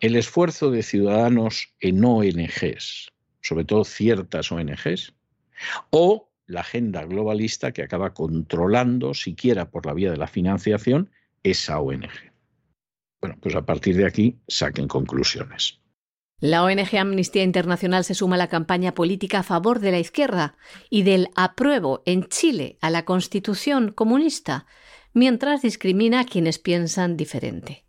El 0.00 0.16
esfuerzo 0.16 0.70
de 0.70 0.82
ciudadanos 0.82 1.74
en 1.80 2.04
ONGs, 2.04 3.12
sobre 3.40 3.64
todo 3.64 3.84
ciertas 3.84 4.50
ONGs, 4.50 5.14
o 5.90 6.30
la 6.46 6.60
agenda 6.60 7.04
globalista 7.04 7.72
que 7.72 7.82
acaba 7.82 8.14
controlando, 8.14 9.12
siquiera 9.14 9.70
por 9.70 9.86
la 9.86 9.94
vía 9.94 10.10
de 10.10 10.16
la 10.16 10.26
financiación, 10.26 11.10
esa 11.42 11.78
ONG. 11.78 12.32
Bueno, 13.20 13.36
pues 13.40 13.54
a 13.54 13.62
partir 13.62 13.96
de 13.96 14.06
aquí 14.06 14.38
saquen 14.48 14.88
conclusiones. 14.88 15.80
La 16.40 16.62
ONG 16.62 16.96
Amnistía 16.96 17.42
Internacional 17.42 18.04
se 18.04 18.14
suma 18.14 18.36
a 18.36 18.38
la 18.38 18.46
campaña 18.46 18.94
política 18.94 19.40
a 19.40 19.42
favor 19.42 19.80
de 19.80 19.90
la 19.90 19.98
izquierda 19.98 20.56
y 20.88 21.02
del 21.02 21.30
apruebo 21.34 22.02
en 22.06 22.28
Chile 22.28 22.78
a 22.80 22.90
la 22.90 23.04
constitución 23.04 23.90
comunista, 23.90 24.66
mientras 25.18 25.62
discrimina 25.62 26.20
a 26.20 26.24
quienes 26.24 26.58
piensan 26.58 27.16
diferente. 27.16 27.84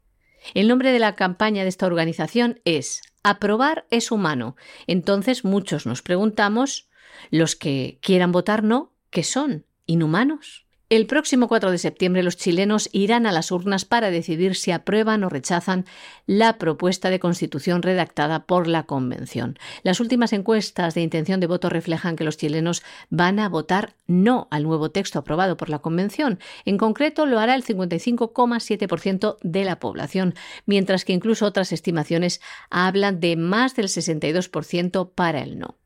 El 0.55 0.67
nombre 0.67 0.91
de 0.91 0.99
la 0.99 1.15
campaña 1.15 1.61
de 1.61 1.69
esta 1.69 1.85
organización 1.85 2.59
es 2.65 3.01
Aprobar 3.21 3.85
es 3.91 4.11
humano. 4.11 4.55
Entonces 4.87 5.43
muchos 5.45 5.85
nos 5.85 6.01
preguntamos, 6.01 6.89
¿los 7.29 7.55
que 7.55 7.99
quieran 8.01 8.31
votar 8.31 8.63
no, 8.63 8.93
qué 9.11 9.23
son? 9.23 9.65
¿Inhumanos? 9.85 10.65
El 10.89 11.05
próximo 11.05 11.47
4 11.47 11.69
de 11.69 11.77
septiembre 11.77 12.23
los 12.23 12.35
chilenos 12.35 12.89
irán 12.91 13.27
a 13.27 13.31
las 13.31 13.51
urnas 13.51 13.85
para 13.85 14.09
decidir 14.09 14.55
si 14.55 14.71
aprueban 14.71 15.23
o 15.23 15.29
rechazan 15.29 15.85
la 16.25 16.57
propuesta 16.57 17.11
de 17.11 17.19
constitución 17.19 17.83
redactada 17.83 18.47
por 18.47 18.65
la 18.65 18.87
Convención. 18.87 19.59
Las 19.83 19.99
últimas 19.99 20.33
encuestas 20.33 20.95
de 20.95 21.01
intención 21.01 21.39
de 21.39 21.45
voto 21.45 21.69
reflejan 21.69 22.15
que 22.15 22.23
los 22.23 22.37
chilenos 22.37 22.81
van 23.11 23.37
a 23.37 23.49
votar 23.49 23.93
no 24.07 24.47
al 24.49 24.63
nuevo 24.63 24.89
texto 24.89 25.19
aprobado 25.19 25.57
por 25.57 25.69
la 25.69 25.77
Convención. 25.77 26.39
En 26.65 26.79
concreto 26.79 27.27
lo 27.27 27.37
hará 27.37 27.53
el 27.53 27.63
55,7% 27.63 29.37
de 29.43 29.65
la 29.65 29.79
población, 29.79 30.33
mientras 30.65 31.05
que 31.05 31.13
incluso 31.13 31.45
otras 31.45 31.71
estimaciones 31.71 32.41
hablan 32.71 33.19
de 33.19 33.35
más 33.35 33.75
del 33.75 33.89
62% 33.89 35.11
para 35.13 35.41
el 35.41 35.59
no. 35.59 35.77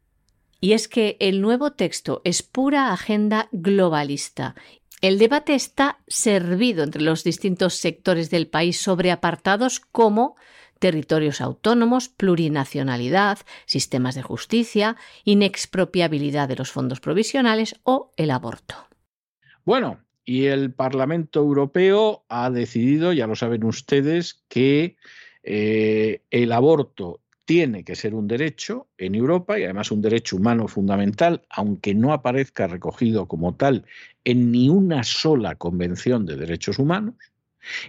Y 0.61 0.71
es 0.71 0.87
que 0.87 1.17
el 1.19 1.41
nuevo 1.41 1.73
texto 1.73 2.21
es 2.23 2.41
pura 2.41 2.93
agenda 2.93 3.49
globalista 3.51 4.55
el 5.03 5.19
debate 5.19 5.53
está 5.53 5.99
servido 6.07 6.81
entre 6.81 7.01
los 7.01 7.25
distintos 7.25 7.73
sectores 7.73 8.29
del 8.29 8.47
país 8.47 8.79
sobre 8.79 9.11
apartados 9.11 9.81
como 9.81 10.37
territorios 10.79 11.41
autónomos, 11.41 12.07
plurinacionalidad, 12.07 13.39
sistemas 13.65 14.15
de 14.15 14.21
justicia, 14.21 14.95
inexpropiabilidad 15.25 16.47
de 16.47 16.55
los 16.55 16.71
fondos 16.71 17.01
provisionales 17.01 17.75
o 17.83 18.13
el 18.15 18.31
aborto. 18.31 18.75
Bueno, 19.65 19.99
y 20.23 20.45
el 20.45 20.71
Parlamento 20.73 21.41
Europeo 21.41 22.23
ha 22.29 22.49
decidido, 22.49 23.11
ya 23.11 23.27
lo 23.27 23.35
saben 23.35 23.65
ustedes, 23.65 24.41
que 24.47 24.95
eh, 25.43 26.21
el 26.31 26.53
aborto 26.53 27.19
tiene 27.45 27.83
que 27.83 27.95
ser 27.95 28.15
un 28.15 28.27
derecho 28.27 28.87
en 28.97 29.15
Europa 29.15 29.59
y 29.59 29.63
además 29.63 29.91
un 29.91 30.01
derecho 30.01 30.37
humano 30.37 30.67
fundamental, 30.67 31.45
aunque 31.49 31.93
no 31.93 32.13
aparezca 32.13 32.67
recogido 32.67 33.27
como 33.27 33.55
tal 33.55 33.85
en 34.23 34.51
ni 34.51 34.69
una 34.69 35.03
sola 35.03 35.55
convención 35.55 36.25
de 36.25 36.37
derechos 36.37 36.79
humanos, 36.79 37.15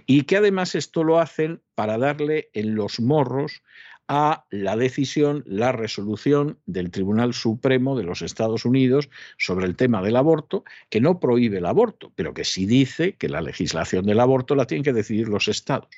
y 0.05 0.23
que 0.23 0.37
además 0.37 0.75
esto 0.75 1.03
lo 1.03 1.19
hacen 1.19 1.61
para 1.75 1.97
darle 1.97 2.49
en 2.53 2.75
los 2.75 2.99
morros 2.99 3.61
a 4.07 4.45
la 4.51 4.75
decisión, 4.75 5.43
la 5.47 5.71
resolución 5.71 6.59
del 6.65 6.91
Tribunal 6.91 7.33
Supremo 7.33 7.97
de 7.97 8.03
los 8.03 8.21
Estados 8.21 8.63
Unidos 8.63 9.09
sobre 9.37 9.65
el 9.65 9.75
tema 9.75 10.01
del 10.03 10.15
aborto, 10.15 10.63
que 10.89 11.01
no 11.01 11.19
prohíbe 11.19 11.57
el 11.57 11.65
aborto, 11.65 12.11
pero 12.15 12.33
que 12.33 12.43
sí 12.43 12.65
dice 12.65 13.13
que 13.13 13.29
la 13.29 13.41
legislación 13.41 14.05
del 14.05 14.19
aborto 14.19 14.55
la 14.55 14.67
tienen 14.67 14.83
que 14.83 14.93
decidir 14.93 15.27
los 15.27 15.47
estados 15.47 15.89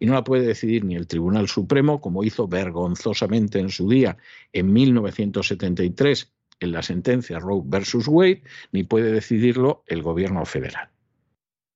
y 0.00 0.06
no 0.06 0.14
la 0.14 0.24
puede 0.24 0.46
decidir 0.46 0.84
ni 0.84 0.96
el 0.96 1.06
Tribunal 1.06 1.46
Supremo, 1.46 2.00
como 2.00 2.24
hizo 2.24 2.48
vergonzosamente 2.48 3.60
en 3.60 3.68
su 3.68 3.88
día 3.88 4.16
en 4.52 4.72
1973 4.72 6.32
en 6.58 6.72
la 6.72 6.82
sentencia 6.82 7.38
Roe 7.38 7.62
versus 7.64 8.08
Wade, 8.08 8.42
ni 8.72 8.82
puede 8.82 9.12
decidirlo 9.12 9.84
el 9.86 10.02
gobierno 10.02 10.44
federal. 10.44 10.88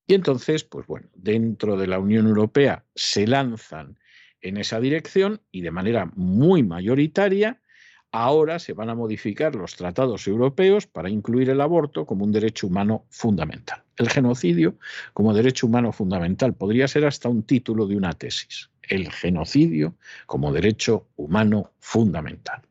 Y 0.06 0.14
entonces, 0.14 0.64
pues 0.64 0.86
bueno, 0.86 1.08
dentro 1.14 1.76
de 1.76 1.86
la 1.86 1.98
Unión 1.98 2.26
Europea 2.26 2.84
se 2.94 3.26
lanzan 3.26 3.98
en 4.40 4.56
esa 4.56 4.80
dirección 4.80 5.40
y 5.50 5.62
de 5.62 5.70
manera 5.70 6.10
muy 6.16 6.62
mayoritaria 6.62 7.62
Ahora 8.16 8.60
se 8.60 8.74
van 8.74 8.90
a 8.90 8.94
modificar 8.94 9.56
los 9.56 9.74
tratados 9.74 10.28
europeos 10.28 10.86
para 10.86 11.10
incluir 11.10 11.50
el 11.50 11.60
aborto 11.60 12.06
como 12.06 12.24
un 12.24 12.30
derecho 12.30 12.68
humano 12.68 13.06
fundamental. 13.10 13.82
El 13.96 14.08
genocidio 14.08 14.78
como 15.12 15.34
derecho 15.34 15.66
humano 15.66 15.90
fundamental 15.90 16.54
podría 16.54 16.86
ser 16.86 17.06
hasta 17.06 17.28
un 17.28 17.42
título 17.42 17.88
de 17.88 17.96
una 17.96 18.12
tesis. 18.12 18.70
El 18.82 19.10
genocidio 19.10 19.96
como 20.26 20.52
derecho 20.52 21.08
humano 21.16 21.72
fundamental. 21.80 22.62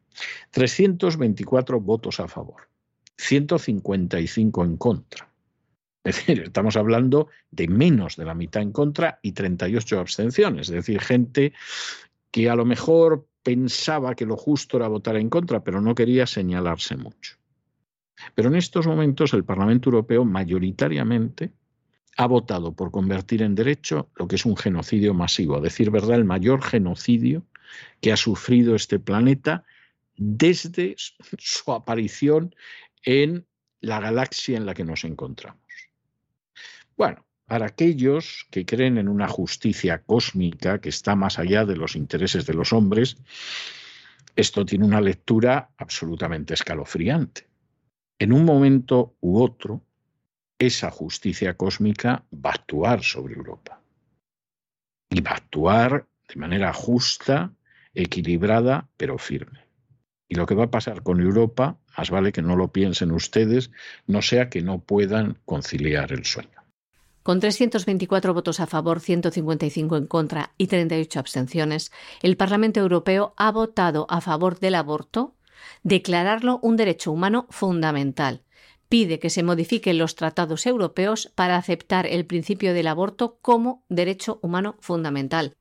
324 0.51 1.81
votos 1.81 2.21
a 2.21 2.29
favor, 2.29 2.69
155 3.17 4.63
en 4.63 4.77
contra. 4.77 5.27
Es 6.05 6.15
decir, 6.15 6.43
estamos 6.43 6.77
hablando 6.77 7.27
de 7.51 7.67
menos 7.67 8.15
de 8.15 8.23
la 8.23 8.33
mitad 8.33 8.61
en 8.61 8.71
contra 8.71 9.19
y 9.21 9.33
38 9.33 9.99
abstenciones. 9.99 10.69
Es 10.69 10.75
decir, 10.75 11.01
gente 11.01 11.51
que 12.31 12.49
a 12.49 12.55
lo 12.55 12.63
mejor 12.63 13.27
pensaba 13.43 14.15
que 14.15 14.25
lo 14.25 14.37
justo 14.37 14.77
era 14.77 14.87
votar 14.87 15.17
en 15.17 15.29
contra, 15.29 15.63
pero 15.63 15.81
no 15.81 15.93
quería 15.93 16.25
señalarse 16.25 16.97
mucho. 16.97 17.37
Pero 18.35 18.49
en 18.49 18.55
estos 18.55 18.87
momentos 18.87 19.33
el 19.33 19.43
Parlamento 19.43 19.89
Europeo 19.89 20.23
mayoritariamente 20.23 21.51
ha 22.17 22.27
votado 22.27 22.73
por 22.73 22.91
convertir 22.91 23.41
en 23.41 23.55
derecho 23.55 24.09
lo 24.15 24.27
que 24.27 24.35
es 24.35 24.45
un 24.45 24.55
genocidio 24.55 25.13
masivo, 25.13 25.57
a 25.57 25.61
decir 25.61 25.91
verdad, 25.91 26.15
el 26.15 26.25
mayor 26.25 26.61
genocidio 26.61 27.45
que 28.01 28.11
ha 28.11 28.17
sufrido 28.17 28.75
este 28.75 28.99
planeta 28.99 29.65
desde 30.15 30.95
su 30.97 31.71
aparición 31.71 32.55
en 33.03 33.45
la 33.81 33.99
galaxia 33.99 34.57
en 34.57 34.65
la 34.65 34.73
que 34.73 34.85
nos 34.85 35.03
encontramos. 35.03 35.61
Bueno, 36.95 37.25
para 37.53 37.67
aquellos 37.67 38.47
que 38.49 38.65
creen 38.65 38.97
en 38.97 39.07
una 39.07 39.27
justicia 39.27 40.01
cósmica 40.01 40.81
que 40.81 40.89
está 40.89 41.15
más 41.15 41.37
allá 41.37 41.65
de 41.65 41.75
los 41.75 41.95
intereses 41.95 42.47
de 42.47 42.55
los 42.55 42.73
hombres, 42.73 43.15
esto 44.35 44.65
tiene 44.65 44.85
una 44.85 44.99
lectura 44.99 45.69
absolutamente 45.77 46.55
escalofriante. 46.55 47.45
En 48.17 48.33
un 48.33 48.43
momento 48.43 49.17
u 49.21 49.39
otro, 49.39 49.83
esa 50.57 50.89
justicia 50.89 51.55
cósmica 51.55 52.25
va 52.33 52.49
a 52.49 52.53
actuar 52.53 53.03
sobre 53.03 53.35
Europa. 53.35 53.79
Y 55.11 55.21
va 55.21 55.33
a 55.33 55.35
actuar 55.35 56.07
de 56.27 56.39
manera 56.39 56.73
justa, 56.73 57.53
equilibrada, 57.93 58.89
pero 58.97 59.19
firme. 59.19 59.59
Y 60.27 60.33
lo 60.33 60.47
que 60.47 60.55
va 60.55 60.63
a 60.63 60.71
pasar 60.71 61.03
con 61.03 61.21
Europa, 61.21 61.77
más 61.95 62.09
vale 62.09 62.31
que 62.31 62.41
no 62.41 62.55
lo 62.55 62.71
piensen 62.71 63.11
ustedes, 63.11 63.69
no 64.07 64.23
sea 64.23 64.49
que 64.49 64.63
no 64.63 64.79
puedan 64.79 65.37
conciliar 65.45 66.11
el 66.13 66.25
sueño. 66.25 66.62
Con 67.23 67.39
324 67.39 68.33
votos 68.33 68.59
a 68.59 68.67
favor, 68.67 68.99
155 68.99 69.95
en 69.95 70.07
contra 70.07 70.51
y 70.57 70.67
38 70.67 71.19
abstenciones, 71.19 71.91
el 72.21 72.35
Parlamento 72.35 72.81
Europeo 72.81 73.33
ha 73.37 73.49
votado 73.51 74.05
a 74.09 74.19
favor 74.19 74.59
del 74.59 74.75
aborto, 74.75 75.33
declararlo 75.83 76.59
un 76.61 76.75
derecho 76.75 77.13
humano 77.13 77.47
fundamental. 77.49 78.43
Pide 78.89 79.19
que 79.19 79.29
se 79.29 79.41
modifiquen 79.41 79.97
los 79.97 80.15
tratados 80.15 80.65
europeos 80.65 81.31
para 81.33 81.55
aceptar 81.55 82.05
el 82.07 82.25
principio 82.25 82.73
del 82.73 82.87
aborto 82.87 83.39
como 83.41 83.85
derecho 83.87 84.39
humano 84.43 84.75
fundamental. 84.81 85.55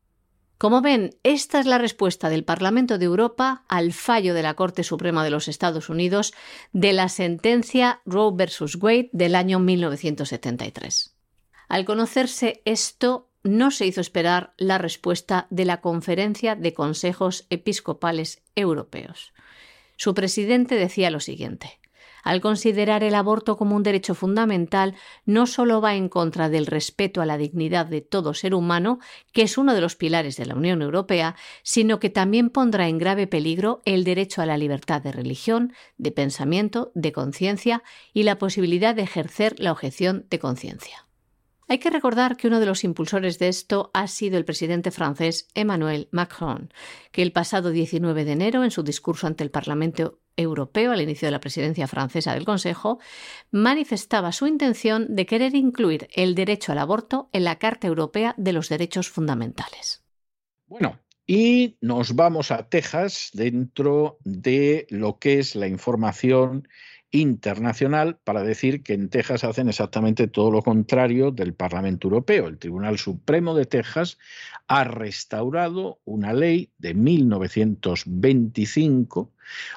Como 0.59 0.81
ven, 0.81 1.11
esta 1.23 1.61
es 1.61 1.67
la 1.67 1.79
respuesta 1.79 2.29
del 2.29 2.45
Parlamento 2.45 2.99
de 2.99 3.05
Europa 3.05 3.65
al 3.69 3.93
fallo 3.93 4.35
de 4.35 4.43
la 4.43 4.55
Corte 4.55 4.85
Suprema 4.85 5.25
de 5.25 5.31
los 5.31 5.49
Estados 5.49 5.89
Unidos 5.89 6.33
de 6.73 6.93
la 6.93 7.09
sentencia 7.09 8.01
Roe 8.05 8.33
vs. 8.33 8.77
Wade 8.81 9.11
del 9.13 9.35
año 9.35 9.59
1973. 9.59 11.12
Al 11.73 11.87
conocerse 11.87 12.61
esto, 12.66 13.31
no 13.45 13.70
se 13.70 13.87
hizo 13.87 14.03
esperar 14.03 14.53
la 14.59 14.77
respuesta 14.77 15.47
de 15.49 15.64
la 15.64 15.81
Conferencia 15.81 16.55
de 16.55 16.75
Consejos 16.75 17.47
Episcopales 17.49 18.43
Europeos. 18.55 19.33
Su 19.97 20.12
presidente 20.12 20.75
decía 20.75 21.11
lo 21.11 21.18
siguiente 21.18 21.81
al 22.25 22.41
considerar 22.41 23.03
el 23.03 23.16
aborto 23.16 23.57
como 23.57 23.75
un 23.75 23.83
derecho 23.83 24.14
fundamental, 24.14 24.95
no 25.25 25.47
solo 25.49 25.81
va 25.81 25.97
en 25.97 26.09
contra 26.09 26.49
del 26.49 26.66
respeto 26.66 27.20
a 27.20 27.27
la 27.27 27.37
dignidad 27.37 27.87
de 27.87 28.01
todo 28.01 28.33
ser 28.33 28.55
humano, 28.55 29.01
que 29.33 29.43
es 29.43 29.59
uno 29.59 29.75
de 29.75 29.81
los 29.81 29.97
pilares 29.97 30.37
de 30.37 30.47
la 30.47 30.55
Unión 30.55 30.83
Europea, 30.83 31.35
sino 31.64 31.99
que 31.99 32.11
también 32.11 32.51
pondrá 32.51 32.87
en 32.87 32.99
grave 32.99 33.27
peligro 33.27 33.83
el 33.87 34.05
derecho 34.05 34.41
a 34.41 34.47
la 34.47 34.57
libertad 34.57 35.03
de 35.03 35.11
religión, 35.11 35.73
de 35.97 36.12
pensamiento, 36.12 36.93
de 36.95 37.11
conciencia 37.11 37.83
y 38.14 38.23
la 38.23 38.39
posibilidad 38.39 38.95
de 38.95 39.03
ejercer 39.03 39.59
la 39.59 39.73
objeción 39.73 40.27
de 40.31 40.39
conciencia. 40.39 41.07
Hay 41.69 41.79
que 41.79 41.91
recordar 41.91 42.37
que 42.37 42.49
uno 42.49 42.61
de 42.61 42.67
los 42.67 42.85
impulsores 42.85 43.39
de 43.39 43.49
esto 43.49 43.91
ha 43.95 44.07
sido 44.07 44.37
el 44.37 44.45
presidente 44.45 44.91
francés 44.91 45.49
Emmanuel 45.55 46.09
Macron, 46.11 46.73
que 47.13 47.23
el 47.23 47.33
pasado 47.33 47.71
19 47.71 48.25
de 48.25 48.33
enero, 48.33 48.65
en 48.65 48.71
su 48.71 48.83
discurso 48.83 49.27
ante 49.27 49.45
el 49.45 49.51
Parlamento 49.51 50.19
Europeo 50.37 50.93
al 50.93 51.01
inicio 51.01 51.27
de 51.27 51.33
la 51.33 51.41
presidencia 51.41 51.87
francesa 51.87 52.35
del 52.35 52.45
Consejo, 52.45 52.99
manifestaba 53.51 54.33
su 54.33 54.47
intención 54.47 55.15
de 55.15 55.27
querer 55.27 55.55
incluir 55.55 56.09
el 56.15 56.35
derecho 56.35 56.73
al 56.73 56.79
aborto 56.79 57.29
en 57.33 57.45
la 57.45 57.59
Carta 57.59 57.87
Europea 57.87 58.35
de 58.37 58.53
los 58.53 58.69
Derechos 58.69 59.09
Fundamentales. 59.09 60.03
Bueno, 60.67 60.99
y 61.27 61.77
nos 61.81 62.15
vamos 62.15 62.51
a 62.51 62.69
Texas 62.69 63.31
dentro 63.33 64.19
de 64.25 64.87
lo 64.91 65.19
que 65.19 65.39
es 65.39 65.55
la 65.55 65.69
información 65.69 66.69
internacional 67.13 68.19
para 68.25 68.43
decir 68.43 68.83
que 68.83 68.95
en 68.95 69.11
Texas 69.11 69.45
hacen 69.45 69.69
exactamente 69.69 70.27
todo 70.27 70.51
lo 70.51 70.63
contrario 70.63 71.31
del 71.31 71.55
Parlamento 71.55 72.09
Europeo. 72.09 72.49
El 72.49 72.59
Tribunal 72.59 72.99
Supremo 72.99 73.55
de 73.55 73.67
Texas 73.67 74.19
ha 74.67 74.83
restaurado 74.85 76.01
una 76.05 76.33
ley 76.33 76.73
de 76.79 76.95
1925, 76.95 79.31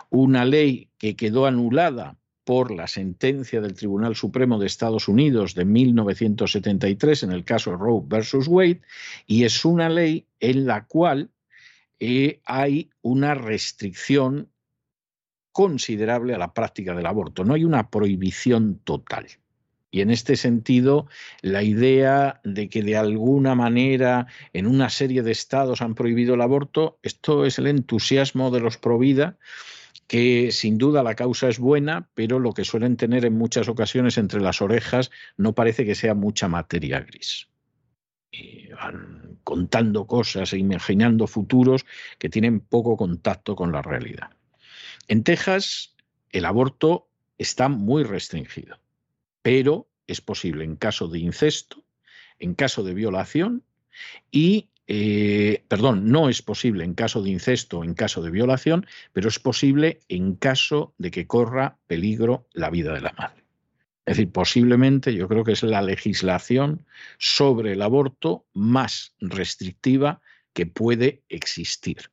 una 0.10 0.46
ley 0.46 0.90
que 0.98 1.18
quedó 1.18 1.46
anulada 1.46 2.18
por 2.46 2.72
la 2.72 2.88
sentencia 2.88 3.60
del 3.60 3.74
Tribunal 3.74 4.16
Supremo 4.16 4.58
de 4.58 4.68
Estados 4.68 5.10
Unidos 5.10 5.56
de 5.56 5.66
1973 5.66 7.24
en 7.24 7.32
el 7.32 7.44
caso 7.44 7.76
Roe 7.76 8.02
versus 8.06 8.48
Wade, 8.48 8.82
y 9.28 9.44
es 9.44 9.66
una 9.66 9.90
ley 9.90 10.28
en 10.40 10.66
la 10.66 10.86
cual 10.86 11.32
eh, 12.00 12.40
hay 12.46 12.90
una 13.02 13.36
restricción 13.36 14.50
considerable 15.56 16.36
a 16.36 16.38
la 16.38 16.54
práctica 16.54 16.94
del 16.94 17.06
aborto. 17.06 17.46
No 17.46 17.54
hay 17.54 17.64
una 17.64 17.90
prohibición 17.90 18.82
total. 18.84 19.28
Y 19.90 20.02
en 20.02 20.12
este 20.12 20.36
sentido, 20.36 21.08
la 21.42 21.64
idea 21.64 22.42
de 22.44 22.68
que 22.68 22.84
de 22.84 22.98
alguna 22.98 23.56
manera 23.56 24.28
en 24.52 24.68
una 24.68 24.90
serie 24.90 25.24
de 25.24 25.32
estados 25.32 25.82
han 25.82 25.96
prohibido 25.96 26.34
el 26.34 26.42
aborto, 26.42 27.00
esto 27.04 27.46
es 27.46 27.58
el 27.58 27.68
entusiasmo 27.68 28.52
de 28.52 28.60
los 28.60 28.78
pro 28.78 29.00
vida, 29.00 29.38
que 30.08 30.52
sin 30.52 30.78
duda 30.78 31.04
la 31.04 31.16
causa 31.16 31.48
es 31.48 31.58
buena, 31.58 32.10
pero 32.16 32.40
lo 32.40 32.52
que 32.52 32.66
suelen 32.66 32.98
tener 32.98 33.24
en 33.24 33.38
muchas 33.38 33.70
ocasiones 33.70 34.18
entre 34.18 34.42
las 34.42 34.62
orejas 34.62 35.10
no 35.38 35.56
parece 35.56 35.86
que 35.86 35.96
sea 35.96 36.16
mucha 36.16 36.50
materia 36.50 37.00
gris. 37.00 37.48
Y 38.30 38.68
van 38.74 39.40
contando 39.46 40.06
cosas 40.06 40.52
e 40.52 40.58
imaginando 40.58 41.28
futuros 41.28 41.86
que 42.20 42.28
tienen 42.28 42.60
poco 42.60 42.98
contacto 42.98 43.56
con 43.56 43.72
la 43.72 43.82
realidad. 43.82 44.32
En 45.08 45.24
Texas, 45.24 45.96
el 46.32 46.46
aborto 46.46 47.08
está 47.38 47.70
muy 47.70 48.04
restringido, 48.04 48.80
pero 49.42 49.88
es 50.08 50.22
posible 50.22 50.64
en 50.64 50.76
caso 50.76 51.08
de 51.08 51.20
incesto, 51.20 51.84
en 52.40 52.56
caso 52.56 52.84
de 52.84 52.94
violación 52.94 53.64
y, 54.32 54.70
eh, 54.88 55.64
perdón, 55.68 56.10
no 56.10 56.30
es 56.30 56.42
posible 56.42 56.84
en 56.84 56.94
caso 56.94 57.22
de 57.22 57.30
incesto 57.30 57.80
o 57.80 57.84
en 57.84 57.94
caso 57.94 58.22
de 58.22 58.32
violación, 58.32 58.86
pero 59.14 59.30
es 59.30 59.40
posible 59.40 60.00
en 60.10 60.36
caso 60.36 60.94
de 60.98 61.12
que 61.12 61.28
corra 61.28 61.78
peligro 61.88 62.48
la 62.54 62.70
vida 62.70 62.94
de 62.94 63.02
la 63.02 63.14
madre. 63.14 63.44
Es 64.06 64.18
decir, 64.18 64.32
posiblemente 64.32 65.14
yo 65.14 65.28
creo 65.28 65.44
que 65.44 65.54
es 65.54 65.64
la 65.64 65.82
legislación 65.82 66.86
sobre 67.18 67.74
el 67.74 67.82
aborto 67.82 68.46
más 68.54 69.16
restrictiva 69.20 70.22
que 70.54 70.68
puede 70.68 71.24
existir. 71.28 72.12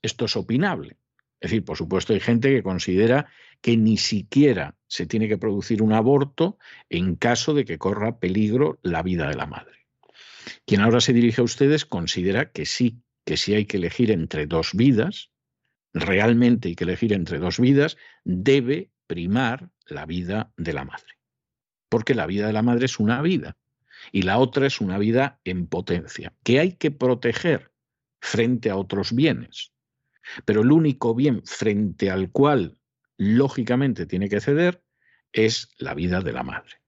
Esto 0.00 0.26
es 0.26 0.36
opinable, 0.36 0.96
es 1.44 1.50
decir, 1.50 1.64
por 1.66 1.76
supuesto 1.76 2.14
hay 2.14 2.20
gente 2.20 2.48
que 2.48 2.62
considera 2.62 3.26
que 3.60 3.76
ni 3.76 3.98
siquiera 3.98 4.78
se 4.86 5.04
tiene 5.04 5.28
que 5.28 5.36
producir 5.36 5.82
un 5.82 5.92
aborto 5.92 6.56
en 6.88 7.16
caso 7.16 7.52
de 7.52 7.66
que 7.66 7.76
corra 7.76 8.18
peligro 8.18 8.78
la 8.82 9.02
vida 9.02 9.28
de 9.28 9.34
la 9.34 9.44
madre. 9.44 9.86
Quien 10.64 10.80
ahora 10.80 11.02
se 11.02 11.12
dirige 11.12 11.42
a 11.42 11.44
ustedes 11.44 11.84
considera 11.84 12.50
que 12.50 12.64
sí, 12.64 13.02
que 13.26 13.36
sí 13.36 13.52
hay 13.52 13.66
que 13.66 13.76
elegir 13.76 14.10
entre 14.10 14.46
dos 14.46 14.70
vidas, 14.72 15.32
realmente 15.92 16.68
hay 16.68 16.76
que 16.76 16.84
elegir 16.84 17.12
entre 17.12 17.38
dos 17.38 17.60
vidas, 17.60 17.98
debe 18.24 18.90
primar 19.06 19.68
la 19.86 20.06
vida 20.06 20.50
de 20.56 20.72
la 20.72 20.86
madre. 20.86 21.18
Porque 21.90 22.14
la 22.14 22.24
vida 22.24 22.46
de 22.46 22.54
la 22.54 22.62
madre 22.62 22.86
es 22.86 22.98
una 22.98 23.20
vida 23.20 23.58
y 24.12 24.22
la 24.22 24.38
otra 24.38 24.66
es 24.66 24.80
una 24.80 24.96
vida 24.96 25.40
en 25.44 25.66
potencia, 25.66 26.32
que 26.42 26.58
hay 26.58 26.76
que 26.76 26.90
proteger 26.90 27.70
frente 28.22 28.70
a 28.70 28.76
otros 28.76 29.14
bienes. 29.14 29.73
Pero 30.44 30.62
el 30.62 30.72
único 30.72 31.14
bien 31.14 31.42
frente 31.44 32.10
al 32.10 32.30
cual 32.30 32.78
lógicamente 33.16 34.06
tiene 34.06 34.28
que 34.28 34.40
ceder 34.40 34.82
es 35.32 35.68
la 35.78 35.94
vida 35.94 36.20
de 36.20 36.32
la 36.32 36.42
madre. 36.42 36.80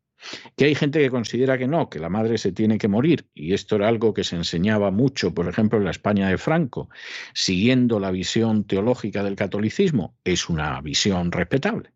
Que 0.56 0.64
hay 0.64 0.74
gente 0.74 0.98
que 0.98 1.10
considera 1.10 1.58
que 1.58 1.68
no, 1.68 1.90
que 1.90 1.98
la 1.98 2.08
madre 2.08 2.38
se 2.38 2.52
tiene 2.52 2.78
que 2.78 2.88
morir, 2.88 3.28
y 3.34 3.52
esto 3.52 3.76
era 3.76 3.88
algo 3.88 4.14
que 4.14 4.24
se 4.24 4.36
enseñaba 4.36 4.90
mucho, 4.90 5.34
por 5.34 5.48
ejemplo, 5.48 5.78
en 5.78 5.84
la 5.84 5.90
España 5.90 6.28
de 6.28 6.38
Franco, 6.38 6.88
siguiendo 7.34 8.00
la 8.00 8.10
visión 8.10 8.64
teológica 8.64 9.22
del 9.22 9.36
catolicismo, 9.36 10.16
es 10.24 10.48
una 10.48 10.80
visión 10.80 11.32
respetable. 11.32 11.92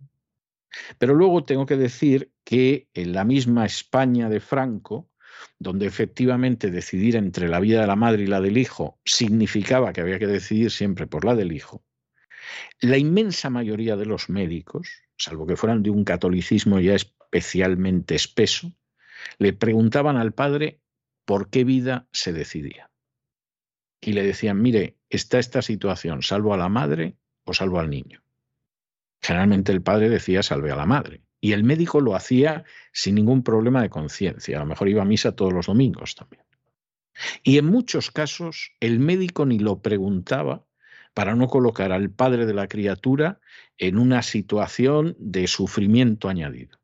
Pero 0.98 1.14
luego 1.14 1.44
tengo 1.44 1.66
que 1.66 1.76
decir 1.76 2.32
que 2.44 2.88
en 2.94 3.12
la 3.12 3.24
misma 3.24 3.66
España 3.66 4.28
de 4.28 4.40
Franco, 4.40 5.09
donde 5.60 5.86
efectivamente 5.86 6.70
decidir 6.70 7.16
entre 7.16 7.46
la 7.46 7.60
vida 7.60 7.82
de 7.82 7.86
la 7.86 7.94
madre 7.94 8.22
y 8.24 8.26
la 8.26 8.40
del 8.40 8.56
hijo 8.56 8.98
significaba 9.04 9.92
que 9.92 10.00
había 10.00 10.18
que 10.18 10.26
decidir 10.26 10.70
siempre 10.70 11.06
por 11.06 11.24
la 11.26 11.36
del 11.36 11.52
hijo, 11.52 11.84
la 12.80 12.96
inmensa 12.96 13.50
mayoría 13.50 13.96
de 13.96 14.06
los 14.06 14.30
médicos, 14.30 14.88
salvo 15.18 15.46
que 15.46 15.56
fueran 15.56 15.82
de 15.82 15.90
un 15.90 16.04
catolicismo 16.04 16.80
ya 16.80 16.94
especialmente 16.94 18.14
espeso, 18.14 18.72
le 19.38 19.52
preguntaban 19.52 20.16
al 20.16 20.32
padre 20.32 20.80
por 21.26 21.50
qué 21.50 21.64
vida 21.64 22.08
se 22.10 22.32
decidía. 22.32 22.90
Y 24.00 24.14
le 24.14 24.24
decían, 24.24 24.62
mire, 24.62 24.96
está 25.10 25.38
esta 25.38 25.60
situación, 25.60 26.22
salvo 26.22 26.54
a 26.54 26.56
la 26.56 26.70
madre 26.70 27.18
o 27.44 27.52
salvo 27.52 27.78
al 27.80 27.90
niño. 27.90 28.22
Generalmente 29.20 29.72
el 29.72 29.82
padre 29.82 30.08
decía, 30.08 30.42
salve 30.42 30.70
a 30.70 30.76
la 30.76 30.86
madre. 30.86 31.22
Y 31.40 31.52
el 31.52 31.64
médico 31.64 32.00
lo 32.00 32.14
hacía 32.14 32.64
sin 32.92 33.14
ningún 33.14 33.42
problema 33.42 33.82
de 33.82 33.90
conciencia. 33.90 34.58
A 34.58 34.60
lo 34.60 34.66
mejor 34.66 34.88
iba 34.88 35.02
a 35.02 35.06
misa 35.06 35.34
todos 35.34 35.52
los 35.52 35.66
domingos 35.66 36.14
también. 36.14 36.44
Y 37.42 37.58
en 37.58 37.66
muchos 37.66 38.10
casos 38.10 38.72
el 38.80 38.98
médico 38.98 39.46
ni 39.46 39.58
lo 39.58 39.80
preguntaba 39.80 40.66
para 41.14 41.34
no 41.34 41.48
colocar 41.48 41.92
al 41.92 42.10
padre 42.10 42.46
de 42.46 42.54
la 42.54 42.68
criatura 42.68 43.40
en 43.78 43.98
una 43.98 44.22
situación 44.22 45.16
de 45.18 45.46
sufrimiento 45.46 46.28
añadido. 46.28 46.78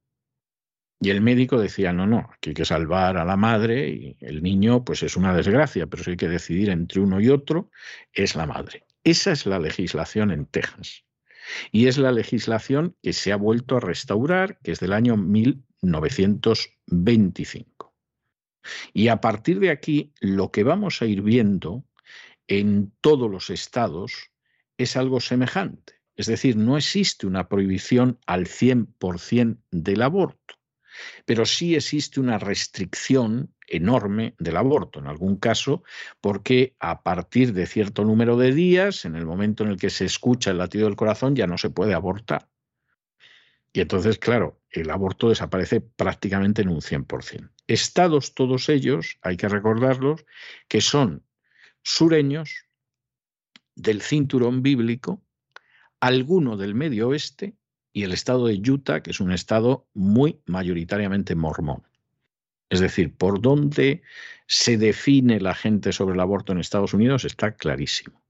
Y 1.01 1.11
el 1.11 1.21
médico 1.21 1.61
decía, 1.61 1.93
no, 1.93 2.07
no, 2.07 2.31
aquí 2.33 2.51
hay 2.51 2.55
que 2.55 2.65
salvar 2.65 3.19
a 3.19 3.25
la 3.25 3.37
madre 3.37 3.89
y 3.91 4.17
el 4.21 4.43
niño 4.43 4.85
pues 4.85 5.03
es 5.03 5.17
una 5.17 5.35
desgracia, 5.35 5.87
pero 5.87 6.03
si 6.03 6.13
hay 6.13 6.17
que 6.17 6.29
decidir 6.29 6.71
entre 6.71 7.01
uno 7.01 7.21
y 7.21 7.29
otro, 7.29 7.71
es 8.13 8.35
la 8.35 8.47
madre. 8.47 8.87
Esa 9.05 9.33
es 9.33 9.47
la 9.47 9.59
legislación 9.59 10.31
en 10.31 10.47
Texas. 10.47 11.06
Y 11.73 11.87
es 11.87 11.99
la 11.99 12.13
legislación 12.13 12.97
que 13.03 13.13
se 13.13 13.33
ha 13.33 13.37
vuelto 13.37 13.77
a 13.77 13.81
restaurar, 13.81 14.59
que 14.63 14.73
es 14.73 14.81
del 14.81 14.93
año 14.93 15.17
1925. 15.17 17.95
Y 18.93 19.09
a 19.09 19.21
partir 19.21 19.61
de 19.61 19.71
aquí, 19.71 20.13
lo 20.21 20.51
que 20.51 20.65
vamos 20.65 21.03
a 21.03 21.07
ir 21.07 21.23
viendo 21.23 21.85
en 22.49 22.93
todos 23.01 23.31
los 23.31 23.51
estados 23.51 24.31
es 24.79 24.97
algo 24.97 25.21
semejante. 25.21 25.95
Es 26.17 26.27
decir, 26.27 26.57
no 26.57 26.77
existe 26.77 27.27
una 27.27 27.49
prohibición 27.49 28.19
al 28.27 28.47
100% 28.47 29.59
del 29.71 30.03
aborto, 30.03 30.56
pero 31.25 31.45
sí 31.45 31.75
existe 31.75 32.21
una 32.21 32.39
restricción 32.39 33.55
enorme 33.69 34.35
del 34.39 34.57
aborto, 34.57 35.01
en 35.01 35.07
algún 35.07 35.37
caso, 35.37 35.83
porque 36.21 36.75
a 36.79 37.03
partir 37.03 37.53
de 37.53 37.67
cierto 37.67 38.05
número 38.05 38.37
de 38.37 38.53
días, 38.53 39.05
en 39.05 39.17
el 39.17 39.27
momento 39.27 39.65
en 39.65 39.71
el 39.71 39.77
que 39.77 39.91
se 39.91 40.05
escucha 40.05 40.51
el 40.51 40.59
latido 40.59 40.87
del 40.87 40.97
corazón, 40.97 41.35
ya 41.35 41.47
no 41.47 41.59
se 41.59 41.71
puede 41.71 41.95
abortar. 41.95 42.49
Y 43.73 43.81
entonces, 43.81 44.19
claro, 44.19 44.61
el 44.71 44.91
aborto 44.91 45.29
desaparece 45.29 45.81
prácticamente 45.81 46.63
en 46.63 46.69
un 46.69 46.81
100%. 46.81 47.51
Estados 47.67 48.35
todos 48.35 48.69
ellos, 48.69 49.19
hay 49.21 49.37
que 49.37 49.49
recordarlos, 49.49 50.25
que 50.69 50.81
son 50.81 51.25
sureños, 51.83 52.67
del 53.75 54.01
cinturón 54.01 54.63
bíblico, 54.63 55.23
alguno 56.01 56.57
del 56.57 56.75
medio 56.75 57.09
oeste 57.09 57.55
y 57.97 58.03
el 58.03 58.13
estado 58.13 58.47
de 58.47 58.61
Utah, 58.71 59.03
que 59.03 59.11
es 59.11 59.21
un 59.21 59.33
estado 59.33 59.87
muy 59.95 60.39
mayoritariamente 60.45 61.35
mormón. 61.35 61.83
Es 62.69 62.81
decir, 62.81 63.17
por 63.17 63.41
dónde 63.41 64.03
se 64.47 64.77
define 64.77 65.41
la 65.41 65.55
gente 65.55 65.93
sobre 65.93 66.13
el 66.13 66.21
aborto 66.21 66.53
en 66.53 66.59
Estados 66.59 66.93
Unidos 66.93 67.25
está 67.25 67.53
clarísimo. 67.53 68.21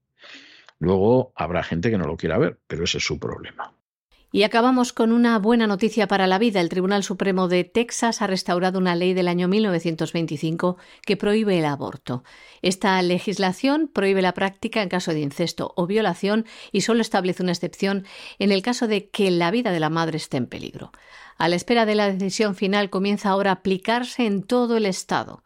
Luego 0.79 1.33
habrá 1.35 1.63
gente 1.63 1.91
que 1.91 1.97
no 1.97 2.07
lo 2.07 2.15
quiera 2.15 2.37
ver, 2.37 2.57
pero 2.65 2.85
ese 2.85 2.99
es 2.99 3.03
su 3.03 3.19
problema. 3.19 3.73
Y 4.37 4.43
acabamos 4.43 4.93
con 4.93 5.13
una 5.13 5.39
buena 5.39 5.65
noticia 5.65 6.07
para 6.07 6.27
la 6.27 6.37
vida. 6.37 6.61
El 6.61 6.69
Tribunal 6.69 7.03
Supremo 7.03 7.47
de 7.47 7.63
Texas 7.63 8.21
ha 8.21 8.27
restaurado 8.27 8.77
una 8.77 8.95
ley 8.95 9.15
del 9.15 9.29
año 9.29 9.47
1925 9.47 10.77
que 11.01 11.17
prohíbe 11.17 11.57
el 11.57 11.65
aborto. 11.65 12.23
Esta 12.61 13.01
legislación 13.01 13.89
prohíbe 13.91 14.21
la 14.21 14.35
práctica 14.35 14.83
en 14.83 14.89
caso 14.89 15.11
de 15.11 15.21
incesto 15.21 15.73
o 15.75 15.87
violación 15.87 16.45
y 16.71 16.81
solo 16.81 17.01
establece 17.01 17.41
una 17.41 17.53
excepción 17.53 18.05
en 18.37 18.51
el 18.51 18.61
caso 18.61 18.87
de 18.87 19.09
que 19.09 19.31
la 19.31 19.49
vida 19.49 19.71
de 19.71 19.79
la 19.79 19.89
madre 19.89 20.17
esté 20.17 20.37
en 20.37 20.45
peligro. 20.45 20.91
A 21.39 21.49
la 21.49 21.55
espera 21.55 21.87
de 21.87 21.95
la 21.95 22.11
decisión 22.11 22.53
final 22.53 22.91
comienza 22.91 23.29
ahora 23.29 23.49
a 23.49 23.53
aplicarse 23.55 24.27
en 24.27 24.43
todo 24.43 24.77
el 24.77 24.85
Estado. 24.85 25.41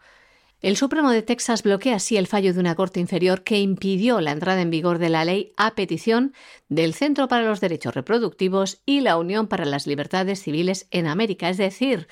El 0.61 0.77
Supremo 0.77 1.09
de 1.09 1.23
Texas 1.23 1.63
bloquea 1.63 1.95
así 1.95 2.17
el 2.17 2.27
fallo 2.27 2.53
de 2.53 2.59
una 2.59 2.75
Corte 2.75 2.99
inferior 2.99 3.43
que 3.43 3.59
impidió 3.59 4.21
la 4.21 4.31
entrada 4.31 4.61
en 4.61 4.69
vigor 4.69 4.99
de 4.99 5.09
la 5.09 5.25
ley 5.25 5.53
a 5.57 5.73
petición 5.73 6.35
del 6.69 6.93
Centro 6.93 7.27
para 7.27 7.45
los 7.45 7.61
Derechos 7.61 7.95
Reproductivos 7.95 8.83
y 8.85 9.01
la 9.01 9.17
Unión 9.17 9.47
para 9.47 9.65
las 9.65 9.87
Libertades 9.87 10.43
Civiles 10.43 10.87
en 10.91 11.07
América, 11.07 11.49
es 11.49 11.57
decir, 11.57 12.07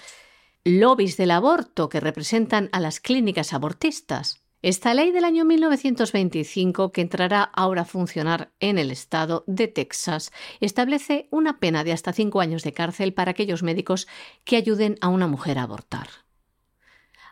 lobbies 0.64 1.16
del 1.16 1.30
aborto 1.30 1.90
que 1.90 2.00
representan 2.00 2.70
a 2.72 2.80
las 2.80 3.00
clínicas 3.00 3.54
abortistas. 3.54 4.42
Esta 4.64 4.96
ley 4.96 5.12
del 5.12 5.26
año 5.26 5.46
1925, 5.46 6.92
que 6.92 7.02
entrará 7.02 7.44
ahora 7.44 7.84
a 7.84 7.86
funcionar 7.86 8.52
en 8.60 8.80
el 8.80 8.90
estado 8.90 9.44
de 9.46 9.68
Texas, 9.68 10.32
establece 10.60 11.28
una 11.30 11.60
pena 11.60 11.84
de 11.84 11.92
hasta 11.92 12.14
cinco 12.14 12.42
años 12.42 12.64
de 12.64 12.74
cárcel 12.74 13.14
para 13.14 13.30
aquellos 13.30 13.62
médicos 13.62 14.08
que 14.44 14.58
ayuden 14.58 14.98
a 15.02 15.10
una 15.10 15.28
mujer 15.28 15.60
a 15.60 15.64
abortar. 15.64 16.29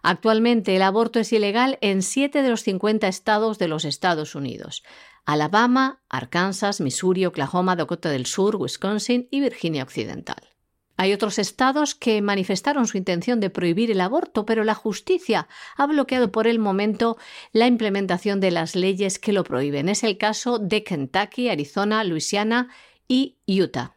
Actualmente 0.04 0.76
el 0.76 0.82
aborto 0.82 1.20
es 1.20 1.32
ilegal 1.34 1.78
en 1.82 2.02
siete 2.02 2.42
de 2.42 2.50
los 2.50 2.64
50 2.64 3.08
estados 3.08 3.58
de 3.58 3.68
los 3.68 3.86
Estados 3.86 4.36
Unidos. 4.36 4.84
Alabama, 5.26 6.02
Arkansas, 6.08 6.80
Missouri, 6.80 7.26
Oklahoma, 7.26 7.76
Dakota 7.76 8.10
del 8.10 8.26
Sur, 8.26 8.56
Wisconsin 8.56 9.28
y 9.30 9.42
Virginia 9.42 9.84
Occidental. 9.84 10.58
Hay 10.96 11.14
otros 11.14 11.38
estados 11.38 11.94
que 11.94 12.22
manifestaron 12.22 12.88
su 12.88 12.98
intención 12.98 13.40
de 13.40 13.52
prohibir 13.52 13.92
el 13.92 14.02
aborto, 14.02 14.46
pero 14.46 14.64
la 14.64 14.74
justicia 14.74 15.48
ha 15.76 15.86
bloqueado 15.86 16.32
por 16.32 16.48
el 16.48 16.58
momento 16.58 17.18
la 17.52 17.68
implementación 17.68 18.40
de 18.40 18.52
las 18.52 18.76
leyes 18.76 19.20
que 19.20 19.34
lo 19.34 19.44
prohíben. 19.44 19.90
Es 19.90 20.04
el 20.04 20.18
caso 20.18 20.58
de 20.58 20.84
Kentucky, 20.84 21.50
Arizona, 21.50 22.04
Luisiana 22.04 22.70
y 23.08 23.38
Utah. 23.48 23.97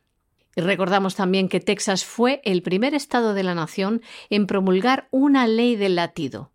Y 0.61 0.62
recordamos 0.62 1.14
también 1.14 1.48
que 1.48 1.58
Texas 1.58 2.04
fue 2.04 2.42
el 2.44 2.61
primer 2.61 2.92
estado 2.92 3.32
de 3.32 3.42
la 3.42 3.54
nación 3.54 4.02
en 4.28 4.46
promulgar 4.46 5.08
una 5.11 5.46
ley 5.46 5.74
del 5.74 5.94
latido, 5.94 6.52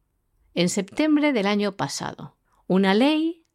en 0.53 0.69
septiembre 0.69 1.33
del 1.33 1.47
año 1.47 1.75
pasado. 1.75 2.35
Una 2.67 2.93
ley 2.93 3.45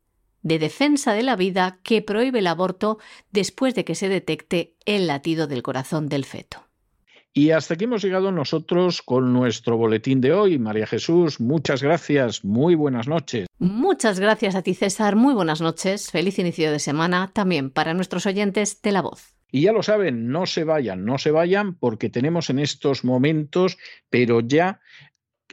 de 0.42 0.58
defensa 0.58 1.12
de 1.12 1.22
la 1.22 1.36
vida 1.36 1.78
que 1.84 2.02
prohíbe 2.02 2.40
el 2.40 2.48
aborto 2.48 2.98
después 3.30 3.76
de 3.76 3.84
que 3.84 3.94
se 3.94 4.08
detecte 4.08 4.74
el 4.86 5.06
latido 5.06 5.46
del 5.46 5.62
corazón 5.62 6.08
del 6.08 6.24
feto. 6.24 6.66
Y 7.32 7.52
hasta 7.52 7.74
aquí 7.74 7.84
hemos 7.84 8.02
llegado 8.02 8.32
nosotros 8.32 9.02
con 9.02 9.32
nuestro 9.32 9.76
boletín 9.76 10.20
de 10.20 10.32
hoy. 10.32 10.58
María 10.58 10.88
Jesús, 10.88 11.38
muchas 11.38 11.80
gracias, 11.80 12.44
muy 12.44 12.74
buenas 12.74 13.06
noches. 13.06 13.46
Muchas 13.60 14.18
gracias 14.18 14.56
a 14.56 14.62
ti, 14.62 14.74
César, 14.74 15.14
muy 15.14 15.32
buenas 15.32 15.60
noches, 15.60 16.10
feliz 16.10 16.40
inicio 16.40 16.72
de 16.72 16.80
semana 16.80 17.30
también 17.32 17.70
para 17.70 17.94
nuestros 17.94 18.26
oyentes 18.26 18.82
de 18.82 18.90
la 18.90 19.02
voz. 19.02 19.39
Y 19.50 19.62
ya 19.62 19.72
lo 19.72 19.82
saben, 19.82 20.28
no 20.28 20.46
se 20.46 20.64
vayan, 20.64 21.04
no 21.04 21.18
se 21.18 21.30
vayan 21.30 21.74
porque 21.74 22.08
tenemos 22.08 22.50
en 22.50 22.58
estos 22.58 23.04
momentos, 23.04 23.78
pero 24.08 24.40
ya 24.40 24.80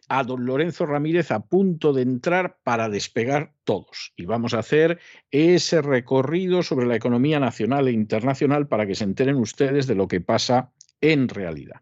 a 0.09 0.23
don 0.23 0.45
Lorenzo 0.45 0.85
Ramírez 0.85 1.31
a 1.31 1.41
punto 1.41 1.93
de 1.93 2.01
entrar 2.01 2.57
para 2.63 2.89
despegar 2.89 3.53
todos. 3.63 4.13
Y 4.15 4.25
vamos 4.25 4.53
a 4.53 4.59
hacer 4.59 4.99
ese 5.31 5.81
recorrido 5.81 6.63
sobre 6.63 6.85
la 6.85 6.95
economía 6.95 7.39
nacional 7.39 7.87
e 7.87 7.91
internacional 7.91 8.67
para 8.67 8.87
que 8.87 8.95
se 8.95 9.03
enteren 9.03 9.35
ustedes 9.35 9.87
de 9.87 9.95
lo 9.95 10.07
que 10.07 10.21
pasa 10.21 10.71
en 11.01 11.27
realidad. 11.27 11.81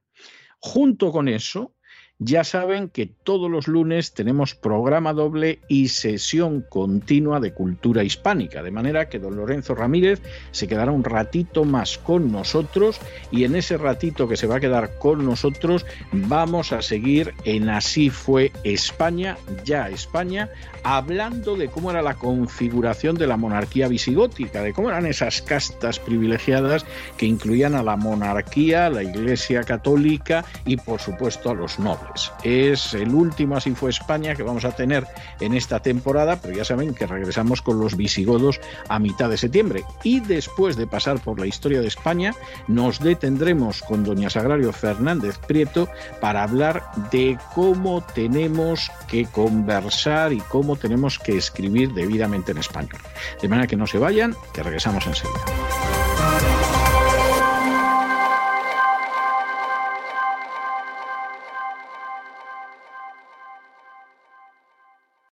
Junto 0.60 1.12
con 1.12 1.28
eso, 1.28 1.76
ya 2.20 2.46
saben 2.46 2.88
que 2.88 3.08
todos 3.08 3.52
los 3.52 3.68
lunes 3.68 4.14
tenemos 4.14 4.56
programa 4.56 5.12
doble 5.12 5.60
y 5.68 5.90
sesión 5.90 6.62
continua 6.62 7.42
de 7.42 7.54
cultura 7.54 8.04
hispánica, 8.04 8.64
de 8.64 8.72
manera 8.72 9.10
que 9.10 9.20
don 9.20 9.36
Lorenzo 9.36 9.76
Ramírez 9.76 10.22
se 10.52 10.68
quedará 10.68 10.92
un 10.92 11.04
ratito 11.04 11.66
más 11.66 11.98
con 11.98 12.32
nosotros 12.32 13.02
y 13.32 13.44
en 13.44 13.58
ese 13.58 13.78
ratito 13.78 14.30
que 14.30 14.38
se 14.38 14.48
va 14.48 14.58
a 14.58 14.60
quedar 14.62 14.98
con 14.98 15.26
nosotros 15.26 15.86
vamos 16.14 16.72
a 16.72 16.82
seguir 16.82 17.34
en 17.44 17.70
Así 17.70 18.10
fue 18.10 18.54
España, 18.64 19.38
ya 19.66 19.90
España, 19.90 20.50
hablando 20.84 21.58
de 21.58 21.68
cómo 21.68 21.92
era 21.92 22.02
la 22.02 22.14
configuración 22.14 23.18
de 23.18 23.28
la 23.28 23.36
monarquía 23.36 23.90
visigótica, 23.90 24.62
de 24.62 24.72
cómo 24.72 24.88
eran 24.90 25.06
esas 25.06 25.42
castas 25.42 26.00
privilegiadas 26.00 26.86
que 27.18 27.26
incluían 27.26 27.76
a 27.76 27.84
la 27.84 27.98
monarquía, 27.98 28.86
a 28.86 28.90
la 28.90 29.04
Iglesia 29.04 29.64
Católica 29.64 30.46
y 30.66 30.78
por 30.78 31.02
supuesto 31.02 31.50
a 31.50 31.54
los 31.54 31.78
nobles. 31.78 32.05
Es 32.44 32.94
el 32.94 33.14
último 33.14 33.56
Así 33.56 33.74
fue 33.74 33.90
España 33.90 34.36
que 34.36 34.44
vamos 34.44 34.66
a 34.66 34.72
tener 34.72 35.08
en 35.40 35.54
esta 35.54 35.80
temporada, 35.80 36.40
pero 36.42 36.56
ya 36.56 36.66
saben 36.66 36.94
que 36.94 37.08
regresamos 37.08 37.62
con 37.62 37.80
los 37.80 37.96
visigodos 37.96 38.60
a 38.90 39.00
mitad 39.00 39.30
de 39.30 39.38
septiembre. 39.38 39.84
Y 40.04 40.20
después 40.20 40.76
de 40.76 40.88
pasar 40.88 41.20
por 41.20 41.40
la 41.40 41.48
historia 41.48 41.82
de 41.82 41.88
España, 41.88 42.34
nos 42.68 43.00
detendremos 43.00 43.82
con 43.82 44.04
doña 44.04 44.30
Sagrario 44.30 44.74
Fernández 44.74 45.38
Prieto 45.38 45.88
para 46.20 46.44
hablar 46.44 46.84
de 47.12 47.38
cómo 47.54 48.04
tenemos 48.14 48.92
que 49.08 49.26
conversar 49.26 50.34
y 50.34 50.40
cómo 50.42 50.76
tenemos 50.76 51.20
que 51.20 51.38
escribir 51.38 51.94
debidamente 51.94 52.52
en 52.52 52.58
español. 52.58 53.00
De 53.42 53.48
manera 53.48 53.68
que 53.68 53.76
no 53.76 53.88
se 53.88 54.00
vayan, 54.00 54.36
que 54.54 54.64
regresamos 54.64 55.06
enseguida. 55.08 55.85